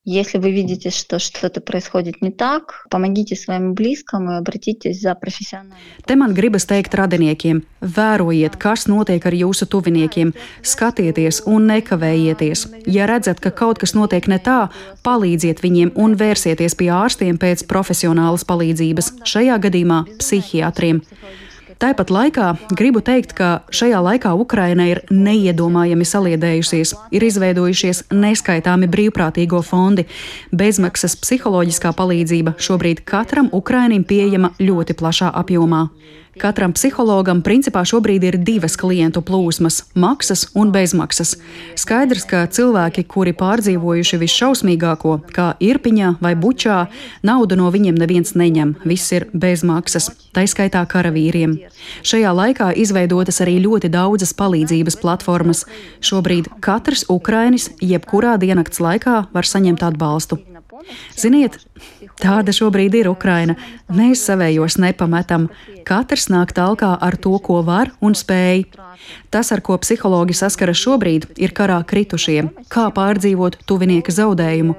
Если 0.05 0.39
вы 0.39 0.51
видите, 0.51 0.89
что 0.89 1.19
что-то 1.19 1.61
происходит 1.61 2.21
не 2.21 2.31
так, 2.31 2.85
помогите 2.89 3.35
своим 3.35 3.73
близким 3.73 4.31
и 4.31 4.37
обратитесь 4.37 5.01
за 5.01 5.13
профессиональной. 5.13 5.77
Te 6.07 6.15
man 6.15 6.33
gribas 6.33 6.65
teikt 6.65 6.95
radiniekiem, 6.95 7.61
vērojiet, 7.81 8.55
kas 8.57 8.87
notiek 8.87 9.21
ar 9.21 9.35
jūsu 9.35 9.67
tuviniekiem, 9.67 10.31
skatieties 10.63 11.43
un 11.45 11.67
nekavējieties. 11.69 12.65
Ja 12.87 13.05
redzat, 13.05 13.37
ka 13.43 13.51
kaut 13.51 13.77
kas 13.77 13.93
notiek 13.93 14.25
ne 14.31 14.39
tā, 14.39 14.71
palīdziet 15.03 15.61
viņiem 15.61 15.91
un 15.93 16.15
vērsieties 16.15 16.73
pie 16.79 16.89
ārstiem 16.89 17.37
pēc 17.37 17.67
profesionālas 17.69 18.47
palīdzības, 18.49 19.13
šajā 19.29 19.59
gadījumā 19.67 20.05
psihiatriem. 20.17 21.03
Tāpat 21.82 22.10
laikā 22.14 22.48
gribu 22.76 23.02
teikt, 23.04 23.34
ka 23.34 23.48
šajā 23.74 23.98
laikā 24.04 24.34
Ukraina 24.38 24.86
ir 24.90 25.00
neiedomājami 25.10 26.06
saliedējusies, 26.06 26.94
ir 27.10 27.26
izveidojušies 27.26 28.04
neskaitāmi 28.14 28.88
brīvprātīgo 28.92 29.62
fondi. 29.66 30.06
Bezmaksas 30.54 31.16
psiholoģiskā 31.22 31.94
palīdzība 31.98 32.54
šobrīd 32.62 33.02
katram 33.08 33.50
Ukrainim 33.52 34.06
pieejama 34.06 34.54
ļoti 34.62 34.96
plašā 35.00 35.32
apjomā. 35.34 35.88
Katram 36.40 36.72
psihologam 36.74 37.42
principā 37.46 37.84
šobrīd 37.86 38.24
ir 38.26 38.36
divas 38.42 38.74
klientu 38.80 39.22
plūsmas- 39.22 39.84
maksas 40.04 40.48
un 40.54 40.72
bezmaksas. 40.72 41.36
Skaidrs, 41.78 42.24
ka 42.26 42.46
cilvēki, 42.46 43.06
kuri 43.06 43.32
pārdzīvojuši 43.32 44.18
visšausmīgāko, 44.18 45.20
kā 45.30 45.54
Irpiņā 45.60 46.16
vai 46.20 46.34
Bučā, 46.34 46.88
naudu 47.22 47.56
no 47.56 47.70
viņiem 47.70 47.94
neviens 47.98 48.34
neņem, 48.34 48.74
viss 48.84 49.12
ir 49.12 49.28
bez 49.32 49.62
maksas, 49.62 50.10
taiskaitā 50.34 50.86
karavīriem. 50.86 51.58
Šajā 52.02 52.32
laikā 52.34 52.74
izveidotas 52.76 53.40
arī 53.40 53.62
ļoti 53.62 53.88
daudzas 53.90 54.34
palīdzības 54.34 55.00
platformas. 55.00 55.64
Šobrīd 56.00 56.48
katrs 56.60 57.04
Ukrainis 57.08 57.70
jebkurā 57.80 58.38
diennakts 58.38 58.80
laikā 58.80 59.28
var 59.32 59.42
saņemt 59.44 59.82
atbalstu. 59.82 60.53
Ziniet, 61.14 61.58
tāda 62.18 62.52
šobrīd 62.54 62.96
ir 62.98 63.08
Ukraina. 63.10 63.54
Mēs 63.94 64.24
savējos 64.26 64.78
nepametam. 64.82 65.48
Katrs 65.86 66.26
nāk 66.32 66.54
talkā 66.56 66.94
ar 67.00 67.16
to, 67.20 67.36
ko 67.38 67.60
var 67.66 67.92
un 68.04 68.16
spēj. 68.18 68.64
Tas, 69.30 69.52
ar 69.52 69.60
ko 69.64 69.76
psihologi 69.78 70.34
saskaras 70.36 70.80
šobrīd, 70.80 71.28
ir 71.36 71.54
karā 71.56 71.80
kritušie, 71.86 72.40
kā 72.72 72.88
pārdzīvot 72.94 73.60
tuvinieka 73.68 74.14
zaudējumu. 74.14 74.76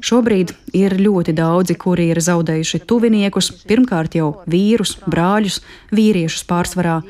Šobrīd 0.00 0.54
ir 0.72 0.96
ļoti 0.96 1.34
daudzi, 1.36 1.76
kuri 1.76 2.08
ir 2.14 2.22
zaudējuši 2.24 2.80
tuviniekus, 2.88 3.52
pirmkārt 3.68 4.16
jau 4.16 4.30
vīrus, 4.48 4.96
brāļus, 5.04 5.60
vīriešus 5.92 6.46
pārsvarā. 6.48 7.02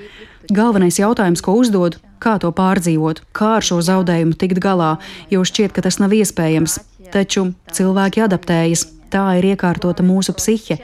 Galvenais 0.51 0.99
jautājums, 0.99 1.43
ko 1.47 1.55
uzdod, 1.61 2.01
kā 2.19 2.35
to 2.43 2.51
pārdzīvot, 2.51 3.23
kā 3.37 3.55
ar 3.61 3.67
šo 3.67 3.79
zaudējumu 3.87 4.35
tikt 4.41 4.59
galā, 4.63 4.97
jo 5.31 5.45
šķiet, 5.47 5.77
ka 5.77 5.87
tas 5.87 6.01
nav 6.03 6.17
iespējams 6.17 6.81
Taču 7.12 7.52
cilvēki 7.72 8.24
adaptējas, 8.26 8.88
tā 9.14 9.28
ir 9.40 9.54
iekārtota 9.54 10.04
mūsu 10.06 10.34
psihe. 10.38 10.80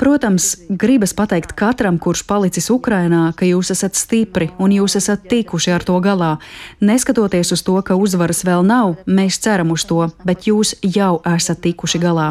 Protams, 0.00 0.54
gribas 0.80 1.12
pateikt 1.12 1.52
katram, 1.52 1.98
kurš 2.00 2.22
palicis 2.24 2.70
Ukrajinā, 2.72 3.34
ka 3.36 3.44
jūs 3.44 3.68
esat 3.74 3.98
stipri 4.00 4.46
un 4.56 4.72
jūs 4.72 4.96
esat 4.96 5.26
tikuši 5.28 5.74
ar 5.76 5.84
to 5.84 5.98
galā. 6.00 6.30
Neskatoties 6.80 7.52
uz 7.52 7.60
to, 7.66 7.74
ka 7.84 7.98
uzvaras 8.00 8.40
vēl 8.48 8.64
nav, 8.64 8.94
mēs 9.04 9.36
ceram 9.44 9.74
uz 9.76 9.84
to, 9.84 10.06
bet 10.24 10.48
jūs 10.48 10.72
jau 10.96 11.18
esat 11.28 11.60
tikuši 11.60 12.00
galā. 12.00 12.30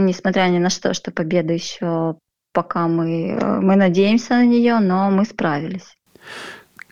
Несмотря 0.00 0.48
ни 0.48 0.58
на 0.58 0.70
что, 0.70 0.94
что 0.94 1.10
победа 1.10 1.52
еще 1.52 2.14
пока 2.52 2.86
мы, 2.86 3.36
мы 3.60 3.74
надеемся 3.76 4.34
на 4.34 4.46
нее, 4.46 4.78
но 4.78 5.10
мы 5.10 5.24
справились. 5.24 5.98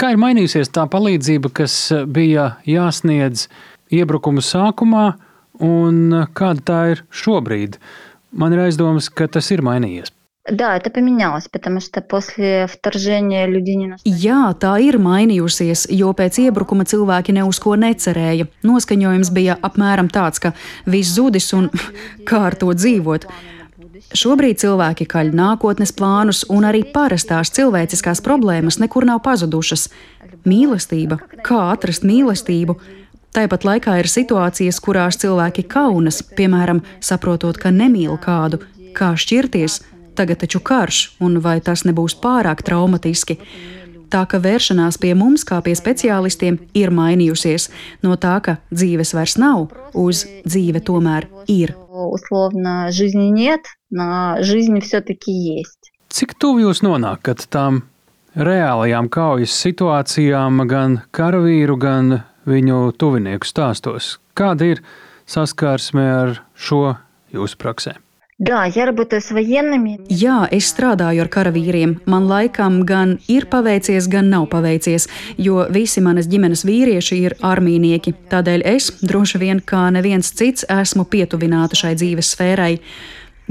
Kā 0.00 0.12
ir 0.12 0.20
mainījusies 0.20 0.68
tā 0.76 0.84
palīdzība, 0.92 1.52
kas 1.56 1.76
bija 2.12 2.58
jāsniedz 2.68 3.46
iebrukuma 3.88 4.44
sākumā, 4.44 5.06
un 5.64 6.26
kāda 6.36 6.66
tā 6.68 6.82
ir 6.92 7.06
šobrīd? 7.08 7.80
Man 8.36 8.52
ir 8.52 8.66
aizdomas, 8.66 9.08
ka 9.08 9.30
tas 9.32 9.48
ir 9.54 9.64
mainījies. 9.64 10.12
Да, 10.48 10.76
это 10.76 10.90
поменялось, 10.90 11.48
потому 11.48 11.80
что 11.80 12.00
после 12.00 12.68
вторжения 12.68 13.46
люди 13.46 13.70
не 13.70 13.88
настроили. 13.88 14.18
Jā, 14.20 14.54
tā 14.54 14.78
ir 14.78 14.98
mainījusies, 15.02 15.88
jo 15.90 16.12
pēc 16.14 16.38
iebrukuma 16.44 16.86
cilvēki 16.86 17.34
ne 17.34 17.42
uz 17.42 17.58
ko 17.58 17.74
necerēja. 17.74 18.46
Noskaņojums 18.62 19.32
bija 19.34 19.58
apmēram 19.58 20.06
tāds, 20.06 20.38
ka 20.38 20.52
viss 20.86 21.16
zudis 21.16 21.50
un 21.56 21.70
kā 22.28 22.44
ar 22.52 22.54
to 22.54 22.70
dzīvot. 22.70 23.26
Šobrīd 24.16 24.60
cilvēki 24.62 25.04
kaļ 25.10 25.32
nākotnes 25.36 25.92
plānus, 25.96 26.44
un 26.48 26.64
arī 26.64 26.82
parastās 26.94 27.50
cilvēciskās 27.56 28.22
problēmas 28.24 28.80
nekur 28.80 29.04
nav 29.08 29.20
pazudušas. 29.26 29.90
Mīlestība, 30.48 31.18
kā 31.44 31.60
atrast 31.74 32.06
mīlestību? 32.06 32.78
Tāpat 33.36 33.66
laikā 33.68 33.98
ir 34.00 34.08
situācijas, 34.08 34.80
kurās 34.80 35.20
cilvēki 35.20 35.66
kaunas, 35.68 36.22
piemēram, 36.38 36.80
saprotot, 37.04 37.58
ka 37.60 37.68
nemīl 37.74 38.16
kādu, 38.22 38.62
kā 38.96 39.12
šķirties, 39.12 39.82
tagad 40.16 40.40
taču 40.40 40.62
karš, 40.64 41.02
un 41.20 41.42
vai 41.44 41.58
tas 41.60 41.84
nebūs 41.84 42.16
pārāk 42.22 42.64
traumatiski. 42.64 43.36
Tā 44.08 44.22
ka 44.30 44.38
vēršanās 44.40 44.96
pie 45.02 45.12
mums, 45.18 45.44
kā 45.44 45.58
pie 45.66 45.74
speciālistiem, 45.76 46.60
ir 46.78 46.94
mainījusies 46.94 47.68
no 48.06 48.16
tā, 48.16 48.38
ka 48.40 48.56
dzīves 48.70 49.12
vairs 49.18 49.36
nav, 49.42 49.66
uz 49.92 50.24
dzīve 50.46 50.80
tomēr 50.86 51.28
ir. 51.50 51.74
Условно, 51.96 52.90
жизни 52.90 53.30
нет, 53.30 53.60
на 53.79 53.79
жизнь 54.40 54.80
все-таки 54.80 55.32
есть. 55.32 55.92
Cik 56.08 56.36
tuvu 56.38 56.62
jūs 56.68 56.80
nonākat 56.86 57.48
tām 57.50 57.82
reālajām 58.38 59.10
kaujas 59.12 59.52
situācijām, 59.58 60.62
gan 60.70 61.00
karavīru, 61.10 61.76
gan 61.76 62.22
viņu 62.46 62.94
tuvinieku 62.96 63.48
stāstos? 63.48 64.16
Kāda 64.38 64.76
ir 64.76 64.82
saskarsme 65.26 66.06
ar 66.06 66.40
šo 66.54 66.96
jūsu 67.34 67.58
praksē? 67.60 67.96
Да, 68.38 68.66
я 68.66 68.84
работаю 68.84 69.22
с 69.22 69.30
военными. 69.30 69.98
Jā, 70.12 70.44
es 70.52 70.68
strādāju 70.68 71.22
ar 71.24 71.28
karavīriem. 71.32 71.94
Man 72.04 72.26
laikam 72.28 72.82
gan 72.84 73.16
ir 73.32 73.46
paveicies, 73.48 74.10
gan 74.12 74.28
nav 74.28 74.50
paveicies, 74.52 75.08
jo 75.40 75.64
visi 75.72 76.02
manas 76.04 76.28
ģimenes 76.28 76.66
vīrieši 76.68 77.16
ir 77.24 77.36
armīnieki. 77.40 78.12
Tādēļ 78.28 78.66
es, 78.76 78.90
droši 79.00 79.40
vien 79.40 79.62
kā 79.64 79.86
neviens 79.88 80.28
cits, 80.36 80.68
esmu 80.68 81.06
pietuvināta 81.08 81.80
šai 81.80 81.94
dzīves 81.96 82.34
sfērai. 82.36 82.74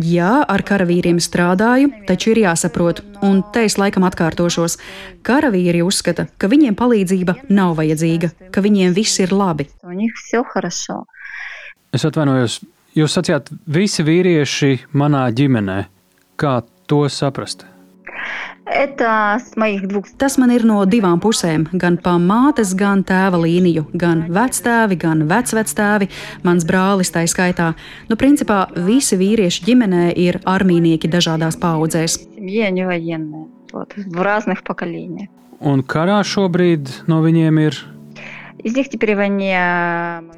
Jā, 0.07 0.33
ar 0.49 0.63
karavīriem 0.67 1.19
strādāju, 1.21 1.91
taču 2.09 2.33
ir 2.33 2.43
jāsaprot, 2.45 3.03
un 3.27 3.43
te 3.53 3.67
es 3.69 3.77
laikam 3.81 4.07
atkārtošos. 4.09 4.79
Karavīri 5.27 5.83
uzskata, 5.85 6.29
ka 6.41 6.49
viņiem 6.49 6.79
palīdzība 6.79 7.37
nav 7.53 7.77
vajadzīga, 7.81 8.33
ka 8.55 8.65
viņiem 8.65 8.97
viss 8.97 9.21
ir 9.21 9.35
labi. 9.37 9.69
Es 11.91 12.07
atvainojos, 12.07 12.61
Jūs 12.99 13.13
sacījāt, 13.15 13.53
visi 13.71 14.03
vīrieši 14.03 14.81
manā 14.99 15.29
ģimenē. 15.31 15.77
Kā 16.41 16.57
to 16.91 17.05
saprast? 17.07 17.63
Tas 20.21 20.37
man 20.39 20.53
ir 20.55 20.65
no 20.69 20.81
divām 20.89 21.21
pusēm. 21.23 21.67
Gan 21.73 21.99
pa 22.03 22.15
mātes, 22.23 22.73
gan 22.79 23.03
tēva 23.07 23.41
līniju. 23.43 23.87
Gan 23.99 24.25
vectēvi, 24.33 24.99
gan 25.01 25.25
vecvectēvi, 25.31 26.11
mans 26.47 26.67
brālis 26.69 27.13
tā 27.15 27.25
skaitā. 27.31 27.73
Nu, 28.11 28.19
principā 28.21 28.65
visi 28.87 29.19
vīrieši 29.21 29.67
ģimenē 29.67 30.11
ir 30.15 30.41
armīnieki 30.49 31.11
dažādās 31.11 31.59
paudzēs. 31.61 32.21
Un 35.61 35.83
karā 35.85 36.23
šobrīd 36.25 36.89
no 37.11 37.21
viņiem 37.27 37.59
ir 37.67 37.81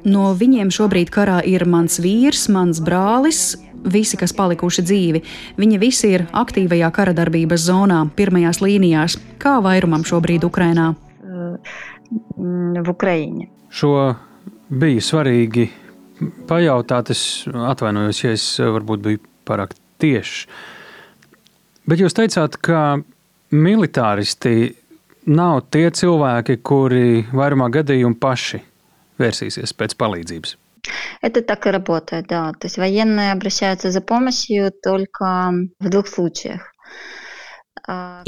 No 0.07 0.31
viņiem 0.39 0.69
šobrīd 0.71 1.11
karā 1.11 1.41
ir 1.47 1.65
mans 1.67 1.99
vīrs, 2.03 2.47
mans 2.51 2.79
brālis, 2.83 3.57
visi, 3.85 4.17
kas 4.19 4.33
palikuši 4.35 4.83
dzīvi. 4.85 5.23
Viņi 5.59 5.79
visi 5.81 6.13
ir 6.15 6.25
aktīvajā 6.31 6.89
kara 6.95 7.13
darbības 7.17 7.67
zonā, 7.67 8.01
pirmajās 8.15 8.61
līnijās. 8.63 9.17
Kā 9.41 9.57
vairumam 9.63 10.05
šobrīd 10.07 10.45
Ukrainā? 10.47 10.93
Šo 13.73 13.93
bija 14.69 15.01
svarīgi 15.01 15.69
pajautāt. 16.49 17.11
Es 17.13 17.43
atvainojos, 17.47 18.23
ja 18.23 18.33
es 18.37 18.45
varbūt 18.59 19.03
biju 19.05 19.23
pārāk 19.47 19.75
tieši. 20.03 20.47
Bet 21.89 21.99
jūs 21.99 22.15
teicāt, 22.15 22.55
ka 22.63 23.01
militāristi 23.51 24.73
nav 25.29 25.65
tie 25.73 25.89
cilvēki, 25.91 26.59
kuri 26.63 27.25
vairumā 27.35 27.69
gadījumu 27.73 28.19
paši 28.19 28.61
vērsīsies 29.19 29.75
pēc 29.77 29.97
palīdzības. 29.99 30.57
Это 31.22 31.42
так 31.42 31.66
и 31.66 31.70
работает, 31.70 32.26
да. 32.28 32.52
То 32.52 32.66
есть 32.66 32.78
военные 32.78 33.32
обращаются 33.32 33.90
за 33.90 34.00
помощью 34.00 34.72
только 34.82 35.52
в 35.80 35.88
двух 35.88 36.06
случаях. 36.08 36.72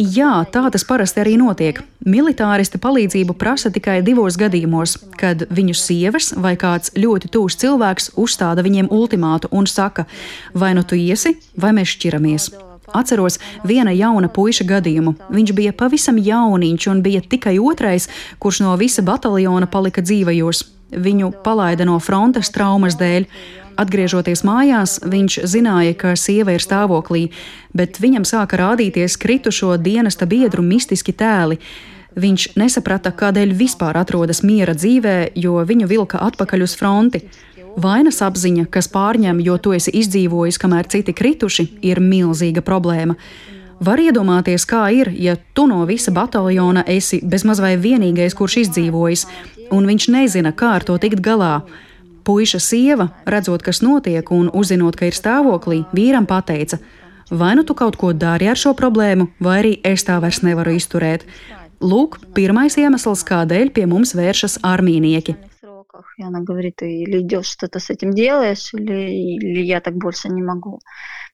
Jā, 0.01 0.47
tā 0.49 0.63
tas 0.73 0.87
parasti 0.89 1.21
arī 1.21 1.35
notiek. 1.37 1.83
Militāristi 2.09 2.79
palīdzību 2.81 3.35
prasa 3.37 3.69
tikai 3.69 3.99
divos 4.01 4.39
gadījumos, 4.41 4.97
kad 5.21 5.45
viņu 5.53 5.75
sievas 5.77 6.31
vai 6.33 6.55
kāds 6.57 6.95
ļoti 6.97 7.29
tūs 7.35 7.59
cilvēks 7.61 8.15
uzstāda 8.17 8.65
viņiem 8.65 8.89
ultimātu 8.89 9.53
un 9.53 9.69
saka, 9.69 10.07
vai 10.55 10.73
nu 10.73 10.81
tu 10.83 10.97
iesi, 10.97 11.37
vai 11.61 11.75
mēs 11.77 11.93
šķiramies. 11.93 12.49
Atceros 12.97 13.37
viena 13.63 13.93
jauna 13.93 14.33
puika 14.33 14.65
gadījumu. 14.65 15.15
Viņš 15.29 15.53
bija 15.55 15.77
pavisam 15.77 16.17
jauniņš 16.17 16.89
un 16.91 17.05
bija 17.05 17.21
tikai 17.21 17.59
otrais, 17.61 18.09
kurš 18.41 18.65
no 18.65 18.75
visa 18.81 19.05
bataljona 19.05 19.69
palika 19.69 20.01
dzīvajos. 20.01 20.65
Viņu 20.92 21.32
palaida 21.44 21.86
no 21.88 21.98
frontes 22.00 22.52
traumas 22.54 22.98
dēļ. 23.00 23.26
Atgriežoties 23.82 24.46
mājās, 24.48 25.00
viņš 25.04 25.42
zināja, 25.52 25.96
ka 26.00 26.14
sieva 26.16 26.54
ir 26.56 26.64
stāvoklī, 26.64 27.26
bet 27.76 28.00
viņam 28.00 28.24
sāka 28.24 28.62
rādīties 28.62 29.18
kritušo 29.20 29.74
dienesta 29.82 30.28
biedru 30.30 30.64
mistiski 30.64 31.12
tēli. 31.12 31.60
Viņš 32.16 32.54
nesaprata, 32.56 33.12
kādēļ 33.12 33.52
vispār 33.58 33.98
atrodas 34.00 34.40
miera 34.48 34.72
dzīvē, 34.78 35.34
jo 35.36 35.58
viņu 35.68 35.90
vilka 35.92 36.22
atpakaļ 36.24 36.64
uz 36.64 36.78
fronti. 36.80 37.26
Vainas 37.76 38.22
apziņa, 38.24 38.70
kas 38.72 38.88
pārņem, 38.88 39.42
jo 39.44 39.58
tu 39.60 39.74
esi 39.76 39.92
izdzīvojis, 40.00 40.62
kamēr 40.62 40.88
citi 40.88 41.12
krituši, 41.12 41.68
ir 41.84 42.00
milzīga 42.00 42.64
problēma. 42.64 43.18
Var 43.84 44.00
iedomāties, 44.00 44.64
kā 44.64 44.86
ir, 44.96 45.10
ja 45.12 45.36
tu 45.36 45.66
no 45.68 45.82
visa 45.84 46.14
bataljona 46.16 46.86
esi 46.88 47.20
bezmaz 47.20 47.60
vai 47.60 47.74
vienīgais, 47.76 48.38
kurš 48.38 48.62
izdzīvojis, 48.62 49.26
un 49.71 49.87
viņš 49.91 50.09
nezina, 50.15 50.53
kā 50.53 50.75
ar 50.79 50.87
to 50.87 50.97
tikt 50.99 51.23
galā. 51.25 51.61
Puisa 52.25 52.61
sieva, 52.61 53.09
redzot, 53.27 53.63
kas 53.65 53.81
notiek, 53.83 54.31
un 54.31 54.51
uzzinot, 54.53 54.97
ka 54.97 55.09
ir 55.09 55.17
stāvoklī, 55.17 55.85
vīram 55.97 56.29
pateica: 56.29 56.79
Vai 57.31 57.55
nu 57.55 57.65
tu 57.65 57.75
kaut 57.75 57.97
ko 57.97 58.13
dari 58.13 58.49
ar 58.51 58.59
šo 58.59 58.75
problēmu, 58.75 59.29
vai 59.41 59.59
arī 59.63 59.77
es 59.85 60.05
tā 60.05 60.19
vairs 60.21 60.43
nevaru 60.43 60.75
izturēt. 60.77 61.25
Lūk, 61.81 62.19
pirmais 62.37 62.77
iemesls, 62.77 63.23
kādēļ 63.25 63.71
pie 63.73 63.87
mums 63.87 64.13
vēršas 64.19 64.61
armīnieki. 64.67 65.37
И 66.21 66.23
она 66.23 66.41
говорит, 66.41 66.83
или 66.83 67.21
идешь 67.21 67.47
что-то 67.47 67.79
с 67.79 67.89
этим 67.89 68.11
делаешь, 68.11 68.75
или, 68.75 69.39
или 69.39 69.63
я 69.63 69.81
так 69.81 69.95
больше 69.95 70.29
не 70.29 70.43
могу. 70.43 70.81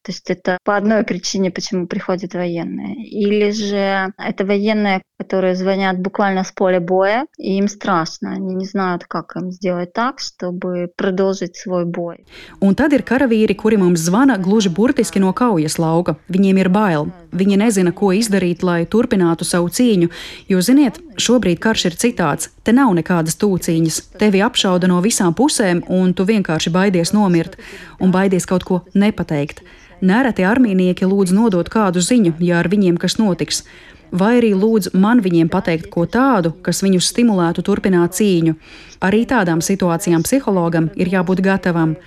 То 0.03 0.11
есть 0.11 0.29
это 0.29 0.57
по 0.63 0.77
одной 0.77 1.03
причине, 1.03 1.51
почему 1.51 1.87
приходят 1.87 2.33
военные. 2.33 2.95
Или 2.95 3.51
же 3.51 4.13
это 4.17 4.45
военные, 4.45 5.01
которые 5.19 5.55
звонят 5.55 5.99
буквально 5.99 6.43
с 6.43 6.51
поля 6.51 6.79
боя, 6.79 7.25
и 7.37 7.57
им 7.57 7.67
страшно. 7.67 8.31
Они 8.31 8.55
не 8.55 8.65
знают, 8.65 9.05
как 9.05 9.35
им 9.35 9.51
сделать 9.51 9.93
так, 9.93 10.19
чтобы 10.19 10.89
продолжить 10.95 11.55
свой 11.55 11.85
boj. 11.85 12.23
Un 12.61 12.75
tad 12.75 12.93
ir 12.93 13.03
karavīri, 13.03 13.55
kuri 13.55 13.77
mums 13.77 13.99
zvana 13.99 14.37
gluži 14.37 14.69
burtiski 14.69 15.19
no 15.19 15.33
kaujas 15.33 15.77
lauka. 15.77 16.15
Viņiem 16.29 16.61
ir 16.61 16.69
bail. 16.69 17.09
Viņi 17.31 17.57
nezina, 17.59 17.91
ko 17.91 18.13
izdarīt, 18.15 18.63
lai 18.63 18.85
turpinātu 18.85 19.45
savu 19.45 19.67
cīņu, 19.67 20.09
jo, 20.47 20.61
ziniet, 20.61 21.01
šobrīd 21.17 21.59
karš 21.59 21.89
ir 21.89 21.97
citāds. 21.99 22.51
Te 22.63 22.71
nav 22.71 22.93
nekādas 22.95 23.35
tūciņas. 23.41 23.99
Tevi 24.21 24.41
apšauda 24.45 24.87
no 24.87 25.01
visām 25.03 25.35
pusēm, 25.37 25.83
un 25.87 26.13
tu 26.13 26.23
vienkārši 26.23 26.73
baidies 26.73 27.13
nomirt 27.13 27.57
un 27.99 28.13
baidies 28.13 28.47
kaut 28.47 28.63
ko 28.63 28.81
nepateikt. 28.93 29.63
Nereti 30.01 30.45
armīnieki 30.45 31.07
lūdz 31.09 31.33
nodot 31.33 31.69
kādu 31.73 32.03
ziņu, 32.05 32.35
ja 32.39 32.59
ar 32.61 32.69
viņiem 32.69 32.99
kas 33.01 33.17
notiks, 33.17 33.63
vai 34.11 34.37
arī 34.37 34.53
lūdz 34.53 34.93
man 34.93 35.23
viņiem 35.25 35.49
pateikt 35.49 35.89
ko 35.93 36.05
tādu, 36.05 36.53
kas 36.61 36.83
viņus 36.85 37.09
stimulētu 37.13 37.65
turpināt 37.65 38.13
cīņu. 38.19 38.55
Arī 39.01 39.25
tādām 39.25 39.63
situācijām 39.65 40.23
psihologam 40.27 40.91
ir 40.95 41.09
jābūt 41.09 41.41
gatavam. 41.45 41.97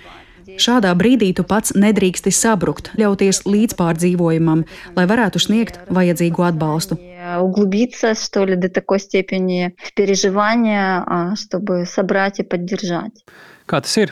Šādā 0.61 0.91
brīdī 0.97 1.31
tu 1.35 1.43
pats 1.47 1.71
nedrīksti 1.77 2.31
sabrukt, 2.35 2.91
ļauties 2.99 3.43
līdzpārdzīvojumam, 3.47 4.65
lai 4.97 5.05
varētu 5.07 5.39
sniegt 5.39 5.79
vajadzīgo 5.89 6.47
atbalstu. 6.47 6.97
Углубиться, 7.39 8.15
что 8.15 8.45
ли, 8.45 8.55
до 8.55 8.67
такой 8.67 8.99
степени 8.99 9.75
в 9.77 9.93
переживания, 9.93 11.05
чтобы 11.35 11.85
собрать 11.85 12.39
и 12.39 12.43
поддержать. 12.43 13.23
Kā 13.67 13.81
tas 13.81 13.95
ir? 13.97 14.11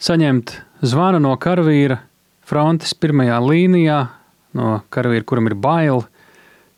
Saņemt 0.00 0.52
zvanu 0.82 1.20
no 1.20 1.36
karavīra, 1.36 2.00
frontes 2.46 2.94
pirmajā 2.94 3.38
līnijā, 3.42 4.00
no 4.56 4.80
karavīra, 4.90 5.26
kuram 5.26 5.50
ir 5.50 5.56
bail. 5.58 6.04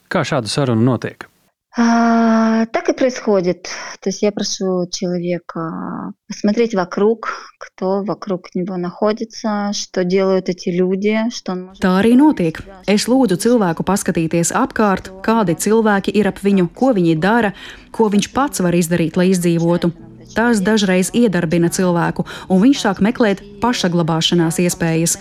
Kā 0.09 0.25
šāda 0.25 0.49
saruna 0.49 0.83
notiek? 0.83 1.29
А, 1.77 2.67
так 2.67 2.89
и 2.89 2.93
происходит. 2.93 3.69
То 4.01 4.09
есть 4.09 4.23
я 4.23 4.33
прошу 4.33 4.89
человека 4.91 6.13
посмотреть 6.27 6.75
вокруг, 6.75 7.29
кто 7.59 8.03
вокруг 8.03 8.49
него 8.55 8.77
находится, 8.77 9.71
что 9.73 10.03
делают 10.03 10.49
эти 10.49 10.71
люди, 10.71 11.31
что 11.31 11.53
он 11.53 11.67
может... 11.67 11.83
Tā 11.83 12.01
arī 12.01 12.17
notiek. 12.17 12.59
Es 12.87 13.07
lūdzu 13.07 13.39
cilvēku 13.39 13.85
paskatīties 13.87 14.51
apkārt, 14.51 15.13
kādi 15.23 15.55
cilvēki 15.55 16.11
ir 16.19 16.33
ap 16.33 16.43
viņu, 16.43 16.67
ko 16.75 16.91
viņi 16.97 17.15
dara, 17.15 17.53
ko 17.93 18.09
viņš 18.09 18.33
pats 18.35 18.65
var 18.65 18.75
izdarīt, 18.75 19.15
lai 19.15 19.31
izdzīvotu. 19.31 19.93
Tas 20.35 20.59
dažreiz 20.59 21.13
iedarbina 21.15 21.71
cilvēku, 21.71 22.27
un 22.49 22.65
viņš 22.65 22.81
sāk 22.83 22.99
meklēt 23.05 23.45
pašaglabāšanās 23.63 24.59
iespējas. 24.67 25.19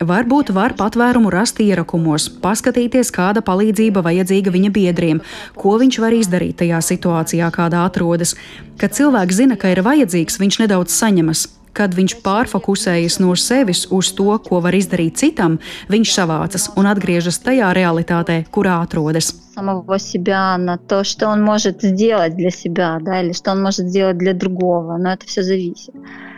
Varbūt 0.00 0.48
var 0.56 0.72
patvērumu 0.78 1.28
rast 1.28 1.58
ierakumos, 1.60 2.30
paskatīties, 2.40 3.10
kāda 3.12 3.42
palīdzība 3.44 4.00
vajadzīga 4.00 4.52
viņa 4.54 4.70
biedriem, 4.72 5.20
ko 5.60 5.74
viņš 5.82 5.98
var 6.00 6.16
izdarīt 6.16 6.56
tajā 6.62 6.78
situācijā, 6.86 7.50
kādā 7.52 7.82
atrodas. 7.84 8.32
Kad 8.80 8.96
cilvēks 8.96 9.36
zina, 9.42 9.58
ka 9.60 9.74
ir 9.74 9.82
vajadzīgs, 9.84 10.40
viņš 10.40 10.62
nedaudz 10.62 10.96
saņemas. 10.96 11.44
Kad 11.76 11.92
viņš 11.94 12.16
pārfokusējas 12.24 13.20
no 13.20 13.36
sevis 13.38 13.84
uz 13.92 14.08
to, 14.16 14.32
ko 14.48 14.62
var 14.64 14.74
izdarīt 14.74 15.20
citam, 15.20 15.60
viņš 15.92 16.16
savācas 16.16 16.70
un 16.80 16.88
atgriežas 16.90 17.38
tajā 17.44 17.68
realitātē, 17.76 18.40
kurā 18.50 18.80
atrodas. 18.80 19.34
самого 19.60 19.98
себя 19.98 20.56
на 20.56 20.78
то, 20.78 21.04
что 21.04 21.28
он 21.28 21.42
может 21.42 21.82
сделать 21.82 22.34
для 22.34 22.50
себя, 22.50 22.98
да, 23.02 23.20
или 23.20 23.32
что 23.32 23.50
он 23.52 23.62
может 23.62 23.86
сделать 23.88 24.16
для 24.16 24.32
другого, 24.32 24.96
но 24.96 25.12
это 25.12 25.26
все 25.26 25.42
зависит. 25.42 25.94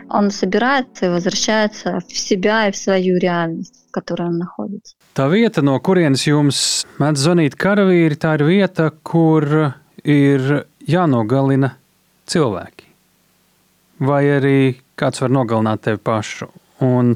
Он 0.09 0.31
собирается 0.31 1.05
и 1.05 1.09
возвращается 1.09 1.99
в 2.07 2.17
себя 2.17 2.67
и 2.67 2.71
в 2.71 2.77
свою 2.77 3.17
реальность, 3.17 3.85
в 3.87 3.91
которой 3.91 4.27
он 4.27 4.37
находится. 4.37 4.95
Tā 5.13 5.27
vieta, 5.29 5.61
no 5.61 5.77
kurienes 5.77 6.25
jums 6.25 6.59
mēdz 6.97 7.21
zvanīt 7.21 7.55
karavīri, 7.57 8.17
tā 8.17 8.33
ir 8.39 8.43
vieta, 8.47 8.89
kur 9.05 9.45
ir 10.03 10.65
jānogalina 10.89 11.75
cilvēki. 12.29 12.89
Vai 14.03 14.23
arī 14.33 14.57
kāds 14.99 15.21
var 15.21 15.33
nogalināt 15.33 15.85
tevi 15.85 16.01
pašu. 16.01 16.49
Un, 16.83 17.13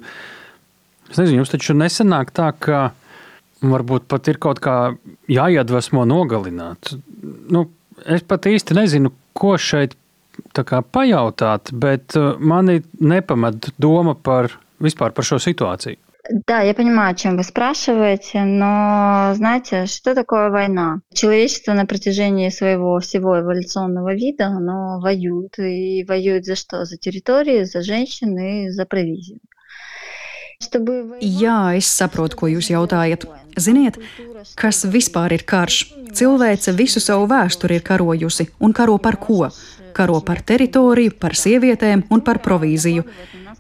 es 1.10 1.18
nezinu, 1.18 1.42
jums 1.42 1.52
taču 1.52 1.76
nesenāk 1.78 2.32
tā, 2.38 2.52
ka 2.54 2.92
varbūt 3.66 4.06
pat 4.12 4.30
ir 4.30 4.38
kaut 4.42 4.62
kā 4.64 4.78
jāiedvesmo 5.32 6.06
nogalināt. 6.08 6.94
Nu, 7.50 7.66
es 8.06 8.22
pat 8.22 8.46
īsti 8.50 8.78
nezinu, 8.78 9.14
ko 9.38 9.56
šeit 9.58 9.98
pajautāt, 10.54 11.72
bet 11.74 12.16
uh, 12.16 12.36
mani 12.40 12.82
nepamet 13.00 13.72
doma 13.78 14.16
par 14.16 14.52
vispār 14.80 15.12
par 15.12 15.26
šo 15.26 15.40
situāciju. 15.42 15.98
Да, 16.46 16.60
я 16.60 16.74
понимаю, 16.74 17.12
о 17.12 17.16
чем 17.16 17.38
вы 17.38 17.44
спрашиваете, 17.44 18.44
но 18.44 19.32
знаете, 19.36 19.86
что 19.86 20.14
такое 20.14 20.50
война? 20.50 21.00
Человечество 21.14 21.72
на 21.72 21.86
протяжении 21.86 22.50
своего 22.50 23.00
всего 23.00 23.40
эволюционного 23.40 24.14
вида, 24.14 24.48
оно 24.48 25.00
воюет. 25.00 25.58
И 25.58 26.04
воюет 26.04 26.44
за 26.44 26.56
что? 26.56 26.84
За 26.84 26.98
территории, 26.98 27.64
за 27.64 27.82
женщин 27.82 28.38
и 28.38 28.70
за 28.70 28.86
провизию. 28.86 29.40
Jā, 31.22 31.78
es 31.78 31.86
saprotu, 31.86 32.36
ko 32.36 32.48
jūs 32.50 32.72
jautājat. 32.74 33.28
Ziniet, 33.62 34.00
kas 34.58 34.86
vispār 34.90 35.36
ir 35.38 35.44
karš? 35.46 35.84
Cilvēce 36.18 36.74
visu 36.74 37.00
savu 37.00 37.28
vēsturi 37.30 37.78
ir 37.78 37.84
karojusi, 37.86 38.48
un 38.60 38.74
karo 38.74 38.98
par 38.98 39.20
ko? 39.22 39.52
Karo 39.95 40.21
par 40.27 40.41
teritoriju, 40.41 41.15
par 41.21 41.37
sievietēm 41.39 42.07
un 42.11 42.25
par 42.27 42.41
provīziju. 42.45 43.05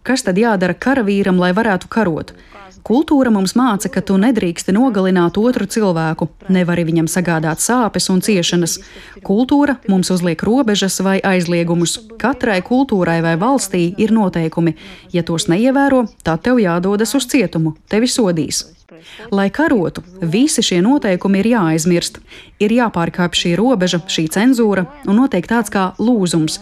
Kas 0.03 0.24
tad 0.26 0.41
jādara 0.41 0.74
karavīram, 0.74 1.39
lai 1.39 1.53
varētu 1.57 1.91
karot? 1.93 2.33
Kultūra 2.83 3.30
mums 3.30 3.53
māca, 3.55 3.87
ka 3.93 4.01
tu 4.03 4.16
nedrīksti 4.18 4.72
nogalināt 4.74 5.37
otru 5.39 5.68
cilvēku, 5.70 6.26
nevari 6.51 6.83
viņam 6.89 7.07
sagādāt 7.11 7.62
sāpes 7.62 8.09
un 8.11 8.18
ciešanas. 8.26 8.80
Kultūra 9.22 9.76
mums 9.87 10.11
uzliek 10.11 10.43
robežas 10.43 10.99
vai 11.07 11.20
aizliegumus. 11.22 12.01
Katrai 12.18 12.59
kultūrai 12.66 13.20
vai 13.22 13.37
valstī 13.39 13.85
ir 14.03 14.11
noteikumi. 14.14 14.74
Ja 15.14 15.22
tos 15.22 15.47
neievēro, 15.53 16.09
tad 16.26 16.43
tev 16.43 16.59
jādodas 16.59 17.14
uz 17.14 17.28
cietumu, 17.30 17.76
tevi 17.87 18.11
sodīs. 18.11 18.64
Lai 19.30 19.47
karotu, 19.51 20.03
visi 20.20 20.62
šie 20.66 20.80
noteikumi 20.83 21.39
ir 21.43 21.53
jāaizmirst. 21.53 22.18
Ir 22.62 22.74
jāpārkāpj 22.74 23.45
šī 23.45 23.55
robeža, 23.59 24.03
šī 24.11 24.26
cenzūra 24.35 24.89
un 25.07 25.22
notiek 25.22 25.47
tāds 25.47 25.70
kā 25.72 25.93
lūzums. 26.03 26.59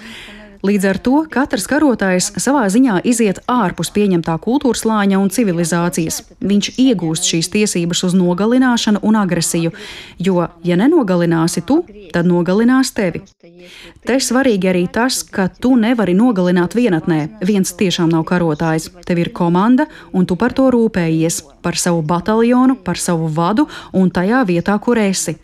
Līdz 0.60 0.84
ar 0.90 0.98
to 1.00 1.22
katrs 1.32 1.64
karotājs 1.64 2.26
savā 2.36 2.66
ziņā 2.68 2.98
iziet 3.08 3.38
ārpus 3.48 3.88
pieņemtā 3.94 4.34
kultūras 4.44 4.82
slāņa 4.84 5.16
un 5.16 5.30
civilizācijas. 5.32 6.20
Viņš 6.44 6.68
iegūst 6.82 7.28
šīs 7.30 7.48
tiesības 7.54 8.04
uz 8.04 8.16
nogalināšanu 8.18 9.00
un 9.00 9.16
agresiju, 9.22 9.72
jo, 10.20 10.44
ja 10.60 10.76
nenogalināsi 10.76 11.64
tu, 11.64 11.80
tad 12.12 12.28
nogalinās 12.28 12.92
tevi. 12.92 13.22
Te 14.04 14.18
svarīgi 14.20 14.68
arī 14.68 14.84
tas, 14.92 15.22
ka 15.24 15.48
tu 15.48 15.72
nevari 15.80 16.12
nogalināt 16.18 16.76
vienatnē. 16.76 17.22
Viens 17.40 17.72
tiešām 17.80 18.12
nav 18.12 18.26
karotājs. 18.28 18.90
Tev 19.08 19.24
ir 19.24 19.32
komanda, 19.32 19.88
un 20.12 20.28
tu 20.28 20.36
par 20.36 20.52
to 20.52 20.68
rūpējies, 20.74 21.40
par 21.64 21.80
savu 21.80 22.04
bataljonu, 22.04 22.76
par 22.84 23.00
savu 23.00 23.32
vadu 23.32 23.64
un 23.96 24.12
tajā 24.12 24.44
vietā, 24.52 24.76
kur 24.76 25.00
esi. 25.00 25.38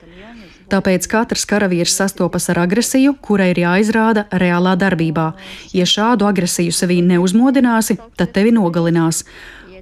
Tāpēc 0.66 1.06
katrs 1.06 1.46
karavīrs 1.46 1.94
sastopas 1.94 2.48
ar 2.50 2.64
agresiju, 2.64 3.14
kura 3.22 3.46
ir 3.52 3.60
jāizrāda 3.62 4.26
reālā 4.34 4.74
darbībā. 4.80 5.30
Ja 5.76 5.86
šādu 5.86 6.26
agresiju 6.26 6.74
sevī 6.74 6.98
neuzmodināsi, 7.06 7.98
tad 8.18 8.34
tevi 8.34 8.54
nogalinās. 8.56 9.22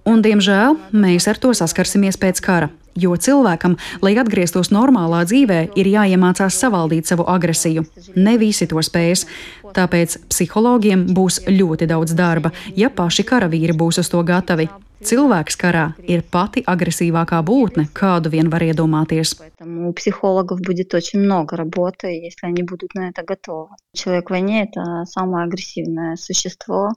Un, 0.05 0.21
diemžēl, 0.21 0.77
mēs 0.93 1.29
ar 1.33 1.41
to 1.41 1.55
saskarsimies 1.57 2.21
pēc 2.21 2.43
kara. 2.45 2.71
jo 2.95 3.17
cilvēkam, 3.17 3.77
lai 4.03 4.15
atgrieztos 4.23 4.71
normālā 4.71 5.25
dzīvē, 5.27 5.61
ir 5.75 5.91
jāiemācās 5.91 6.59
savaldīt 6.63 7.11
savu 7.11 7.27
agresiju. 7.27 7.83
Ne 8.15 8.37
visi 8.39 8.69
to 8.71 8.83
spējas. 8.83 9.27
Tāpēc 9.75 10.19
psihologiem 10.31 11.09
būs 11.17 11.41
ļoti 11.49 11.89
daudz 11.91 12.15
darba, 12.15 12.53
ja 12.77 12.91
paši 12.91 13.27
karavīri 13.27 13.75
būs 13.75 13.99
uz 14.05 14.13
to 14.13 14.23
gatavi. 14.23 14.69
Cilvēks 15.04 15.56
karā 15.56 15.84
ir 16.04 16.26
pati 16.28 16.60
agresīvākā 16.68 17.40
būtne, 17.48 17.86
kādu 17.96 18.32
vien 18.34 18.50
var 18.52 18.66
iedomāties. 18.66 19.36
У 19.64 19.94
психологов 19.94 20.60
будет 20.62 20.94
очень 20.94 21.20
много 21.20 21.56
работы, 21.56 22.08
если 22.08 22.48
они 22.48 22.64
будут 22.64 22.94
на 22.96 23.10
это 23.10 23.24
готовы. 23.24 23.70
Человек 23.94 24.28
в 24.28 24.32
войне – 24.32 24.70
это 24.70 25.06
самое 25.06 25.46
агрессивное 25.46 26.16
существо, 26.18 26.90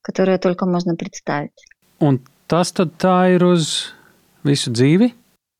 которое 0.00 0.38
только 0.38 0.64
можно 0.64 0.96
представить. 0.96 1.66
Un 2.00 2.20
tas 2.48 2.72
tad 2.72 2.96
tā 2.96 3.34
ir 3.34 3.44
uz 3.44 3.92
visu 4.44 4.72
dzīvi? 4.72 5.12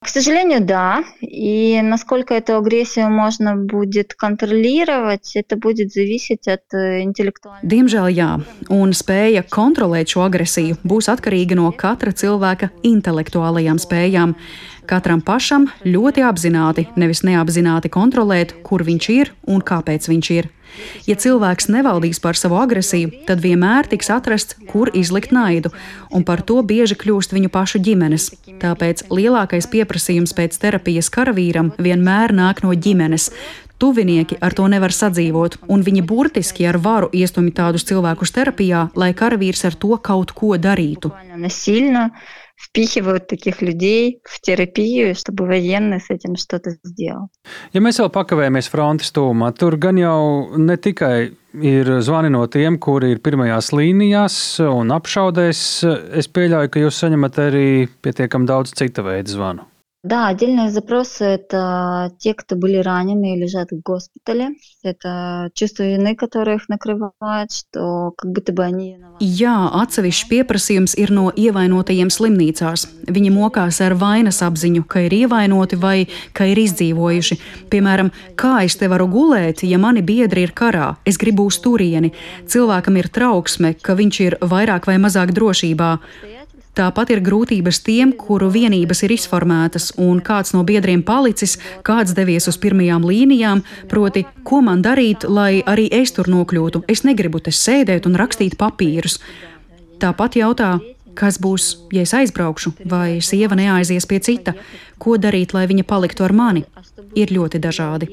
К 0.03 0.09
сожалению, 0.09 0.61
да. 0.61 1.03
И 1.21 1.81
насколько 1.83 2.33
эту 2.33 2.57
агрессию 2.57 3.11
можно 3.11 3.57
будет 3.57 4.15
контролировать, 4.15 5.33
это 5.35 5.57
будет 5.57 5.93
зависеть 5.93 6.47
от 6.47 6.63
интеллектуального. 6.73 7.67
Diemžēl 7.67 8.07
jā, 8.15 8.31
un 8.71 8.95
spēja 8.95 9.43
kontrolēt 9.43 10.15
šo 10.15 10.23
agresiju 10.29 10.79
būs 10.87 11.11
atkarīga 11.11 11.59
no 11.59 11.73
katra 11.75 12.15
cilvēka 12.15 12.71
intelektuālajām 12.87 13.83
spējām. 13.83 14.37
Katram 14.87 15.21
pašam 15.21 15.67
ļoti 15.85 16.23
apzināti, 16.25 16.87
nevis 16.97 17.21
neapzināti 17.27 17.91
kontrolēt, 17.91 18.55
kur 18.63 18.87
viņš 18.87 19.11
ir 19.13 19.35
un 19.51 19.61
kāpēc 19.61 20.09
viņš 20.09 20.31
ir. 20.39 20.49
Ja 21.09 21.17
cilvēks 21.19 21.69
nevaldīs 21.73 22.21
par 22.23 22.37
savu 22.39 22.59
agresiju, 22.61 23.25
tad 23.27 23.43
vienmēr 23.43 23.89
tiks 23.91 24.11
atrasts, 24.15 24.59
kur 24.69 24.91
izlikt 24.95 25.33
naidu, 25.35 25.73
un 26.15 26.27
par 26.29 26.43
to 26.47 26.61
bieži 26.63 26.99
kļūst 26.99 27.35
viņu 27.35 27.51
pašu 27.55 27.81
ģimenes. 27.85 28.31
Tāpēc 28.63 29.07
lielākais 29.11 29.71
pieprasījums 29.73 30.37
pēc 30.37 30.59
terapijas 30.61 31.11
karavīram 31.15 31.73
vienmēr 31.79 32.37
nāk 32.37 32.63
no 32.67 32.75
ģimenes. 32.75 33.31
Tuvinieki 33.79 34.41
ar 34.43 34.57
to 34.59 34.67
nevar 34.67 34.91
sadzīvot, 34.91 35.61
un 35.71 35.85
viņi 35.87 36.03
burtiski 36.03 36.67
ar 36.67 36.81
varu 36.83 37.13
iestumj 37.15 37.53
tādus 37.55 37.87
cilvēkus 37.87 38.35
terapijā, 38.35 38.89
lai 38.99 39.13
karavīrs 39.15 39.63
ar 39.69 39.79
to 39.79 39.95
kaut 40.03 40.35
ko 40.35 40.57
darītu. 40.59 41.13
Насильно 41.39 42.11
впихивают 42.59 43.29
таких 43.29 43.63
людей 43.63 44.21
в 44.25 44.41
терапию, 44.41 45.15
чтобы 45.15 45.47
военный 45.47 46.01
с 46.01 46.11
этим 46.11 46.37
что-то 46.37 46.71
сделал. 46.83 47.31
Ja 47.73 47.81
mēs 47.81 48.01
vēl 48.03 48.11
pakavējamies 48.11 48.71
frontes 48.73 49.15
tūmā, 49.15 49.53
tur 49.55 49.79
gan 49.79 49.99
jau 50.01 50.59
ne 50.59 50.77
tikai 50.77 51.31
ir 51.63 51.91
zvani 52.03 52.33
no 52.35 52.45
tiem, 52.51 52.79
kuri 52.83 53.15
ir 53.15 53.23
pirmajās 53.25 53.71
līnijās 53.73 54.37
un 54.67 54.93
apšaudēs. 54.99 55.65
Es 56.19 56.29
pieļauju, 56.29 56.75
ka 56.75 56.83
jūs 56.83 57.03
saņemat 57.05 57.43
arī 57.47 57.69
pietiekami 58.03 58.51
daudz 58.51 58.75
cita 58.79 59.07
veida 59.07 59.31
zvanu. 59.31 59.67
Да, 60.05 60.29
отдельные 60.29 60.71
запросы – 60.71 61.21
это 61.25 62.13
те, 62.21 62.33
кто 62.33 62.55
были 62.55 62.77
ранены 62.77 63.35
и 63.35 63.41
лежат 63.41 63.73
в 63.73 63.83
госпитале. 63.83 64.51
Это 64.85 65.51
чувство 65.55 65.83
вины, 65.83 66.15
которое 66.15 66.57
их 66.57 66.69
накрывает, 66.69 67.51
что 67.51 68.13
как 68.17 68.31
будто 68.31 68.53
бы 68.53 68.63
они 68.63 68.95
виноваты. 68.95 69.19
Jā, 69.19 69.67
atsevišķs 69.75 70.29
pieprasījums 70.31 70.95
ir 70.95 71.11
no 71.11 71.33
ievainotajiem 71.35 72.15
slimnīcās. 72.15 72.87
Viņi 73.11 73.33
mokās 73.35 73.83
ar 73.83 73.99
vainas 73.99 74.39
apziņu, 74.47 74.85
ka 74.87 75.03
ir 75.09 75.19
ievainoti 75.19 75.77
vai 75.83 76.07
ka 76.33 76.47
ir 76.47 76.63
izdzīvojuši. 76.63 77.41
Piemēram, 77.69 78.13
kā 78.39 78.63
es 78.71 78.79
te 78.79 78.87
varu 78.87 79.11
gulēt, 79.11 79.67
ja 79.67 79.83
mani 79.83 80.07
biedri 80.07 80.47
ir 80.47 80.55
karā? 80.55 80.95
Es 81.05 81.19
gribu 81.19 81.51
uz 81.51 81.59
turieni. 81.59 82.15
Cilvēkam 82.47 83.03
ir 83.03 83.11
trauksme, 83.11 83.75
ka 83.75 83.99
viņš 83.99 84.21
ir 84.25 84.39
vairāk 84.41 84.87
vai 84.87 84.97
mazāk 85.03 85.35
drošībā. 85.35 85.93
Tāpat 86.74 87.12
ir 87.14 87.20
grūtības 87.22 87.84
tiem, 87.86 88.16
kuru 88.18 88.48
vienības 88.50 89.04
ir 89.06 89.12
izformētas, 89.14 89.92
un 90.02 90.24
kāds 90.26 90.56
no 90.56 90.64
biedriem 90.66 91.04
palicis, 91.06 91.60
kāds 91.86 92.16
devies 92.18 92.50
uz 92.50 92.58
pirmajām 92.58 93.06
līnijām, 93.06 93.62
proti, 93.92 94.24
ko 94.42 94.64
man 94.66 94.82
darīt, 94.82 95.28
lai 95.30 95.62
arī 95.70 95.86
es 95.94 96.16
tur 96.18 96.32
nokļūtu. 96.34 96.82
Es 96.90 97.06
negribu 97.06 97.44
te 97.46 97.54
sēdēt 97.54 98.10
un 98.10 98.18
rakstīt 98.18 98.58
papīrus. 98.58 99.20
Tāpat 100.02 100.40
jautā, 100.42 100.72
Kas 101.18 101.38
būs, 101.42 101.68
ja 101.94 102.04
es 102.06 102.14
aizbraukšu, 102.18 102.74
vai 102.90 103.20
sieva 103.22 103.58
neaizies 103.58 104.08
pie 104.10 104.20
cita? 104.24 104.56
Ko 105.02 105.18
darīt, 105.22 105.54
lai 105.54 105.66
viņa 105.70 105.86
paliktu 105.86 106.26
ar 106.26 106.34
mani? 106.34 106.64
Ir 107.20 107.34
ļoti 107.36 107.60
dažādi. 107.62 108.08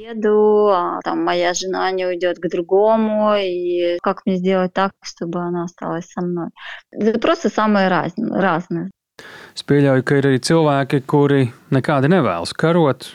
Es 9.56 9.64
pieļauju, 9.68 10.04
ka 10.06 10.20
ir 10.20 10.28
arī 10.30 10.40
cilvēki, 10.46 11.02
kuri 11.10 11.48
nekādi 11.74 12.10
nevēlas 12.12 12.54
karot, 12.56 13.08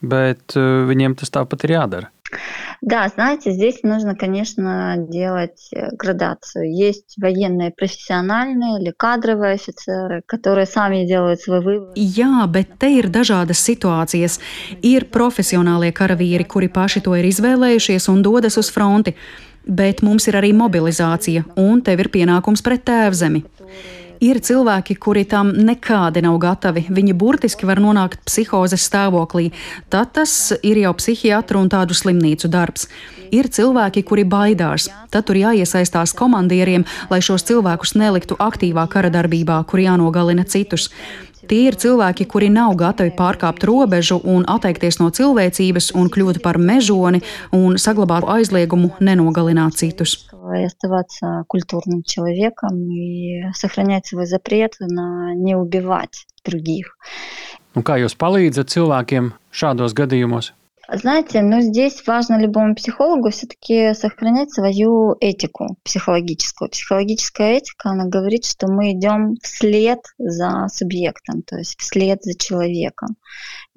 bet 0.00 0.56
э, 0.56 0.66
viņiem 0.88 1.18
tas 1.18 1.32
tāpat 1.34 1.66
ir 1.66 1.76
jādara. 1.76 2.12
Да, 2.81 3.07
знаете, 3.07 3.51
здесь 3.51 3.83
нужно, 3.83 4.15
конечно, 4.15 4.95
делать 4.97 5.69
э, 5.71 5.95
градацию. 5.95 6.73
Есть 6.73 7.15
военные 7.17 7.71
профессиональные 7.71 8.81
или 8.81 8.91
кадровые 8.91 9.53
офицеры, 9.53 10.21
которые 10.25 10.65
сами 10.65 11.05
делают 11.05 11.39
свой 11.41 11.61
выбор. 11.61 11.93
Jā, 11.95 12.45
bet 12.47 12.75
te 12.79 12.89
ir 12.97 13.07
dažādas 13.07 13.63
situācijas. 13.63 14.39
Ir 14.81 15.07
profesionālie 15.13 15.93
karavīri, 15.93 16.43
kuri 16.43 16.67
paši 16.67 17.05
to 17.05 17.15
ir 17.15 17.29
izvēlējušies 17.29 18.09
un 18.11 18.21
dodas 18.25 18.57
uz 18.57 18.71
fronti, 18.73 19.15
bet 19.63 20.03
mums 20.03 20.27
ir 20.27 20.35
arī 20.41 20.51
mobilizācija, 20.57 21.45
un 21.55 21.81
tev 21.81 22.03
ir 22.03 22.11
pienākums 22.11 22.65
pret 22.65 22.83
tēvzemi. 22.89 23.45
Ir 24.18 24.40
cilvēki, 24.42 24.96
kuri 24.98 25.22
tam 25.30 25.52
nekādi 25.54 26.24
nav 26.24 26.40
gatavi. 26.42 26.88
Viņi 26.90 27.14
burtiski 27.14 27.68
var 27.68 27.78
nonākt 27.78 28.24
psihozes 28.26 28.82
stāvoklī. 28.88 29.52
Tad 29.92 30.10
tas 30.16 30.32
ir 30.66 30.80
jau 30.82 30.90
psihiatru 30.98 31.62
un 31.62 31.70
tādu 31.70 31.94
slimnīcu 31.94 32.50
darbs. 32.50 32.88
Ir 33.30 33.46
cilvēki, 33.52 34.02
kuri 34.08 34.24
baidās. 34.26 34.88
Tad 35.12 35.28
tur 35.28 35.38
jāiesaistās 35.38 36.16
komandieriem, 36.18 36.86
lai 37.12 37.20
šos 37.22 37.46
cilvēkus 37.46 37.94
neliktu 38.00 38.38
aktīvā 38.42 38.88
kara 38.90 39.12
darbībā, 39.14 39.60
kur 39.70 39.84
jānogalina 39.84 40.48
citus. 40.48 40.88
Tie 41.47 41.67
ir 41.67 41.75
cilvēki, 41.75 42.27
kuri 42.29 42.49
nav 42.53 42.75
gatavi 42.79 43.11
pārkāpt 43.17 43.65
robežu 43.67 44.19
un 44.23 44.45
atteikties 44.47 44.99
no 45.01 45.09
cilvēcības 45.13 45.91
un 45.99 46.09
kļūt 46.13 46.41
par 46.45 46.59
mežoni 46.59 47.23
un 47.55 47.77
saglabāt 47.81 48.27
aizliegumu 48.37 48.93
nenogalināt 48.99 49.77
citus. 49.79 50.29
И 50.53 50.65
оставаться 50.65 51.45
культурным 51.47 52.03
человеком 52.03 52.89
и 52.91 53.43
сохранять 53.53 54.07
свой 54.07 54.25
запрет 54.25 54.75
на 54.79 55.33
не 55.35 55.55
убивать 55.55 56.25
других. 56.45 56.97
Un 57.73 57.81
kā 57.81 57.97
jūs 57.97 58.13
palīdzat 58.13 58.69
cilvēkiem 58.69 59.31
šādos 59.49 59.95
gadījumos? 59.97 60.51
Знаете, 60.90 61.42
но 61.42 61.60
здесь 61.60 62.02
важно 62.06 62.40
любому 62.40 62.74
психологу 62.74 63.28
все-таки 63.28 63.92
сохранять 63.92 64.50
свою 64.50 65.16
этику 65.20 65.76
психологическую. 65.84 66.70
Психологическая 66.70 67.58
этика, 67.58 67.90
она 67.90 68.06
говорит, 68.06 68.46
что 68.46 68.68
мы 68.68 68.92
идем 68.92 69.34
вслед 69.42 69.98
за 70.16 70.66
субъектом, 70.72 71.42
то 71.42 71.56
есть 71.58 71.78
вслед 71.78 72.22
за 72.22 72.38
человеком. 72.38 73.16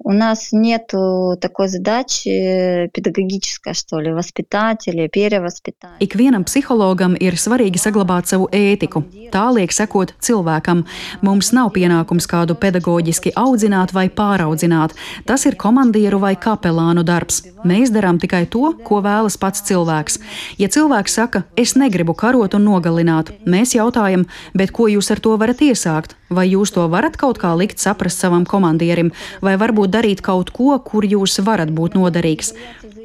У 0.01 0.13
нас 0.13 0.49
нет 0.51 0.93
такой 1.41 1.67
задачи 1.67 2.89
педагогической, 2.93 3.73
что 3.73 3.99
ли, 3.99 4.11
воспитать 4.13 4.87
или 4.87 5.07
перевоспитать. 5.07 5.97
Ikvienam 5.99 6.45
psihologam 6.45 7.15
ir 7.17 7.33
svarīgi 7.33 7.81
saglabāt 7.81 8.29
savu 8.29 8.47
ētiku. 8.53 9.01
Tā 9.33 9.47
liek 9.55 9.73
sekot 9.73 10.13
cilvēkam. 10.21 10.85
Mums 11.25 11.49
nav 11.51 11.73
pienākums 11.73 12.29
kādu 12.29 12.55
pedagoģiski 12.55 13.33
audzināt 13.35 13.93
vai 13.93 14.07
pāraudzināt. 14.07 14.93
Tas 15.25 15.45
ir 15.49 15.57
komandieru 15.57 16.21
vai 16.21 16.35
kapelānu 16.35 17.03
darbs. 17.03 17.41
Mēs 17.65 17.89
darām 17.91 18.21
tikai 18.21 18.45
to, 18.45 18.69
ko 18.85 19.01
vēlas 19.01 19.35
pats 19.41 19.65
cilvēks. 19.65 20.21
Ja 20.61 20.69
cilvēks 20.69 21.17
saka, 21.19 21.43
es 21.57 21.73
negribu 21.75 22.13
karot 22.13 22.53
un 22.53 22.69
nogalināt, 22.69 23.33
mēs 23.49 23.73
jautājam, 23.75 24.27
bet 24.53 24.71
ko 24.71 24.87
jūs 24.87 25.09
ar 25.11 25.19
to 25.19 25.35
varat 25.41 25.65
iesākt? 25.65 26.15
Vai 26.32 26.48
jūs 26.48 26.72
to 26.74 26.86
varat 26.88 27.18
kaut 27.20 27.40
kā 27.42 27.52
likt 27.58 27.82
saprast 27.82 28.22
savam 28.22 28.46
komandierim, 28.48 29.12
vai 29.44 29.58
varbūt 29.60 29.92
darīt 29.92 30.24
kaut 30.24 30.50
ko, 30.56 30.78
kur 30.80 31.04
jūs 31.04 31.38
varat 31.44 31.72
būt 31.74 31.98
noderīgs? 31.98 32.54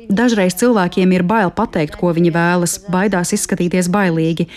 Dažreiz 0.08 0.56
cilvēkiem 0.56 1.12
ir 1.12 1.24
bail 1.28 1.52
pateikt, 1.52 1.98
ko 2.00 2.14
viņi 2.16 2.32
vēlas, 2.32 2.78
baidās 2.88 3.34
izskatīties 3.36 3.90
bailīgi. 3.92 4.48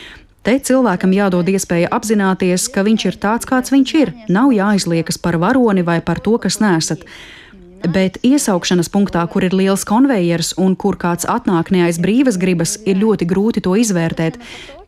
Te 0.46 0.54
cilvēkam 0.56 1.12
jādod 1.12 1.50
iespēja 1.52 1.90
apzināties, 1.92 2.68
ka 2.72 2.84
viņš 2.86 3.02
ir 3.10 3.18
tāds, 3.20 3.48
kāds 3.50 3.74
viņš 3.74 3.90
ir. 3.98 4.14
Nav 4.32 4.54
jāizliekas 4.54 5.18
par 5.20 5.36
varoni 5.42 5.84
vai 5.84 5.98
par 6.00 6.22
to, 6.24 6.38
kas 6.40 6.62
nesat. 6.62 7.04
Bet 7.80 8.18
iesaukšanas 8.24 8.88
punktā, 8.92 9.24
kur 9.32 9.44
ir 9.44 9.56
liels 9.56 9.86
konvejers 9.88 10.52
un 10.60 10.74
kur 10.76 10.98
kāds 11.00 11.24
atnāk 11.28 11.70
ne 11.72 11.86
aiz 11.86 11.96
brīvas 12.00 12.36
gribas, 12.40 12.76
ir 12.84 13.00
ļoti 13.00 13.28
grūti 13.28 13.64
to 13.64 13.72
izvērtēt. 13.80 14.36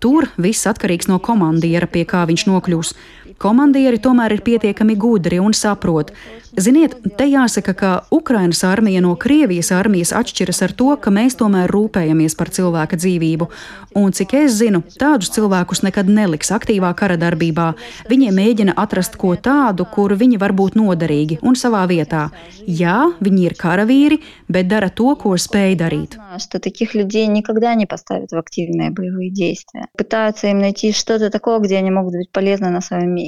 Tur 0.00 0.28
viss 0.36 0.68
atkarīgs 0.68 1.08
no 1.08 1.16
komandiera, 1.18 1.88
pie 1.88 2.04
kā 2.08 2.24
viņš 2.28 2.46
nokļūs. 2.48 2.94
Komandieri 3.37 3.99
tomēr 4.01 4.37
ir 4.37 4.41
pietiekami 4.41 4.95
gudri 4.97 5.39
un 5.43 5.53
saprot. 5.53 6.13
Ziniet, 6.57 6.95
te 7.19 7.27
jāsaka, 7.29 7.73
ka 7.77 7.89
Ukrainas 8.09 8.63
armija 8.65 9.01
no 9.03 9.11
Krievijas 9.19 9.69
armijas 9.75 10.13
atšķiras 10.15 10.63
ar 10.65 10.71
to, 10.79 10.87
ka 10.97 11.11
mēs 11.13 11.35
tomēr 11.37 11.69
rūpējamies 11.69 12.33
par 12.39 12.49
cilvēka 12.55 12.97
dzīvību. 12.97 13.49
Un 13.97 14.13
cik 14.15 14.33
es 14.39 14.55
zinu, 14.57 14.81
tādus 14.97 15.29
cilvēkus 15.35 15.83
nekad 15.85 16.09
neliks 16.09 16.49
aktīvā 16.55 16.89
kara 16.97 17.17
darbībā. 17.21 17.67
Viņiem 18.09 18.39
mēģina 18.39 18.75
atrast 18.77 19.19
ko 19.21 19.35
tādu, 19.35 19.85
kur 19.93 20.15
viņi 20.17 20.39
var 20.41 20.55
būt 20.57 20.79
noderīgi 20.79 21.37
un 21.45 21.59
savā 21.59 21.83
vietā. 21.89 22.27
Jā, 22.65 23.11
viņi 23.21 23.45
ir 23.51 23.57
karavīri, 23.59 24.21
bet 24.49 24.71
dara 24.71 24.89
to, 24.89 25.13
ko 25.19 25.35
spēj 25.37 25.77
darīt. 25.77 26.17
Что 26.37 26.59
таких 26.59 26.93
людей 26.93 27.27
никогда 27.27 27.73
не 27.75 27.85
поставят 27.85 28.31
в 28.31 28.37
активные 28.37 28.91
боевые 28.91 29.31
действия. 29.31 29.87
Пытаются 29.97 30.47
им 30.47 30.59
найти 30.59 30.91
что-то 30.91 31.29
такое, 31.29 31.59
где 31.59 31.77
они 31.77 31.91
могут 31.91 32.13
быть 32.13 32.31
полезны 32.31 32.69
на 32.69 32.81
своем 32.81 33.13
месте. 33.13 33.27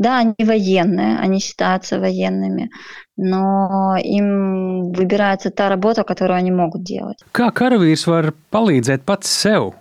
Да, 0.00 0.18
они 0.18 0.34
военные, 0.38 1.18
они 1.18 1.40
считаются 1.40 2.00
военными, 2.00 2.70
но 3.16 3.96
им 4.02 4.92
выбирается 4.92 5.50
та 5.50 5.68
работа, 5.68 6.04
которую 6.04 6.38
они 6.38 6.50
могут 6.50 6.82
делать. 6.82 7.18
Kā 7.36 7.50
karavīrs 7.52 8.06
var 8.08 8.32
palīdzēt 8.50 9.04
pats 9.04 9.28
sev? 9.28 9.74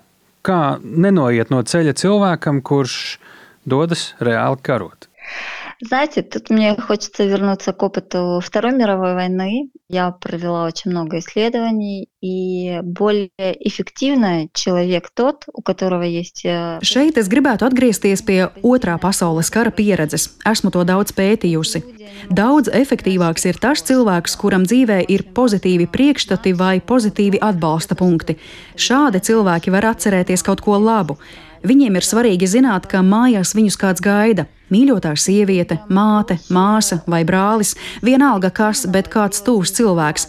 Kā 0.44 0.80
nenoiet 0.84 1.54
no 1.54 1.62
ceļa 1.64 1.96
cilvēkam, 1.96 2.60
kurš 2.62 3.20
dodas 3.64 4.14
reāli 4.20 4.60
karot? 4.62 5.08
Знаете, 5.84 6.22
тут 6.22 6.50
мне 6.50 6.76
хочется 6.76 7.26
вернуться 7.26 7.74
к 7.74 7.82
опыту 7.84 8.42
Второй 8.44 8.74
мировой 8.74 9.14
войны. 9.14 9.70
Я 9.88 10.12
провела 10.12 10.66
очень 10.66 10.92
много 10.92 11.20
исследований, 11.20 12.10
и 12.22 12.80
более 12.84 13.30
эффективно 13.40 14.50
человек 14.54 15.10
тот, 15.14 15.46
у 15.54 15.62
которого 15.62 16.04
есть... 16.04 16.46
э, 16.46 16.80
Šeit 16.84 17.18
es 17.18 17.30
gribētu 17.32 17.66
atgriezties 17.66 18.22
pie 18.22 18.52
otrā 18.62 19.00
pasaules 19.00 19.50
kara 19.50 19.72
pieredzes. 19.72 20.36
Esmu 20.46 20.70
to 20.76 20.84
daudz 20.84 21.16
pētījusi. 21.16 21.82
Daudz 22.30 22.70
efektīvāks 22.70 23.48
ir 23.48 23.58
tas 23.58 23.82
cilvēks, 23.88 24.36
kuram 24.38 24.68
dzīvē 24.68 25.06
ir 25.08 25.24
pozitīvi 25.34 25.88
priekšstati 25.88 26.54
vai 26.54 26.80
pozitīvi 26.84 27.40
atbalsta 27.42 27.96
punkti. 27.96 28.36
Šādi 28.76 29.24
cilvēki 29.24 29.72
var 29.72 29.94
atcerēties 29.94 30.44
kaut 30.44 30.62
ko 30.62 30.78
labu. 30.78 31.18
Viņiem 31.64 31.98
ir 32.00 32.06
svarīgi 32.08 32.48
zināt, 32.48 32.88
ka 32.88 33.02
mājās 33.04 33.56
viņus 33.56 33.80
kāds 33.80 34.04
gaida. 34.04 34.46
Mīļotā 34.75 35.13
sieviete, 35.15 35.79
māte, 35.93 36.41
māsa 36.51 36.99
vai 37.07 37.23
brālis, 37.27 37.77
vienalga 38.03 38.51
kas, 38.51 38.85
bet 38.91 39.11
kāds 39.13 39.45
tūs 39.47 39.71
cilvēks. 39.77 40.27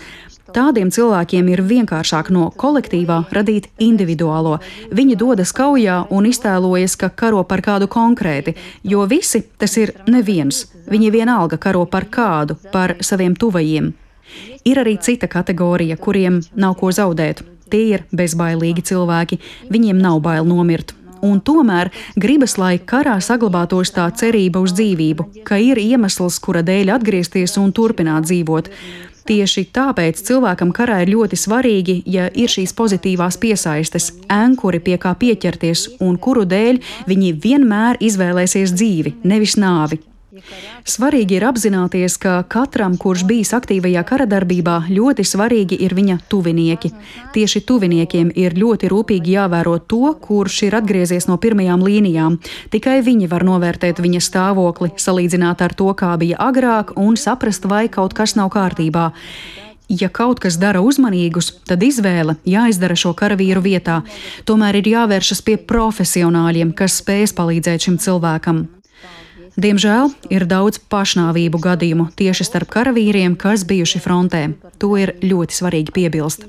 Tādiem 0.55 0.91
cilvēkiem 0.93 1.47
ir 1.51 1.63
vienkāršāk 1.65 2.29
no 2.31 2.45
kolektīvā 2.61 3.17
radīt 3.33 3.65
individuālo. 3.81 4.59
Viņi 4.93 5.17
dodas 5.19 5.51
kaujā 5.57 5.97
un 6.13 6.27
iztēlojas, 6.29 6.93
ka 7.01 7.09
karo 7.09 7.41
par 7.43 7.63
kādu 7.65 7.89
konkrēti, 7.91 8.53
jo 8.85 9.03
visi 9.09 9.41
tas 9.57 9.75
ir 9.81 9.95
neviens. 10.07 10.67
Viņi 10.91 11.09
vienalga 11.15 11.57
karo 11.57 11.83
par 11.89 12.05
kādu, 12.05 12.59
par 12.71 12.95
saviem 13.01 13.33
tuvajiem. 13.35 13.89
Ir 14.65 14.83
arī 14.83 14.99
cita 15.01 15.27
kategorija, 15.27 15.97
kuriem 15.97 16.39
nav 16.55 16.77
ko 16.79 16.93
zaudēt. 16.93 17.41
Tie 17.73 17.87
ir 17.95 18.05
bezbailīgi 18.13 18.85
cilvēki, 18.93 19.41
viņiem 19.73 19.97
nav 20.05 20.21
bail 20.21 20.45
nomirt. 20.45 20.93
Un 21.25 21.41
tomēr 21.41 21.89
gribas, 22.19 22.57
lai 22.61 22.75
karā 22.77 23.17
saglabātos 23.23 23.93
tā 23.95 24.05
cerība 24.19 24.61
uz 24.61 24.75
dzīvību, 24.77 25.27
ka 25.47 25.57
ir 25.61 25.81
iemesls, 25.81 26.37
kura 26.43 26.61
dēļ 26.65 26.93
atgriezties 26.99 27.57
un 27.61 27.73
turpināt 27.75 28.29
dzīvot. 28.29 28.69
Tieši 29.25 29.63
tāpēc 29.73 30.19
cilvēkam 30.21 30.69
karā 30.75 30.99
ir 31.01 31.15
ļoti 31.15 31.39
svarīgi, 31.41 31.95
ja 32.05 32.27
ir 32.29 32.51
šīs 32.51 32.75
pozitīvās 32.77 33.39
piesaistes, 33.41 34.11
ankuri, 34.29 34.83
pie 34.85 34.99
kā 35.01 35.15
pieķerties, 35.17 35.87
un 36.05 36.19
kuru 36.21 36.45
dēļ 36.45 36.83
viņi 37.09 37.31
vienmēr 37.41 37.97
izvēlēsies 38.05 38.75
dzīvi, 38.77 39.17
nevis 39.25 39.57
nāvi. 39.57 40.03
Svarīgi 40.85 41.37
ir 41.37 41.45
apzināties, 41.47 42.17
ka 42.19 42.41
katram, 42.51 42.97
kurš 42.99 43.23
bijis 43.29 43.53
aktīvajā 43.55 44.03
kara 44.07 44.25
darbībā, 44.27 44.81
ļoti 44.91 45.23
svarīgi 45.23 45.77
ir 45.85 45.95
viņa 45.95 46.17
tuvinieki. 46.31 46.91
Tieši 47.35 47.61
tuviniekiem 47.69 48.33
ir 48.35 48.57
ļoti 48.59 48.89
rūpīgi 48.91 49.35
jāvēro 49.37 49.77
to, 49.79 50.11
kurš 50.21 50.61
ir 50.67 50.75
atgriezies 50.81 51.29
no 51.31 51.39
pirmajām 51.39 51.83
līnijām. 51.87 52.39
Tikai 52.73 52.99
viņi 53.05 53.31
var 53.31 53.47
novērtēt 53.47 54.03
viņa 54.03 54.23
stāvokli, 54.27 54.91
salīdzināt 54.99 55.63
ar 55.63 55.73
to, 55.73 55.91
kā 55.95 56.11
bija 56.19 56.41
agrāk, 56.43 56.95
un 56.99 57.15
saprast, 57.15 57.67
vai 57.71 57.87
kaut 57.87 58.17
kas 58.17 58.35
nav 58.35 58.51
kārtībā. 58.55 59.11
Ja 59.87 60.09
kaut 60.09 60.41
kas 60.41 60.57
dara 60.57 60.81
uzmanīgus, 60.81 61.51
tad 61.69 61.83
izvēle 61.85 62.39
jāizdara 62.49 62.97
šo 62.97 63.13
karavīru 63.15 63.61
vietā. 63.61 64.01
Tomēr 64.49 64.81
ir 64.81 64.89
jāvēršas 64.95 65.45
pie 65.45 65.59
profesionāļiem, 65.61 66.73
kas 66.73 66.99
spēs 67.03 67.37
palīdzēt 67.37 67.85
šim 67.87 68.01
cilvēkam. 68.01 68.65
Diemžēl 69.55 70.09
ir 70.35 70.43
daudz 70.51 70.81
pašnāvību 70.91 71.59
gadījumu 71.63 72.09
tieši 72.19 72.43
starp 72.43 72.67
karavīriem, 72.73 73.37
kas 73.39 73.63
bijuši 73.67 74.01
frontē. 74.03 74.41
To 74.83 74.89
ir 74.99 75.15
ļoti 75.23 75.55
svarīgi 75.55 75.95
piebilst. 75.95 76.43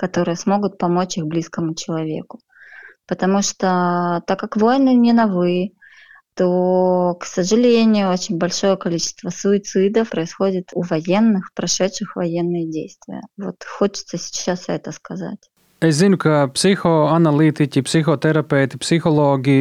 Которые 0.00 0.36
смогут 0.36 0.78
помочь 0.78 1.18
их 1.18 1.26
близкому 1.26 1.74
человеку. 1.74 2.40
Потому 3.06 3.42
что 3.42 4.22
так 4.26 4.40
как 4.40 4.56
войны 4.56 4.94
не 4.94 5.12
новы, 5.12 5.72
то, 6.34 7.18
к 7.20 7.26
сожалению, 7.26 8.10
очень 8.10 8.38
большое 8.38 8.78
количество 8.78 9.28
суицидов 9.28 10.08
происходит 10.08 10.70
у 10.72 10.80
военных, 10.80 11.52
прошедших 11.52 12.16
военные 12.16 12.66
действия. 12.66 13.20
Вот 13.36 13.62
хочется 13.62 14.16
сейчас 14.16 14.64
это 14.68 14.90
сказать. 14.92 15.50
Es 15.80 15.96
zinu, 15.96 16.18
ka 16.20 16.44
psihoanalītiķi, 16.52 17.80
psihoterapeiti, 17.86 18.76
psihologi 18.82 19.60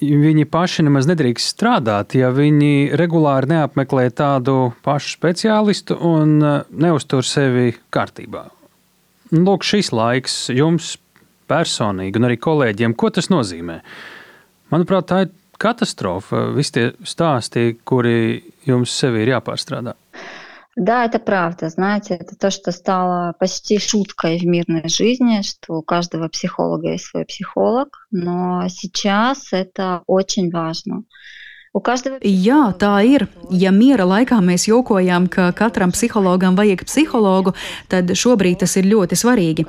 viņi 0.00 0.46
paši 0.48 0.86
nemaz 0.86 1.06
nedrīkst 1.10 1.52
strādāt, 1.52 2.16
ja 2.16 2.30
viņi 2.34 2.96
regulāri 2.98 3.52
neapmeklē 3.52 4.08
tādu 4.16 4.72
pašu 4.82 5.12
speciālistu 5.18 5.98
un 6.08 6.34
uh, 6.40 6.56
neuztur 6.72 7.26
sevi 7.26 7.76
kārtībā. 7.92 8.46
Lūk, 9.32 9.64
šis 9.64 9.92
laiks 9.92 10.38
jums 10.56 10.96
personīgi 11.52 12.18
un 12.18 12.28
arī 12.30 12.40
kolēģiem, 12.40 12.96
ko 12.96 13.12
tas 13.12 13.28
nozīmē? 13.32 13.78
Manuprāt, 14.72 15.08
tā 15.12 15.22
ir 15.26 15.32
katastrofa. 15.62 16.48
Visi 16.56 16.78
tie 16.78 16.86
stāsti, 17.06 17.76
kuri 17.84 18.40
jums 18.68 18.92
sevi 18.98 19.22
ir 19.22 19.34
jāpārstrādā. 19.36 19.94
Да, 20.76 21.04
это 21.04 21.18
правда. 21.18 21.68
Знаете, 21.68 22.14
это 22.14 22.34
то, 22.34 22.50
что 22.50 22.72
стало 22.72 23.34
почти 23.38 23.78
шуткой 23.78 24.38
в 24.38 24.44
мирной 24.44 24.88
жизни, 24.88 25.42
что 25.42 25.74
у 25.74 25.82
каждого 25.82 26.28
психолога 26.28 26.92
есть 26.92 27.04
свой 27.04 27.26
психолог, 27.26 28.06
но 28.10 28.66
сейчас 28.68 29.52
это 29.52 30.02
очень 30.06 30.50
важно. 30.50 31.04
Jā, 32.28 32.74
tā 32.76 32.98
ir. 33.08 33.22
Ja 33.48 33.70
miera 33.72 34.04
laikā 34.04 34.36
mēs 34.44 34.66
jokojām, 34.68 35.24
ka 35.32 35.46
katram 35.56 35.88
psihologam 35.94 36.52
vajag 36.52 36.82
psihologu, 36.84 37.54
tad 37.88 38.12
šobrīd 38.12 38.58
tas 38.60 38.76
ir 38.76 38.90
ļoti 38.90 39.16
svarīgi. 39.16 39.64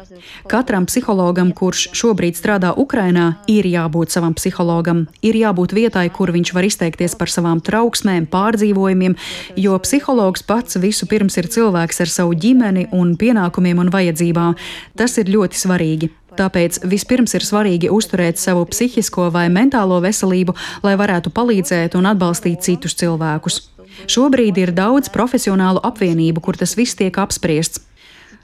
Katram 0.52 0.84
psihologam, 0.90 1.54
kurš 1.56 1.86
šobrīd 1.96 2.36
strādā 2.36 2.74
Ukrajinā, 2.76 3.38
ir 3.48 3.70
jābūt 3.72 4.12
savam 4.12 4.36
psihologam, 4.36 5.06
ir 5.24 5.40
jābūt 5.40 5.72
vietai, 5.78 6.10
kur 6.12 6.34
viņš 6.36 6.52
var 6.58 6.68
izteikties 6.68 7.16
par 7.16 7.32
savām 7.32 7.62
trauksmēm, 7.64 8.28
pārdzīvojumiem, 8.28 9.16
jo 9.64 9.78
psihologs 9.80 10.44
pats 10.44 10.76
visu 10.84 11.08
pirms 11.08 11.40
ir 11.40 11.48
cilvēks 11.56 12.04
ar 12.04 12.12
savu 12.12 12.36
ģimeni 12.36 12.90
un 12.92 13.16
pienākumiem 13.16 13.80
un 13.80 13.94
vajadzībām. 13.96 14.60
Tas 15.00 15.16
ir 15.24 15.32
ļoti 15.32 15.64
svarīgi. 15.64 16.12
Tāpēc 16.39 16.83
vispirms 16.87 17.35
ir 17.35 17.43
svarīgi 17.43 17.91
uzturēt 17.91 18.39
savu 18.39 18.67
psihisko 18.71 19.31
vai 19.35 19.49
mentālo 19.51 19.99
veselību, 20.05 20.55
lai 20.85 20.95
varētu 21.01 21.33
palīdzēt 21.35 21.97
un 21.99 22.07
atbalstīt 22.13 22.63
citus 22.63 22.95
cilvēkus. 23.01 23.63
Šobrīd 24.07 24.61
ir 24.61 24.73
daudz 24.77 25.11
profesionālu 25.11 25.83
apvienību, 25.83 26.45
kur 26.45 26.59
tas 26.61 26.77
viss 26.79 26.99
tiek 26.99 27.17
apspriests. 27.19 27.83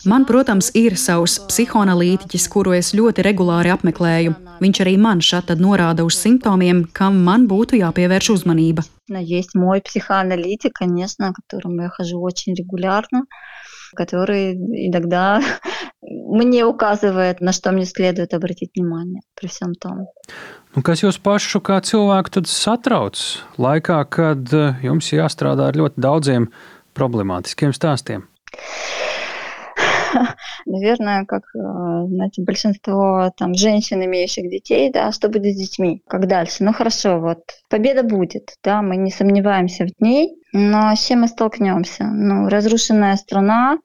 Man, 0.04 0.26
protams, 0.28 0.68
ir 0.76 0.98
savs 1.00 1.38
psihoanalītiķis, 1.48 2.48
kuru 2.52 2.74
es 2.76 2.90
ļoti 2.96 3.22
regulāri 3.24 3.70
apmeklēju. 3.72 4.34
Viņš 4.60 4.80
arī 4.82 4.96
man 5.00 5.22
šādi 5.24 5.56
norāda 5.60 6.04
uz 6.04 6.18
simptomiem, 6.20 6.82
kam 6.92 7.22
man 7.24 7.46
būtu 7.48 7.78
jāpievērš 7.80 8.30
uzmanība. 8.34 8.84
есть 9.08 9.54
мой 9.54 9.80
психоаналитик, 9.80 10.72
конечно, 10.74 11.32
к 11.32 11.36
которому 11.36 11.82
я 11.82 11.88
хожу 11.88 12.20
очень 12.20 12.54
регулярно, 12.54 13.24
который 13.94 14.52
иногда 14.52 15.40
мне 16.29 16.65
указывает, 16.65 17.41
на 17.41 17.51
что 17.51 17.71
мне 17.71 17.85
следует 17.85 18.33
обратить 18.33 18.71
внимание 18.75 19.21
при 19.35 19.47
всем 19.47 19.73
том. 19.73 20.07
Nu, 20.75 20.83
kas 20.85 21.01
jūs 21.01 21.17
pašu 21.17 21.63
kā 21.65 21.79
cilvēku 21.81 22.29
tad 22.37 22.45
satrauc 22.49 23.17
laikā, 23.57 24.03
kad 24.05 24.53
eh, 24.53 24.77
jums 24.85 25.09
jāstrādā 25.09 25.71
ar 25.71 25.79
ļoti 25.79 25.97
daudziem 25.97 26.51
problemātiskiem 26.93 27.73
stāstiem? 27.73 28.27
Наверное, 30.65 31.25
как, 31.25 31.43
э, 31.55 31.59
знаете, 32.07 32.43
большинство 32.43 33.31
там 33.37 33.53
женщин, 33.55 34.03
имеющих 34.05 34.49
детей, 34.49 34.91
да, 34.91 35.11
что 35.11 35.29
будет 35.29 35.55
с 35.55 35.57
детьми, 35.57 36.03
как 36.07 36.27
дальше. 36.27 36.63
Ну 36.63 36.73
хорошо, 36.73 37.19
вот 37.19 37.39
победа 37.69 38.03
будет, 38.03 38.55
да, 38.63 38.81
мы 38.81 38.97
не 38.97 39.11
сомневаемся 39.11 39.85
в 39.85 40.01
ней, 40.01 40.37
но 40.53 40.95
с 40.95 41.05
чем 41.07 41.21
мы 41.21 41.27
столкнемся? 41.27 42.05
Ну, 42.05 42.47
разрушенная 42.49 43.15
страна, 43.15 43.79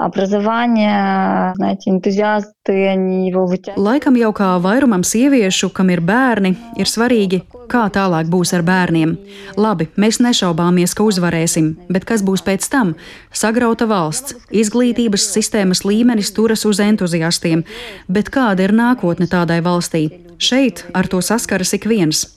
образование, 0.00 1.52
знаете, 1.56 1.90
энтузиасты, 1.90 2.88
они 2.88 3.28
его 3.28 3.46
вытягивают. 3.46 3.84
Laikam 3.84 4.16
jau 4.16 4.32
kā 4.32 4.56
vairumam 4.58 5.04
sieviešu, 5.04 5.68
kam 5.70 5.90
ir 5.92 6.00
bērni, 6.00 6.54
ir 6.80 6.88
svarīgi, 6.88 7.42
kā 7.68 7.84
tālāk 7.92 8.30
būs 8.32 8.54
ar 8.56 8.64
bērniem. 8.64 9.12
Labi, 9.60 9.90
mēs 10.00 10.22
nešaubāmies, 10.24 10.96
ka 10.96 11.04
uzvarēsim, 11.04 11.74
bet 11.92 12.08
kas 12.08 12.24
būs 12.24 12.40
pēc 12.46 12.64
tam? 12.72 12.96
Sagrauta 13.30 13.84
valsts, 13.90 14.38
izglītības 14.48 15.28
sistēmas 15.36 15.84
līmenis 15.84 16.32
turas 16.32 16.64
uz 16.64 16.80
entuziastiem, 16.80 17.66
bet 18.08 18.32
kāda 18.32 18.64
ir 18.64 18.72
nākotne 18.72 19.28
tādai 19.28 19.60
valstī? 19.60 20.08
Šeit 20.40 20.86
ar 20.96 21.12
to 21.12 21.20
saskaras 21.20 21.76
ik 21.76 21.84
viens. 21.84 22.33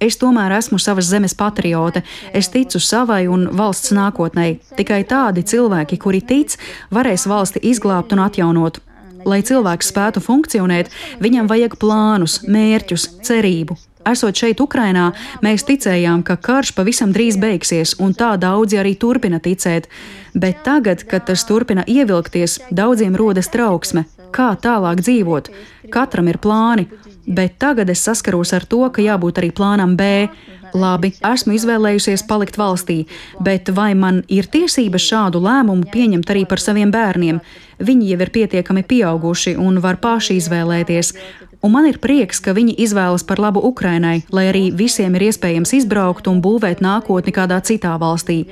Es 0.00 0.16
tomēr 0.20 0.54
esmu 0.56 0.78
savas 0.80 1.08
zemes 1.10 1.34
patriote. 1.36 2.02
Es 2.32 2.48
ticu 2.52 2.80
savai 2.80 3.26
un 3.28 3.48
valsts 3.58 3.92
nākotnē. 3.96 4.46
Tikai 4.78 5.02
tādi 5.08 5.44
cilvēki, 5.44 5.98
kuri 6.00 6.22
tic, 6.22 6.56
varēs 6.94 7.26
valsti 7.28 7.62
izglābt 7.72 8.12
un 8.14 8.24
atjaunot. 8.24 8.80
Lai 9.28 9.38
cilvēks 9.46 9.92
spētu 9.92 10.22
funkcionēt, 10.22 10.90
viņam 11.22 11.48
vajag 11.50 11.76
plānus, 11.78 12.40
mērķus, 12.48 13.08
cerību. 13.22 13.76
Esot 14.08 14.34
šeit, 14.34 14.58
Ukrainā, 14.58 15.12
mēs 15.46 15.62
ticējām, 15.68 16.24
ka 16.26 16.34
karš 16.34 16.72
pavisam 16.74 17.12
drīz 17.14 17.36
beigsies, 17.38 17.94
un 18.02 18.16
tā 18.18 18.32
daudzi 18.40 18.80
arī 18.80 18.96
turpina 18.98 19.38
ticēt. 19.38 19.86
Bet 20.34 20.64
tagad, 20.66 21.04
kad 21.06 21.28
tas 21.28 21.44
turpina 21.46 21.84
ievilkties, 21.86 22.58
daudziem 22.74 23.14
rodas 23.14 23.52
trauksme. 23.52 24.08
Kā 24.34 24.52
tālāk 24.58 25.04
dzīvot? 25.04 25.52
Katram 25.92 26.32
ir 26.32 26.40
plāni, 26.42 26.88
bet 27.26 27.58
tagad 27.58 27.90
es 27.90 28.02
saskaros 28.04 28.52
ar 28.56 28.66
to, 28.66 28.82
ka 28.90 29.02
jābūt 29.02 29.40
arī 29.42 29.52
plānam 29.54 29.96
B. 29.96 30.28
Labi, 30.72 31.10
esmu 31.28 31.52
izvēlējusies 31.52 32.24
palikt 32.24 32.56
valstī, 32.56 33.02
bet 33.44 33.68
vai 33.76 33.92
man 33.92 34.22
ir 34.32 34.48
tiesības 34.48 35.04
šādu 35.04 35.42
lēmumu 35.44 35.90
pieņemt 35.92 36.30
arī 36.32 36.46
par 36.48 36.62
saviem 36.64 36.90
bērniem? 36.94 37.42
Viņi 37.82 38.12
jau 38.12 38.20
ir 38.24 38.30
pietiekami 38.32 38.84
pieauguši 38.88 39.56
un 39.60 39.82
var 39.84 39.98
paši 40.00 40.38
izvēlēties. 40.40 41.12
Un 41.62 41.74
man 41.74 41.86
ir 41.86 42.00
prieks, 42.02 42.40
ka 42.42 42.54
viņi 42.56 42.78
izvēlas 42.82 43.22
par 43.26 43.42
labu 43.42 43.60
Ukrainai, 43.68 44.22
lai 44.32 44.48
arī 44.50 44.62
visiem 44.74 45.14
ir 45.18 45.28
iespējams 45.28 45.76
izbraukt 45.82 46.30
un 46.30 46.40
būvēt 46.42 46.80
nākotni 46.82 47.34
kādā 47.36 47.60
citā 47.62 47.92
valstī. 48.00 48.46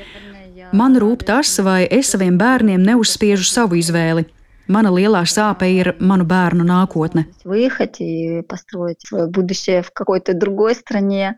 Man 0.76 0.94
rūp 1.00 1.24
tas, 1.26 1.56
vai 1.64 1.88
es 1.90 2.12
saviem 2.12 2.36
bērniem 2.38 2.84
neuzspiežu 2.84 3.48
savu 3.48 3.80
izvēli, 3.80 4.28
Mana 4.69 4.89
lielā 4.89 5.21
sāpe 5.29 5.67
ir 5.69 5.93
manu 5.99 6.25
bērnu 6.25 6.65
nākotne. 6.65 7.27
Выехать 7.43 8.01
и 8.01 8.41
построить 8.41 9.01
свое 9.01 9.27
будущее 9.27 9.83
в 9.83 9.91
какой-то 9.91 10.33
другой 10.33 10.73
стране. 10.73 11.35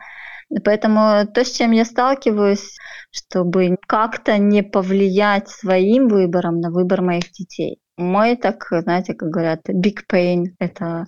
Поэтому 0.64 1.28
то, 1.28 1.44
с 1.44 1.52
чем 1.52 1.72
я 1.72 1.84
сталкиваюсь, 1.84 2.78
чтобы 3.12 3.76
как-то 3.86 4.38
не 4.38 4.64
повлиять 4.64 5.50
своим 5.50 6.08
выбором 6.08 6.62
на 6.62 6.72
выбор 6.72 7.02
моих 7.02 7.32
детей. 7.34 7.80
Мой, 7.98 8.38
так, 8.38 8.66
знаете, 8.70 9.14
как 9.14 9.30
говорят, 9.30 9.60
big 9.70 10.06
pain – 10.10 10.60
это 10.60 11.06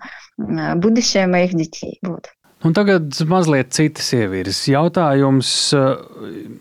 будущее 0.75 1.27
моих 1.27 1.53
детей. 1.53 1.99
Вот. 2.01 2.27
Un 2.61 2.73
tagad 2.75 3.15
mazliet 3.23 3.71
citas 3.71 4.09
sievietes 4.11 4.57
jautājums. 4.67 5.71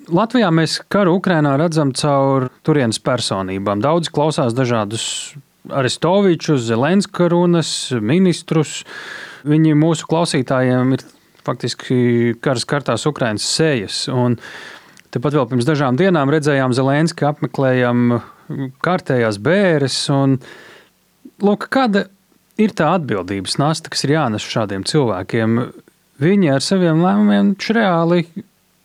Latvijā 0.06 0.52
mēs 0.54 0.76
karu 0.86 1.16
Ukrainā 1.18 1.56
redzam 1.58 1.90
caur 1.90 2.52
turienes 2.62 3.00
personībām. 3.02 3.82
Daudz 3.82 4.06
klausās 4.06 4.54
dažādus 4.54 5.34
Aristovičus, 5.71 6.65
Zelenska 6.67 7.29
runas, 7.31 7.91
ministrus. 8.01 8.81
Viņi 9.47 9.75
mūsu 9.79 10.07
klausītājiem 10.11 10.95
ir 10.97 11.03
faktiski 11.43 12.35
karas 12.43 12.65
kartās 12.67 13.05
Ukraiņas 13.07 13.47
sejas. 13.57 13.99
Un 14.11 14.37
tepat 15.13 15.37
vēl 15.37 15.47
pirms 15.51 15.67
dažām 15.67 15.99
dienām 15.99 16.31
redzējām 16.33 16.75
Zelenska 16.75 17.31
apmeklējam 17.31 18.19
kārtējās 18.83 19.39
bēres. 19.43 19.97
Un, 20.13 20.37
lūk, 21.43 21.69
kāda 21.73 22.07
ir 22.59 22.75
tā 22.75 22.93
atbildības 22.97 23.57
nasta, 23.61 23.91
kas 23.93 24.03
ir 24.07 24.15
jānes 24.17 24.47
šādiem 24.47 24.83
cilvēkiem? 24.87 25.61
Viņi 26.23 26.51
ar 26.53 26.63
saviem 26.63 27.01
lēmumiem 27.03 27.55
reāli 27.75 28.25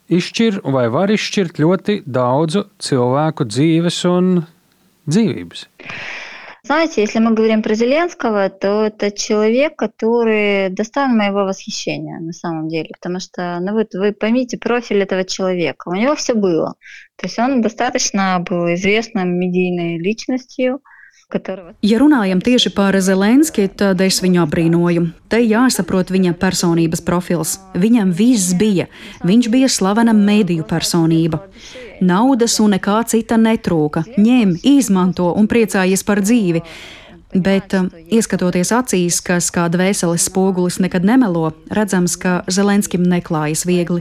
izšķir 0.08 0.62
vai 0.72 0.86
var 0.92 1.10
izšķirt 1.12 1.60
ļoti 1.60 2.00
daudzu 2.06 2.64
cilvēku 2.82 3.46
dzīves 3.50 4.00
un 4.08 4.32
dzīvības. 5.10 5.66
Знаете, 6.68 7.00
если 7.00 7.18
мы 7.18 7.32
говорим 7.32 7.62
про 7.62 7.72
Зеленского, 7.72 8.50
то 8.50 8.84
это 8.84 9.10
человек, 9.10 9.74
который 9.74 10.68
достоин 10.68 11.16
моего 11.16 11.44
восхищения 11.44 12.20
на 12.20 12.32
самом 12.34 12.68
деле. 12.68 12.90
Потому 12.92 13.20
что, 13.20 13.58
ну 13.58 13.72
вот 13.72 13.94
вы 13.94 14.12
поймите 14.12 14.58
профиль 14.58 15.00
этого 15.00 15.24
человека. 15.24 15.88
У 15.88 15.94
него 15.94 16.14
все 16.14 16.34
было. 16.34 16.74
То 17.16 17.26
есть 17.26 17.38
он 17.38 17.62
достаточно 17.62 18.44
был 18.46 18.66
известным 18.74 19.38
медийной 19.38 19.96
личностью, 19.96 20.82
Ja 21.84 21.98
runājam 22.00 22.40
tieši 22.40 22.70
par 22.72 22.96
Zelenski, 23.04 23.66
tad 23.68 24.00
es 24.00 24.22
viņu 24.24 24.40
apbrīnoju. 24.46 25.02
Te 25.28 25.42
jāsaprot 25.42 26.08
viņa 26.08 26.32
personības 26.40 27.02
profils. 27.04 27.58
Viņam 27.76 28.14
viss 28.16 28.54
bija. 28.56 28.86
Viņš 29.28 29.48
bija 29.52 29.68
slavena 29.68 30.14
mediju 30.16 30.64
personība. 30.64 31.42
Naudas 32.00 32.56
un 32.64 32.72
nekā 32.72 33.02
cita 33.12 33.36
netrūka. 33.36 34.06
Ņem, 34.16 34.56
izmanto 34.72 35.28
un 35.36 35.50
priecājies 35.52 36.06
par 36.08 36.24
dzīvi. 36.24 36.64
Bet, 37.36 37.76
um, 37.76 37.92
ieskatoties 38.08 38.72
acīs, 38.72 39.20
kas 39.20 39.50
kā 39.52 39.68
dvēseles 39.68 40.30
spogulis 40.30 40.80
nekad 40.80 41.04
nemelo, 41.04 41.50
redzams, 41.68 42.16
ka 42.16 42.40
Zelenskim 42.48 43.04
neklājas 43.04 43.68
viegli. 43.68 44.00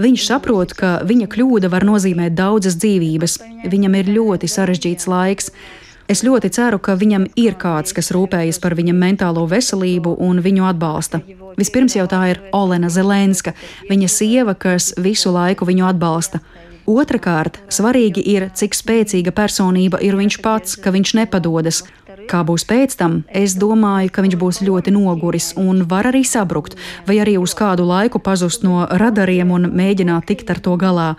Viņš 0.00 0.28
saprot, 0.32 0.72
ka 0.72 0.96
viņa 1.04 1.28
kļūda 1.28 1.68
var 1.68 1.84
nozīmēt 1.84 2.32
daudzas 2.40 2.80
dzīvības. 2.80 3.40
Viņam 3.68 4.00
ir 4.00 4.14
ļoti 4.16 4.48
sarežģīts 4.48 5.12
laiks. 5.12 5.52
Es 6.04 6.20
ļoti 6.20 6.50
ceru, 6.52 6.76
ka 6.84 6.98
viņam 7.00 7.24
ir 7.40 7.54
kāds, 7.56 7.94
kas 7.96 8.10
rūpējas 8.12 8.58
par 8.60 8.74
viņa 8.76 8.92
mentālo 8.92 9.46
veselību 9.48 10.18
un 10.20 10.42
viņu 10.44 10.66
atbalsta. 10.68 11.22
Vispirms 11.56 11.96
jau 11.96 12.04
tā 12.10 12.20
ir 12.34 12.42
Olena 12.52 12.90
Zelenska, 12.92 13.54
viņa 13.88 14.10
sieva, 14.12 14.52
kas 14.52 14.92
visu 15.00 15.32
laiku 15.32 15.64
viņu 15.64 15.86
atbalsta. 15.88 16.42
Otrakārt, 16.84 17.56
svarīgi 17.72 18.20
ir, 18.34 18.50
cik 18.52 18.76
spēcīga 18.76 19.32
personība 19.32 20.02
ir 20.04 20.18
viņš 20.18 20.36
pats, 20.44 20.76
ka 20.76 20.92
viņš 20.92 21.14
nepadodas. 21.16 21.80
Kā 22.28 22.42
būs 22.44 22.66
pēc 22.68 22.98
tam, 23.00 23.22
es 23.32 23.56
domāju, 23.56 24.12
ka 24.12 24.24
viņš 24.24 24.36
būs 24.40 24.60
ļoti 24.64 24.92
noguris 24.92 25.54
un 25.60 25.86
var 25.88 26.10
arī 26.12 26.20
sabrukt, 26.28 26.76
vai 27.08 27.16
arī 27.24 27.38
uz 27.40 27.56
kādu 27.56 27.88
laiku 27.88 28.20
pazust 28.20 28.64
no 28.64 28.84
radariem 28.90 29.56
un 29.56 29.70
mēģināt 29.72 30.28
tikt 30.28 30.52
ar 30.52 30.60
to 30.60 30.76
galā 30.80 31.10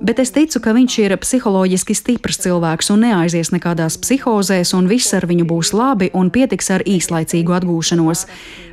bet 0.00 0.20
es 0.22 0.32
ticu, 0.34 0.60
ka 0.62 0.74
viņš 0.76 0.98
ir 1.04 1.14
psiholoģiski 1.20 1.96
stiprs 1.96 2.40
cilvēks 2.44 2.90
un 2.94 3.04
neaizies 3.06 3.52
nekādās 3.54 3.98
psihozēs, 4.02 4.74
un 4.76 4.88
viss 4.90 5.14
ar 5.16 5.26
viņu 5.28 5.46
būs 5.48 5.72
labi 5.76 6.10
un 6.14 6.30
pietiks 6.34 6.70
ar 6.74 6.84
īslaicīgu 6.86 7.56
atgūšanos. 7.58 8.26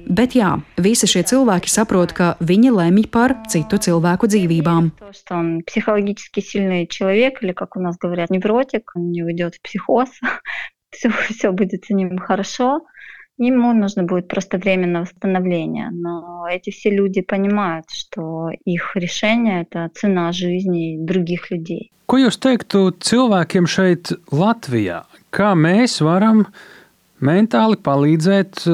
Bet 0.04 0.36
jā, 0.36 0.58
visi 0.84 1.08
šie 1.08 1.24
cilvēki 1.30 1.72
saprot, 1.72 2.12
ka 2.16 2.34
viņi 2.44 2.74
lemj 2.76 3.08
par 3.14 3.38
citu 3.48 3.80
cilvēku 3.80 4.28
dzīvībām. 4.28 4.92
Психологически 5.66 6.42
сильный 6.42 6.88
человек, 6.88 7.42
или, 7.42 7.54
как 7.54 7.78
у 7.78 7.80
нас 7.80 7.98
говорят, 7.98 8.30
невротик, 8.30 8.92
он 8.96 9.12
не 9.12 9.24
уйдет 9.24 9.56
в 9.56 9.62
психоз, 9.62 10.10
все, 10.92 11.10
все 11.30 11.52
будет 11.52 11.86
с 11.86 11.90
ним 11.90 12.18
хорошо. 12.18 12.82
Ему 13.38 13.74
нужно 13.74 14.04
будет 14.04 14.28
просто 14.28 14.58
время 14.58 14.88
на 14.88 15.02
восстановление. 15.02 15.90
Но 15.92 16.46
эти 16.50 16.70
все 16.70 16.92
люди 16.92 17.22
понимают, 17.22 17.86
что 17.90 18.52
их 18.64 18.96
решение – 18.96 19.62
это 19.62 19.90
цена 19.96 20.32
жизни 20.32 20.98
других 21.00 21.50
людей. 21.50 21.90
Ko 22.06 22.20
jūs 22.20 22.36
teiktu 22.38 22.92
cilvēkiem 23.00 23.66
šeit, 23.66 24.12
Latvijā? 24.30 25.06
Kā 25.34 25.54
mēs 25.56 26.02
varam 26.04 26.44
mentāli 27.24 27.80
palīdzēt 27.80 28.68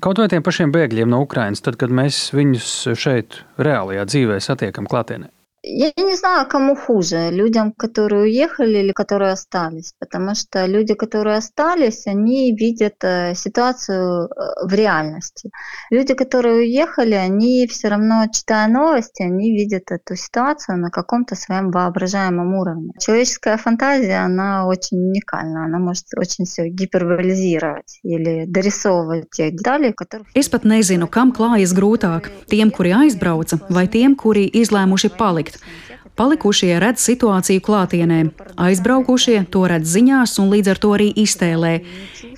kaut 0.00 0.20
vai 0.22 0.28
tiem 0.32 0.44
pašiem 0.46 0.72
bēgļiem 0.72 1.10
no 1.10 1.20
Ukrainas, 1.26 1.60
tad, 1.64 1.76
kad 1.80 1.92
mēs 1.92 2.30
viņus 2.32 2.70
šeit 2.96 3.42
reālajā 3.60 4.06
dzīvē 4.08 4.38
satiekam 4.40 4.88
klātienē? 4.88 5.28
Я 5.61 5.91
не 5.97 6.15
знаю, 6.15 6.47
кому 6.47 6.75
хуже, 6.75 7.31
людям, 7.31 7.73
которые 7.73 8.23
уехали 8.23 8.77
или 8.77 8.93
которые 8.93 9.33
остались, 9.33 9.93
потому 9.99 10.33
что 10.33 10.65
люди, 10.65 10.93
которые 10.93 11.35
остались, 11.35 12.07
они 12.07 12.55
видят 12.55 12.95
э, 13.03 13.33
ситуацию 13.35 14.29
э, 14.29 14.65
в 14.65 14.73
реальности. 14.73 15.51
Люди, 15.91 16.13
которые 16.13 16.59
уехали, 16.59 17.13
они 17.13 17.67
все 17.67 17.89
равно, 17.89 18.25
читая 18.31 18.69
новости, 18.69 19.21
они 19.21 19.51
видят 19.51 19.91
эту 19.91 20.15
ситуацию 20.15 20.77
на 20.77 20.91
каком-то 20.91 21.35
своем 21.35 21.71
воображаемом 21.71 22.53
уровне. 22.53 22.93
Человеческая 22.97 23.57
фантазия, 23.57 24.23
она 24.23 24.65
очень 24.65 24.97
уникальна, 24.97 25.65
она 25.65 25.77
может 25.77 26.05
очень 26.15 26.45
все 26.45 26.69
гиперболизировать 26.69 27.99
или 28.03 28.45
дорисовывать 28.47 29.29
те 29.31 29.51
детали, 29.51 29.91
которых... 29.91 30.27
Es 30.33 30.47
pat 30.47 30.63
nezinu, 30.63 31.09
kam 31.11 31.33
klājas 31.35 31.75
grūtāk- 31.75 32.31
tiem, 32.51 32.71
kuri 32.71 32.93
aizbrauca, 32.95 33.59
vai 33.69 33.87
tiem, 33.91 34.15
kuri 34.15 34.47
izlēmuši 34.47 35.11
palikt 35.19 35.48
palikt. 35.57 36.09
Palikušie 36.15 36.79
redz 36.79 36.99
situāciju 36.99 37.61
klātienē, 37.63 38.31
aizbraukušie 38.59 39.45
to 39.51 39.67
redz 39.67 39.87
ziņās 39.95 40.39
un 40.39 40.49
līdz 40.51 40.67
ar 40.73 40.77
to 40.77 40.89
arī 40.91 41.13
iztēlē. 41.15 41.79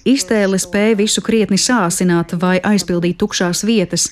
Iztēle 0.06 0.60
spēja 0.62 0.98
visu 0.98 1.22
krietni 1.22 1.58
sāsināt 1.58 2.36
vai 2.38 2.60
aizpildīt 2.60 3.18
tukšās 3.18 3.64
vietas. 3.66 4.12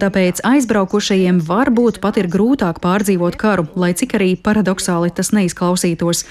Tāpēc 0.00 0.40
aizbraukušajiem 0.44 1.40
varbūt 1.44 2.00
pat 2.00 2.16
ir 2.16 2.26
grūtāk 2.26 2.80
pārdzīvot 2.80 3.36
karu, 3.36 3.68
lai 3.76 3.92
cik 3.92 4.16
arī 4.16 4.34
paradoxāli 4.36 5.12
tas 5.14 5.32
neizklausītos. 5.32 6.24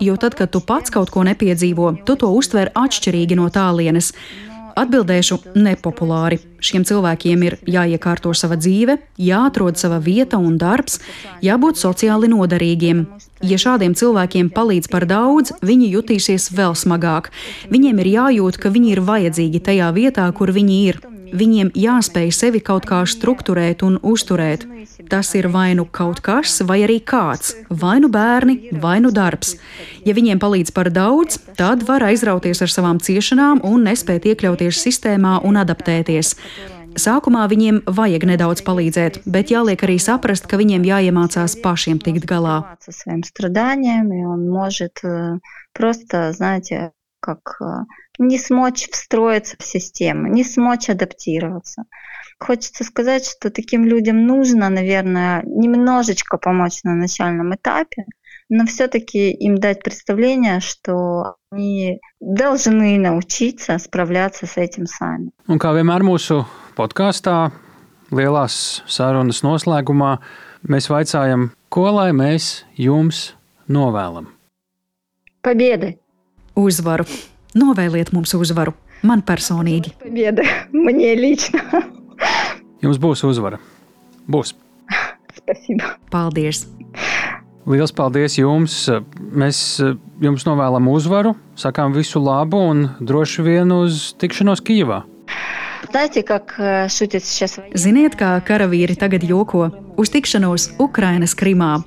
jo 0.00 0.16
tad, 0.16 0.34
kad 0.34 0.50
tu 0.50 0.60
pats 0.60 0.90
kaut 0.90 1.10
ko 1.10 1.24
nepiedzīvo, 1.26 2.04
tu 2.06 2.14
to 2.16 2.28
uztver 2.30 2.70
atšķirīgi 2.74 3.34
no 3.34 3.48
tālienes. 3.50 4.12
Atbildēšu 4.78 5.38
nepopulāri. 5.58 6.38
Šiem 6.62 6.84
cilvēkiem 6.86 7.42
ir 7.46 7.56
jāiekārto 7.70 8.32
sava 8.36 8.58
dzīve, 8.58 8.98
jāatrod 9.22 9.78
sava 9.78 9.98
vieta 10.02 10.38
un 10.38 10.56
darbs, 10.60 11.00
jābūt 11.42 11.80
sociāli 11.80 12.30
noderīgiem. 12.30 13.04
Ja 13.46 13.58
šādiem 13.58 13.94
cilvēkiem 13.98 14.50
palīdz 14.54 14.90
par 14.90 15.06
daudz, 15.10 15.54
viņi 15.62 15.92
jutīsies 15.94 16.50
vēl 16.54 16.74
smagāk. 16.78 17.30
Viņiem 17.70 18.02
ir 18.02 18.12
jājūt, 18.14 18.58
ka 18.62 18.74
viņi 18.74 18.96
ir 18.96 19.04
vajadzīgi 19.06 19.62
tajā 19.70 19.92
vietā, 19.94 20.26
kur 20.34 20.54
viņi 20.54 20.82
ir. 20.88 21.00
Viņiem 21.33 21.71
jāspēj 21.75 22.29
sevi 22.35 22.59
kaut 22.63 22.85
kā 22.89 23.01
strukturēt 23.09 23.83
un 23.85 23.97
uzturēt. 24.01 24.65
Tas 25.09 25.33
ir 25.35 25.49
vai 25.51 25.73
nu 25.77 25.85
kaut 25.85 26.21
kas, 26.23 26.61
vai 26.67 26.83
arī 26.85 26.99
kāds, 27.03 27.55
vai 27.69 27.97
nu 28.03 28.09
bērni, 28.13 28.71
vai 28.83 28.99
nu 29.03 29.11
darbs. 29.11 29.55
Ja 30.07 30.15
viņiem 30.15 30.39
palīdz 30.39 30.73
par 30.75 30.91
daudz, 30.93 31.39
tad 31.59 31.83
var 31.87 32.05
aizrauties 32.07 32.63
ar 32.63 32.71
savām 32.71 33.01
ciešanām 33.03 33.63
un 33.67 33.83
nespēt 33.89 34.29
iekļauties 34.31 34.79
sistēmā 34.85 35.39
un 35.43 35.59
adaptēties. 35.63 36.35
Sākumā 36.93 37.47
viņiem 37.49 37.81
vajag 37.89 38.27
nedaudz 38.29 38.61
palīdzēt, 38.65 39.23
bet 39.25 39.49
jāliek 39.49 39.81
arī 39.81 39.97
saprast, 39.97 40.45
ka 40.45 40.59
viņiem 40.61 40.85
jāiemācās 40.85 41.57
pašiem 41.63 41.97
tikt 42.03 42.27
galā. 42.29 42.61
Просто, 45.73 46.31
знаете, 46.33 46.91
как 47.19 47.57
не 48.18 48.38
смочь 48.38 48.88
встроиться 48.90 49.56
в 49.58 49.64
систему, 49.64 50.26
не 50.28 50.44
смочь 50.44 50.90
адаптироваться. 50.90 51.84
Хочется 52.38 52.84
сказать, 52.84 53.26
что 53.26 53.50
таким 53.50 53.84
людям 53.84 54.26
нужно, 54.26 54.68
наверное, 54.68 55.42
немножечко 55.44 56.38
помочь 56.38 56.82
на 56.84 56.94
начальном 56.94 57.54
этапе, 57.54 58.04
но 58.48 58.64
все-таки 58.66 59.30
им 59.32 59.58
дать 59.58 59.82
представление, 59.82 60.60
что 60.60 61.36
они 61.50 62.00
должны 62.20 62.98
научиться 62.98 63.78
справляться 63.78 64.46
с 64.46 64.56
этим 64.56 64.86
сами. 64.86 65.30
Un 65.48 65.58
kā 65.58 65.72
vienmēr 65.76 66.04
mūsu 66.06 66.44
podkāstā, 66.78 67.50
lielās 68.14 68.82
sarunas 68.86 69.42
noslēgumā, 69.44 70.18
mēs 70.68 70.88
vaicājam, 70.88 71.50
ko 71.68 71.88
lai 71.92 72.12
mēs 72.16 72.64
jums 72.76 73.32
novēlam? 73.68 74.30
Победы! 75.42 75.98
Uzvaru! 76.56 77.04
Novēliet 77.56 78.12
mums 78.12 78.34
uzvaru, 78.36 78.74
man 79.06 79.22
personīgi. 79.24 79.94
Jums 82.84 83.00
būs 83.00 83.24
uzvara. 83.24 83.60
Būs. 84.28 84.52
Paldies! 86.12 86.66
Lielas 87.68 87.92
paldies 87.92 88.38
jums! 88.38 88.74
Mēs 89.18 89.58
jums 90.24 90.44
novēlam 90.48 90.88
uzvaru, 90.92 91.34
sakām 91.56 91.96
visu 91.96 92.20
labu 92.20 92.60
un 92.70 92.86
droši 93.00 93.44
vien 93.44 93.72
uz 93.72 94.10
tikšanos 94.20 94.64
Kīvā! 94.64 95.02
Ziniet, 97.75 98.15
kā 98.17 98.29
karavīri 98.47 98.95
tagad 98.99 99.23
joko 99.27 99.69
uz 99.97 100.09
tikšanos 100.13 100.69
Ukrainas 100.81 101.35
Krimā. 101.37 101.83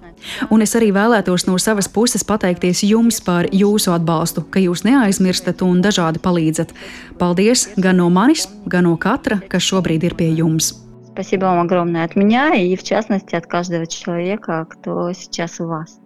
Un 0.51 0.62
es 0.64 0.75
arī 0.79 0.91
vēlētos 0.95 1.47
no 1.49 1.59
savas 1.62 1.89
puses 1.89 2.25
pateikties 2.27 2.83
jums 2.87 3.21
par 3.25 3.49
jūsu 3.53 3.93
atbalstu, 3.95 4.45
ka 4.51 4.62
jūs 4.62 4.85
neaizmirstat 4.87 5.62
un 5.67 5.83
dažādi 5.85 6.23
palīdzat. 6.23 6.75
Paldies 7.21 7.69
gan 7.77 8.01
no 8.03 8.09
manis, 8.11 8.49
gan 8.67 8.89
no 8.89 8.97
katra, 8.97 9.41
kas 9.51 9.67
šobrīd 9.67 10.07
ir 10.11 10.19
pie 10.19 10.33
jums. 10.35 10.75
Спасибо 11.17 11.47
вам 11.47 11.61
огромное 11.61 12.05
от 12.05 12.14
меня 12.14 12.55
и, 12.55 12.77
в 12.77 12.83
частности, 12.83 13.37
от 13.37 13.47
каждого 13.47 13.87
человека, 13.87 14.67
кто 14.69 15.11
сейчас 15.14 15.61
у 15.61 15.67
вас. 15.67 15.99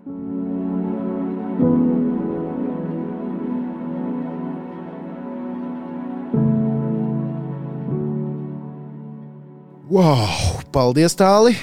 Wow! 9.95 10.27
Paldies, 10.75 11.13
Tāli! 11.15 11.53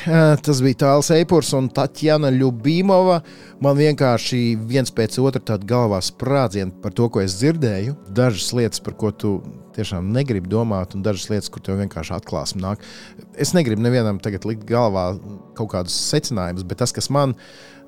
Tas 0.41 0.63
bija 0.65 0.79
Tāls 0.81 1.11
Eipurs 1.13 1.51
un 1.53 1.67
Tatjana 1.69 2.31
Ljubīmova. 2.33 3.19
Man 3.61 3.77
vienkārši 3.77 4.39
viens 4.71 4.89
pēc 4.89 5.19
otra 5.21 5.43
tāda 5.51 5.69
galvā 5.69 5.99
sprādziena 6.01 6.73
par 6.81 6.95
to, 6.97 7.11
ko 7.13 7.21
es 7.21 7.35
dzirdēju. 7.43 7.93
Dažas 8.17 8.47
lietas, 8.57 8.81
par 8.81 8.97
ko 8.97 9.11
tu 9.13 9.35
tiešām 9.77 10.09
negribi 10.17 10.49
domāt, 10.49 10.97
un 10.97 11.05
dažas 11.05 11.29
lietas, 11.29 11.51
kur 11.53 11.61
tev 11.67 11.77
vienkārši 11.83 12.15
atklāsme 12.17 12.65
nāk. 12.65 12.89
Es 13.37 13.53
negribu 13.53 13.85
nevienam 13.85 14.23
tagad 14.25 14.49
likt 14.49 14.65
galvā 14.71 15.11
kaut 15.59 15.75
kādus 15.75 15.99
secinājumus, 16.07 16.65
bet 16.65 16.81
tas, 16.81 16.97
kas 16.97 17.13
man 17.13 17.37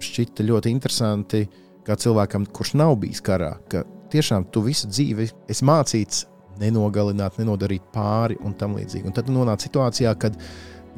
šķita 0.05 0.45
ļoti 0.45 0.76
interesanti, 0.76 1.47
kā 1.88 1.97
cilvēkam, 1.97 2.45
kurš 2.53 2.76
nav 2.82 2.99
bijis 3.01 3.24
karā, 3.24 3.55
ka 3.72 3.86
tiešām 4.12 4.51
tu 4.53 4.66
visu 4.68 4.92
dzīvi 4.92 5.30
esi 5.49 5.72
mācīts 5.72 6.26
nenogalināt, 6.61 7.38
nenodarīt 7.40 7.86
pāri 7.94 8.38
un 8.44 8.55
tam 8.59 8.76
līdzīgi. 8.78 9.09
Un 9.09 9.16
tad 9.16 9.30
nonāk 9.32 9.62
situācijā, 9.64 10.14
kad, 10.20 10.38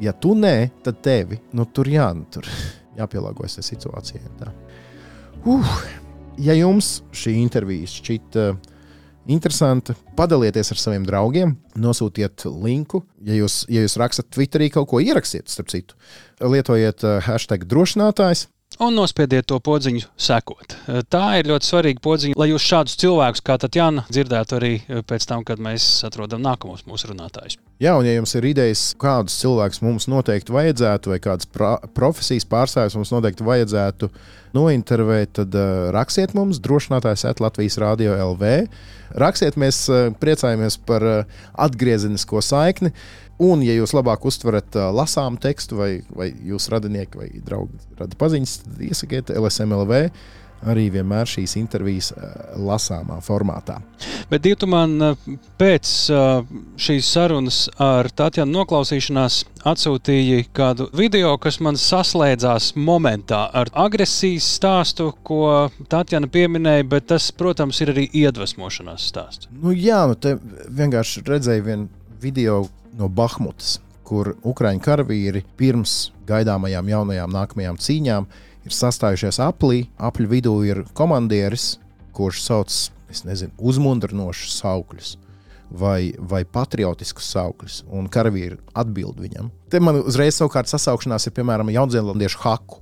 ja 0.03 0.13
tu 0.13 0.35
nē, 0.37 0.69
tad 0.85 1.01
tevi 1.05 1.39
nu, 1.57 1.67
tur, 1.73 1.89
jā, 1.91 2.09
nu, 2.17 2.27
tur 2.33 2.47
jāpielāgojas 2.99 3.59
tajā 3.59 3.69
situācijai. 3.73 4.33
Tā. 4.39 4.53
Uh, 5.47 5.77
ja 6.41 6.57
jums 6.57 6.99
šī 7.15 7.37
intervija 7.41 7.89
šķita 7.91 8.49
interesanta, 9.27 9.93
padalieties 10.15 10.71
ar 10.71 10.79
saviem 10.79 11.05
draugiem, 11.07 11.57
nosūtiet 11.75 12.45
linku. 12.63 13.03
Ja 13.27 13.35
jūs, 13.35 13.65
ja 13.71 13.83
jūs 13.83 13.97
rakstat 13.99 14.29
Twitterī 14.31 14.69
kaut 14.73 14.87
ko, 14.91 15.01
ierakstiet, 15.03 15.49
starp 15.51 15.71
citu, 15.73 15.97
lietojiet 16.39 17.03
uh, 17.03 17.17
hashtag 17.27 17.67
drošinātājs 17.67 18.47
un 18.83 18.97
nospiediet 18.97 19.47
to 19.49 19.57
podziņu 19.63 20.05
sekot. 20.21 20.75
Tā 21.11 21.23
ir 21.39 21.49
ļoti 21.49 21.67
svarīga 21.67 22.03
podziņa, 22.03 22.37
lai 22.39 22.49
jūs 22.51 22.65
šādus 22.67 22.97
cilvēkus 23.01 23.43
kā 23.45 23.57
Tatjana 23.61 24.05
dzirdētu 24.09 24.57
arī 24.57 24.73
pēc 25.07 25.27
tam, 25.29 25.45
kad 25.47 25.61
mēs 25.63 25.85
atrodam 26.07 26.43
nākamos 26.45 26.85
mūsu 26.89 27.11
runātājus. 27.11 27.57
Jā, 27.81 27.93
un 27.97 28.07
ja 28.07 28.15
jums 28.15 28.33
ir 28.37 28.47
idejas, 28.49 28.87
kādus 28.97 29.37
cilvēkus 29.41 29.83
mums 29.85 30.07
noteikti 30.09 30.53
vajadzētu, 30.55 31.13
vai 31.13 31.19
kādas 31.21 31.49
profesijas 31.97 32.47
pārstāvjus 32.49 32.97
mums 32.97 33.13
noteikti 33.13 33.45
vajadzētu 33.45 34.09
nointervēt, 34.57 35.35
tad 35.37 35.53
uh, 35.57 35.89
rakstiet 35.93 36.33
mums, 36.33 36.61
drošinātājs 36.63 37.27
at 37.29 37.41
Latvijas 37.43 37.77
Rādio 37.81 38.15
LV. 38.31 38.55
Rakstiet, 39.21 39.59
mēs 39.61 39.83
uh, 39.91 40.07
priecājamies 40.17 40.79
par 40.87 41.05
uh, 41.05 41.39
atgriezenisko 41.67 42.41
saikni. 42.41 42.89
Uh, 42.89 43.26
Un, 43.43 43.61
ja 43.61 43.75
jūs 43.77 43.93
labāk 43.93 44.25
uztverat 44.25 44.79
uh, 44.79 44.89
lasām 44.95 45.37
tekstu, 45.41 45.77
vai, 45.77 45.91
vai 46.09 46.31
jūsu 46.31 46.73
radinieki 46.73 47.21
vai 47.21 47.29
draugi 47.45 47.77
rada 47.99 48.17
paziņas, 48.17 48.57
tad 48.63 48.83
iesakiet 48.89 49.33
LSMLV 49.37 50.03
arī 50.65 50.87
vienmēr 50.93 51.29
šīs 51.29 51.55
intervijas 51.59 52.11
lasāmā 52.57 53.19
formātā. 53.25 53.77
Bet, 54.31 54.43
Dietu, 54.45 54.67
man 54.69 54.95
pēc 55.59 55.91
šīs 56.81 57.11
sarunas 57.13 57.59
ar 57.83 58.09
Tatjanu 58.09 58.59
noklausīšanās 58.59 59.39
atsūtīja 59.67 60.47
kādu 60.55 60.89
video, 60.97 61.35
kas 61.41 61.59
man 61.63 61.77
saslēdzās 61.79 62.73
momentā 62.79 63.45
ar 63.53 63.71
agresijas 63.77 64.47
stāstu, 64.57 65.11
ko 65.27 65.69
Tatjana 65.91 66.29
pieminēja, 66.31 66.87
bet 66.89 67.09
tas, 67.13 67.29
protams, 67.35 67.81
ir 67.83 67.93
arī 67.93 68.07
iedvesmošanās 68.23 69.07
stāsts. 69.11 69.51
Nu, 69.53 69.75
jā, 69.75 70.03
nu 70.09 70.17
te 70.19 70.37
vienkārši 70.81 71.25
redzēju 71.27 71.67
vienu 71.67 71.89
video, 72.21 72.63
no 72.97 73.09
Bahmutas, 73.09 73.77
kur 74.07 74.33
Ukrāņu 74.47 74.81
karavīri 74.83 75.43
pirms 75.59 76.11
gaidāmajām 76.27 76.91
jaunajām 76.91 77.33
nākamajām 77.33 77.79
cīņām 77.81 78.27
ir 78.67 78.75
sastājušies 78.75 79.39
aplī. 79.43 79.85
Apļu 79.97 80.31
vidū 80.31 80.55
ir 80.67 80.83
komandieris, 80.97 81.75
kurš 82.15 82.43
sauc 82.47 82.75
nezinu, 83.27 83.53
uzmundrinošus 83.57 84.59
saukļus. 84.61 85.15
Vai, 85.67 86.13
vai 86.15 86.45
patriotiskus 86.47 87.27
saukļus, 87.33 87.81
un 87.91 88.05
karavīri 88.07 88.55
atbild 88.79 89.17
viņam. 89.19 89.49
Te 89.67 89.81
man 89.83 89.97
uzreiz 89.99 90.37
savukārt 90.37 90.71
sasaukšanās 90.71 91.27
ir 91.27 91.33
piemēram 91.35 91.73
Jaunzēlandiešu 91.75 92.39
haku. 92.45 92.79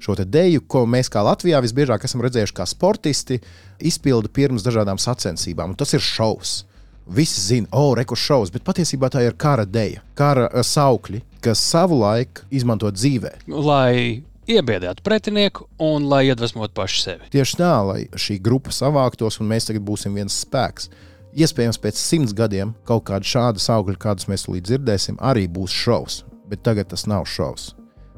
Šo 0.00 0.16
te 0.16 0.24
deju, 0.24 0.62
ko 0.64 0.86
mēs 0.88 1.12
kā 1.12 1.20
Latvijā 1.22 1.60
visbiežāk 1.60 2.06
esam 2.08 2.24
redzējuši, 2.24 2.54
kā 2.56 2.64
sportisti 2.66 3.36
izpilda 3.84 4.32
pirms 4.32 4.64
dažādām 4.64 4.96
sacensībām, 4.98 5.74
un 5.74 5.78
tas 5.78 5.92
ir 5.92 6.00
šovs. 6.02 6.62
Visi 7.06 7.40
zina, 7.40 7.66
oh, 7.74 7.92
rekurss 7.98 8.22
šovs, 8.22 8.52
bet 8.54 8.64
patiesībā 8.66 9.10
tā 9.10 9.24
ir 9.26 9.34
kara 9.38 9.64
deja, 9.66 10.02
kara 10.18 10.46
eh, 10.48 10.62
saukļi, 10.66 11.22
kas 11.42 11.62
savu 11.72 11.98
laiku 11.98 12.46
izmanto 12.54 12.90
dzīvē. 12.94 13.32
Lai 13.50 14.22
iebiedētu 14.50 15.04
pretinieku 15.06 15.66
un 15.82 16.06
lai 16.10 16.26
iedvesmotu 16.28 16.74
pašu 16.76 17.02
sevi. 17.02 17.30
Tieši 17.34 17.58
tā, 17.58 17.72
lai 17.86 18.00
šī 18.14 18.38
grupa 18.42 18.74
savāktos 18.74 19.40
un 19.42 19.50
mēs 19.50 19.68
tagad 19.68 19.84
būsim 19.86 20.14
viens 20.18 20.40
spēks. 20.44 20.90
Iespējams, 21.32 21.80
pēc 21.80 21.98
simts 21.98 22.34
gadiem 22.36 22.74
kaut 22.88 23.06
kāda 23.08 23.26
šāda 23.26 23.62
saukļa, 23.62 23.98
kādas 23.98 24.28
mēs 24.28 24.46
līdz 24.50 24.68
dzirdēsim, 24.68 25.20
arī 25.22 25.46
būs 25.48 25.72
šovs. 25.72 26.22
Bet 26.50 26.62
tagad 26.66 26.90
tas 26.92 27.06
nav 27.08 27.24
šovs. 27.30 27.70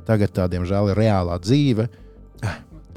Tagad 0.08 0.34
tā, 0.34 0.48
diemžēl, 0.50 0.90
ir 0.90 0.98
reālā 0.98 1.38
dzīve. 1.40 1.86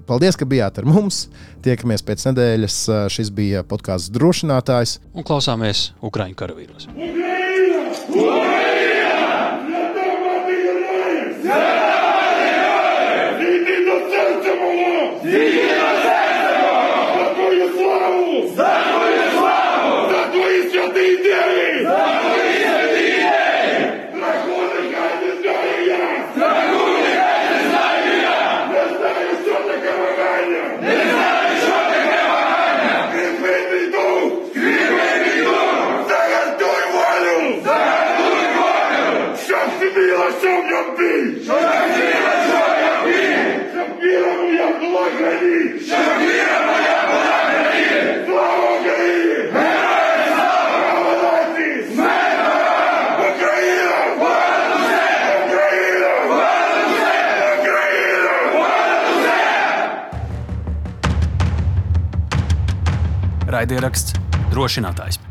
Paldies, 0.08 0.38
ka 0.40 0.48
bijāt 0.48 0.80
ar 0.82 0.88
mums. 0.88 1.26
Tiekamies 1.66 2.06
pēc 2.08 2.30
nedēļas. 2.30 2.78
Šis 3.14 3.32
bija 3.36 3.66
podkāsts 3.68 4.14
drošinātājs. 4.16 5.00
Un 5.18 5.28
klausāmies 5.28 5.90
Ukraiņu 6.06 6.40
karavīros. 6.40 6.88
Ukraiņu! 6.94 7.37
Raidieraksts 63.48 64.18
drošinātājs. 64.52 65.27